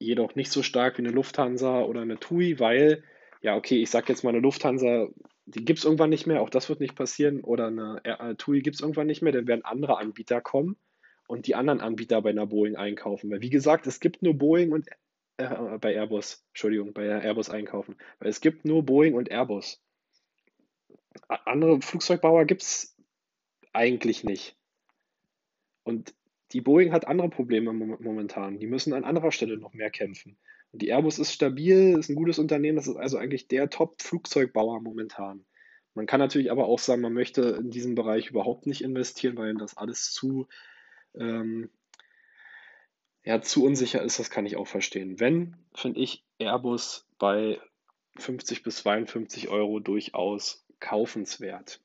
[0.00, 3.04] jedoch nicht so stark wie eine Lufthansa oder eine TUI, weil,
[3.40, 5.08] ja, okay, ich sage jetzt mal eine Lufthansa,
[5.46, 8.62] die gibt es irgendwann nicht mehr, auch das wird nicht passieren, oder eine äh, TUI
[8.62, 10.76] gibt es irgendwann nicht mehr, dann werden andere Anbieter kommen
[11.28, 13.30] und die anderen Anbieter bei einer Boeing einkaufen.
[13.30, 14.88] Weil, wie gesagt, es gibt nur Boeing und
[15.36, 17.96] äh, bei Airbus, Entschuldigung, bei Airbus einkaufen.
[18.18, 19.80] Weil es gibt nur Boeing und Airbus
[21.28, 22.96] andere Flugzeugbauer gibt es
[23.72, 24.56] eigentlich nicht.
[25.82, 26.14] Und
[26.52, 28.58] die Boeing hat andere Probleme momentan.
[28.58, 30.36] Die müssen an anderer Stelle noch mehr kämpfen.
[30.72, 35.44] Die Airbus ist stabil, ist ein gutes Unternehmen, das ist also eigentlich der Top-Flugzeugbauer momentan.
[35.94, 39.54] Man kann natürlich aber auch sagen, man möchte in diesem Bereich überhaupt nicht investieren, weil
[39.54, 40.46] das alles zu,
[41.14, 41.70] ähm,
[43.24, 44.20] ja, zu unsicher ist.
[44.20, 45.18] Das kann ich auch verstehen.
[45.18, 47.60] Wenn, finde ich Airbus bei
[48.16, 51.80] 50 bis 52 Euro durchaus kaufenswert.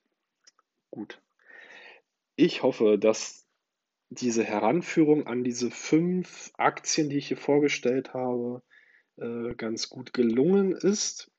[0.91, 1.19] Gut.
[2.35, 3.44] Ich hoffe, dass
[4.19, 8.61] diese Heranführung an diese fünf Aktien, die ich hier vorgestellt habe,
[9.17, 11.31] äh, ganz gut gelungen ist.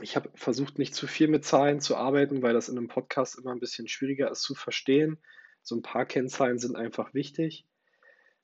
[0.00, 3.38] Ich habe versucht, nicht zu viel mit Zahlen zu arbeiten, weil das in einem Podcast
[3.38, 5.18] immer ein bisschen schwieriger ist zu verstehen.
[5.62, 7.66] So ein paar Kennzahlen sind einfach wichtig,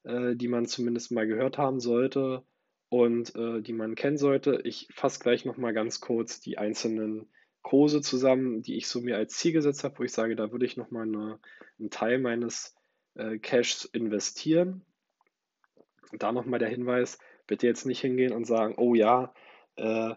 [0.05, 2.45] äh, die man zumindest mal gehört haben sollte
[2.89, 4.61] und äh, die man kennen sollte.
[4.65, 7.29] Ich fasse gleich nochmal ganz kurz die einzelnen
[7.63, 10.65] Kurse zusammen, die ich so mir als Ziel gesetzt habe, wo ich sage, da würde
[10.65, 11.39] ich nochmal eine,
[11.79, 12.78] einen Teil meines
[13.15, 14.85] äh, Cashs investieren.
[16.13, 19.35] Da nochmal der Hinweis, bitte jetzt nicht hingehen und sagen, oh ja,
[19.77, 20.15] äh,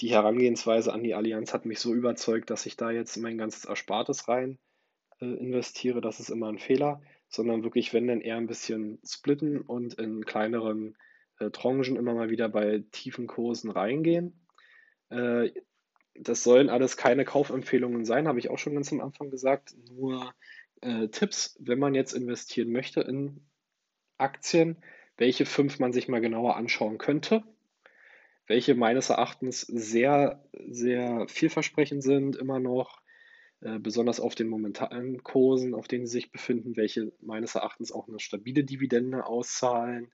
[0.00, 3.66] die Herangehensweise an die Allianz hat mich so überzeugt, dass ich da jetzt mein ganzes
[3.66, 4.58] Erspartes rein
[5.20, 9.60] äh, investiere, das ist immer ein Fehler, sondern wirklich, wenn dann eher ein bisschen splitten
[9.60, 10.96] und in kleineren
[11.38, 14.46] äh, Tranchen immer mal wieder bei tiefen Kursen reingehen.
[15.10, 15.50] Äh,
[16.14, 19.74] das sollen alles keine Kaufempfehlungen sein, habe ich auch schon ganz am Anfang gesagt.
[19.90, 20.34] Nur
[20.80, 23.46] äh, Tipps, wenn man jetzt investieren möchte in
[24.18, 24.76] Aktien,
[25.16, 27.42] welche fünf man sich mal genauer anschauen könnte,
[28.46, 33.00] welche meines Erachtens sehr, sehr vielversprechend sind, immer noch,
[33.60, 38.08] äh, besonders auf den momentanen Kursen, auf denen sie sich befinden, welche meines Erachtens auch
[38.08, 40.10] eine stabile Dividende auszahlen,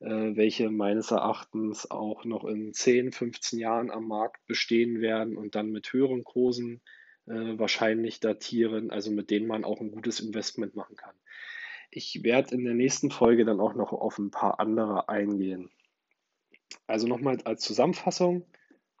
[0.00, 5.54] äh, welche meines Erachtens auch noch in 10, 15 Jahren am Markt bestehen werden und
[5.54, 6.82] dann mit höheren Kursen
[7.28, 11.14] äh, wahrscheinlich datieren, also mit denen man auch ein gutes Investment machen kann.
[11.90, 15.70] Ich werde in der nächsten Folge dann auch noch auf ein paar andere eingehen.
[16.86, 18.44] Also nochmal als Zusammenfassung.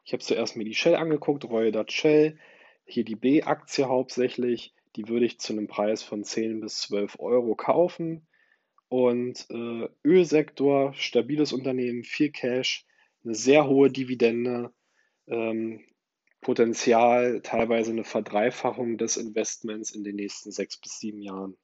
[0.04, 2.38] Ich habe zuerst mir die Shell angeguckt, Royal Dutch Shell.
[2.86, 4.74] Hier die B-Aktie hauptsächlich.
[4.96, 8.26] Die würde ich zu einem Preis von 10 bis 12 Euro kaufen.
[8.88, 12.86] Und äh, Ölsektor, stabiles Unternehmen, viel Cash,
[13.22, 14.72] eine sehr hohe Dividende,
[15.26, 15.84] ähm,
[16.40, 21.56] Potenzial, teilweise eine Verdreifachung des Investments in den nächsten sechs bis sieben Jahren.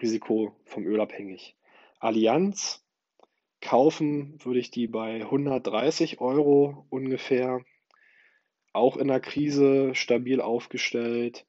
[0.00, 1.56] Risiko vom Öl abhängig.
[1.98, 2.84] Allianz,
[3.60, 7.64] kaufen würde ich die bei 130 Euro ungefähr.
[8.72, 11.46] Auch in der Krise stabil aufgestellt.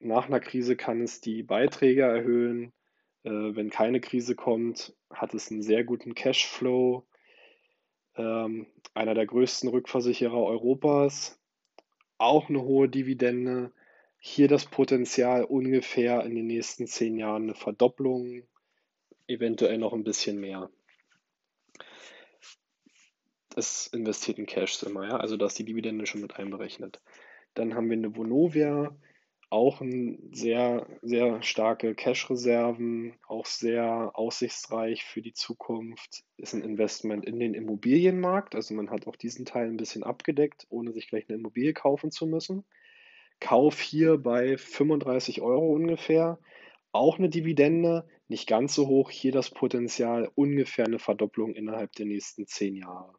[0.00, 2.72] Nach einer Krise kann es die Beiträge erhöhen.
[3.24, 7.07] Äh, wenn keine Krise kommt, hat es einen sehr guten Cashflow.
[8.18, 11.38] Ähm, einer der größten Rückversicherer Europas.
[12.18, 13.72] Auch eine hohe Dividende.
[14.18, 18.42] Hier das Potenzial ungefähr in den nächsten zehn Jahren eine Verdopplung,
[19.28, 20.68] eventuell noch ein bisschen mehr.
[23.54, 27.00] Es investiert in Cash immer, ja, also da ist die Dividende schon mit einberechnet.
[27.54, 28.96] Dann haben wir eine Vonovia,
[29.50, 36.24] auch ein sehr, sehr starke Cash-Reserven, auch sehr aussichtsreich für die Zukunft.
[36.36, 40.66] Ist ein Investment in den Immobilienmarkt, also man hat auch diesen Teil ein bisschen abgedeckt,
[40.68, 42.64] ohne sich gleich eine Immobilie kaufen zu müssen.
[43.40, 46.38] Kauf hier bei 35 Euro ungefähr.
[46.92, 49.10] Auch eine Dividende, nicht ganz so hoch.
[49.10, 53.14] Hier das Potenzial ungefähr eine Verdopplung innerhalb der nächsten zehn Jahre.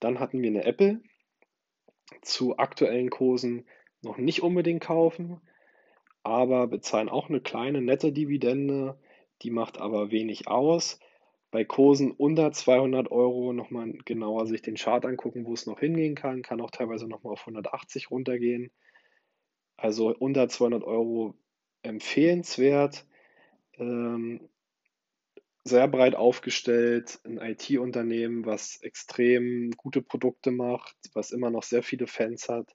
[0.00, 1.02] Dann hatten wir eine Apple.
[2.22, 3.66] Zu aktuellen Kursen
[4.02, 5.40] noch nicht unbedingt kaufen,
[6.22, 8.98] aber bezahlen auch eine kleine nette Dividende.
[9.42, 10.98] Die macht aber wenig aus.
[11.50, 16.14] Bei Kursen unter 200 Euro nochmal genauer sich den Chart angucken, wo es noch hingehen
[16.14, 16.42] kann.
[16.42, 18.70] Kann auch teilweise nochmal auf 180 runtergehen.
[19.76, 21.34] Also unter 200 Euro
[21.82, 23.06] empfehlenswert.
[23.78, 24.48] Ähm,
[25.64, 32.06] sehr breit aufgestellt, ein IT-Unternehmen, was extrem gute Produkte macht, was immer noch sehr viele
[32.06, 32.74] Fans hat,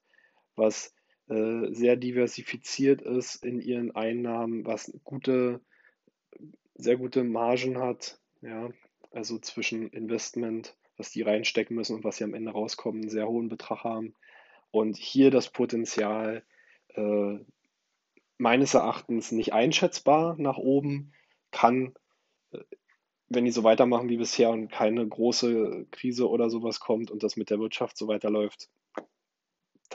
[0.56, 0.94] was
[1.27, 5.60] äh, sehr diversifiziert ist in ihren Einnahmen, was gute,
[6.76, 8.69] sehr gute Margen hat, ja,
[9.11, 13.27] also zwischen Investment, was die reinstecken müssen und was sie am Ende rauskommen, einen sehr
[13.27, 14.14] hohen Betrag haben.
[14.72, 16.43] Und hier das Potenzial,
[16.89, 17.39] äh,
[18.38, 21.14] meines Erachtens nicht einschätzbar nach oben,
[21.52, 21.95] kann,
[22.52, 22.60] äh,
[23.30, 27.38] wenn die so weitermachen wie bisher und keine große Krise oder sowas kommt und das
[27.38, 28.69] mit der Wirtschaft so weiterläuft,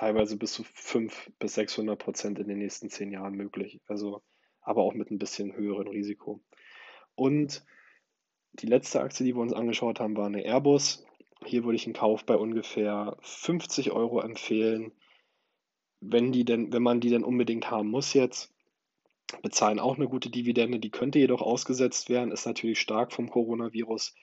[0.01, 3.81] teilweise bis zu 500 bis 600 Prozent in den nächsten zehn Jahren möglich.
[3.87, 4.23] Also,
[4.63, 6.41] aber auch mit ein bisschen höherem Risiko.
[7.15, 7.65] Und
[8.55, 11.05] die letzte Aktie, die wir uns angeschaut haben, war eine Airbus.
[11.45, 14.93] Hier würde ich einen Kauf bei ungefähr 50 Euro empfehlen
[16.01, 18.53] wenn die denn, wenn man die denn unbedingt haben muss jetzt,
[19.43, 24.15] bezahlen auch eine gute Dividende, die könnte jedoch ausgesetzt werden, ist natürlich stark vom Coronavirus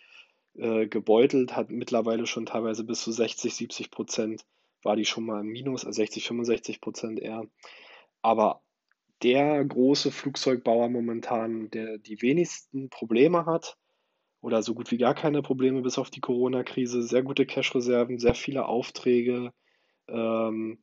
[0.55, 4.45] äh, gebeutelt, hat mittlerweile schon teilweise bis zu 60, 70 Prozent,
[4.83, 7.45] war die schon mal im Minus, also 60, 65 Prozent eher.
[8.21, 8.61] Aber
[9.23, 13.77] der große Flugzeugbauer momentan, der die wenigsten Probleme hat
[14.41, 18.35] oder so gut wie gar keine Probleme bis auf die Corona-Krise, sehr gute Cash-Reserven, sehr
[18.35, 19.51] viele Aufträge,
[20.07, 20.79] ähm,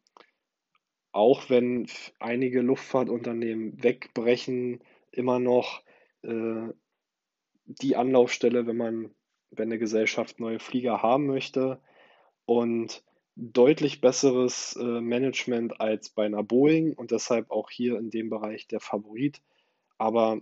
[1.13, 1.87] auch wenn
[2.19, 5.83] einige Luftfahrtunternehmen wegbrechen, immer noch
[6.23, 6.69] äh,
[7.67, 9.15] die Anlaufstelle, wenn man,
[9.51, 11.81] wenn eine Gesellschaft neue Flieger haben möchte
[12.47, 13.05] und
[13.37, 18.69] deutlich besseres äh, Management als bei einer Boeing und deshalb auch hier in dem Bereich
[18.69, 19.41] der Favorit,
[19.99, 20.41] aber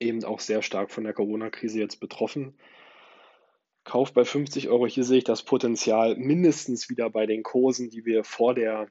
[0.00, 2.54] eben auch sehr stark von der Corona-Krise jetzt betroffen.
[3.84, 8.06] Kauf bei 50 Euro, hier sehe ich das Potenzial mindestens wieder bei den Kursen, die
[8.06, 8.88] wir vor der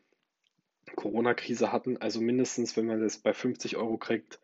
[0.96, 1.98] Corona-Krise hatten.
[1.98, 4.40] Also mindestens, wenn man das bei 50 Euro kriegt,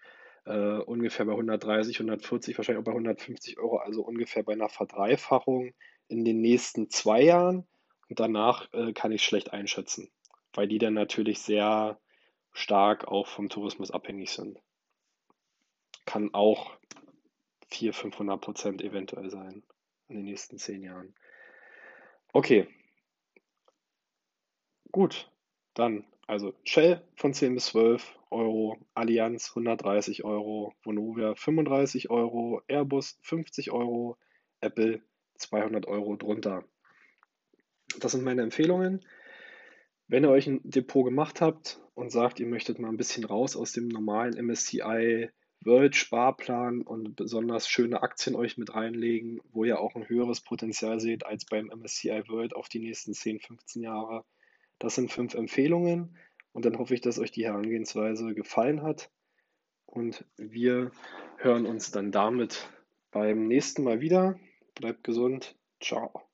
[0.46, 5.74] äh, ungefähr bei 130, 140, wahrscheinlich auch bei 150 Euro, also ungefähr bei einer Verdreifachung
[6.08, 7.68] in den nächsten zwei Jahren.
[8.10, 10.10] Und danach äh, kann ich schlecht einschätzen.
[10.54, 12.00] weil die dann natürlich sehr
[12.54, 14.60] stark auch vom Tourismus abhängig sind.
[16.06, 16.72] Kann auch
[17.70, 19.64] 400, 500 Prozent eventuell sein
[20.08, 21.14] in den nächsten zehn Jahren.
[22.34, 22.68] Okay,
[24.92, 25.32] gut,
[25.76, 33.18] dann also Shell von 10 bis 12 Euro, Allianz 130 Euro, Vonovia 35 Euro, Airbus
[33.24, 34.16] 50 Euro,
[34.62, 35.02] Apple
[35.38, 36.64] 200 Euro drunter.
[37.98, 39.04] Das sind meine Empfehlungen.
[40.08, 43.56] Wenn ihr euch ein Depot gemacht habt und sagt, ihr möchtet mal ein bisschen raus
[43.56, 45.30] aus dem normalen MSCI
[45.64, 51.00] World Sparplan und besonders schöne Aktien euch mit reinlegen, wo ihr auch ein höheres Potenzial
[51.00, 54.24] seht als beim MSCI World auf die nächsten 10, 15 Jahre.
[54.80, 56.18] Das sind fünf Empfehlungen
[56.54, 59.12] und dann hoffe ich, dass euch die Herangehensweise gefallen hat
[59.86, 60.92] und wir
[61.38, 62.70] hören uns dann damit
[63.12, 64.40] beim nächsten Mal wieder.
[64.76, 65.58] Bleibt gesund.
[65.82, 66.30] Ciao.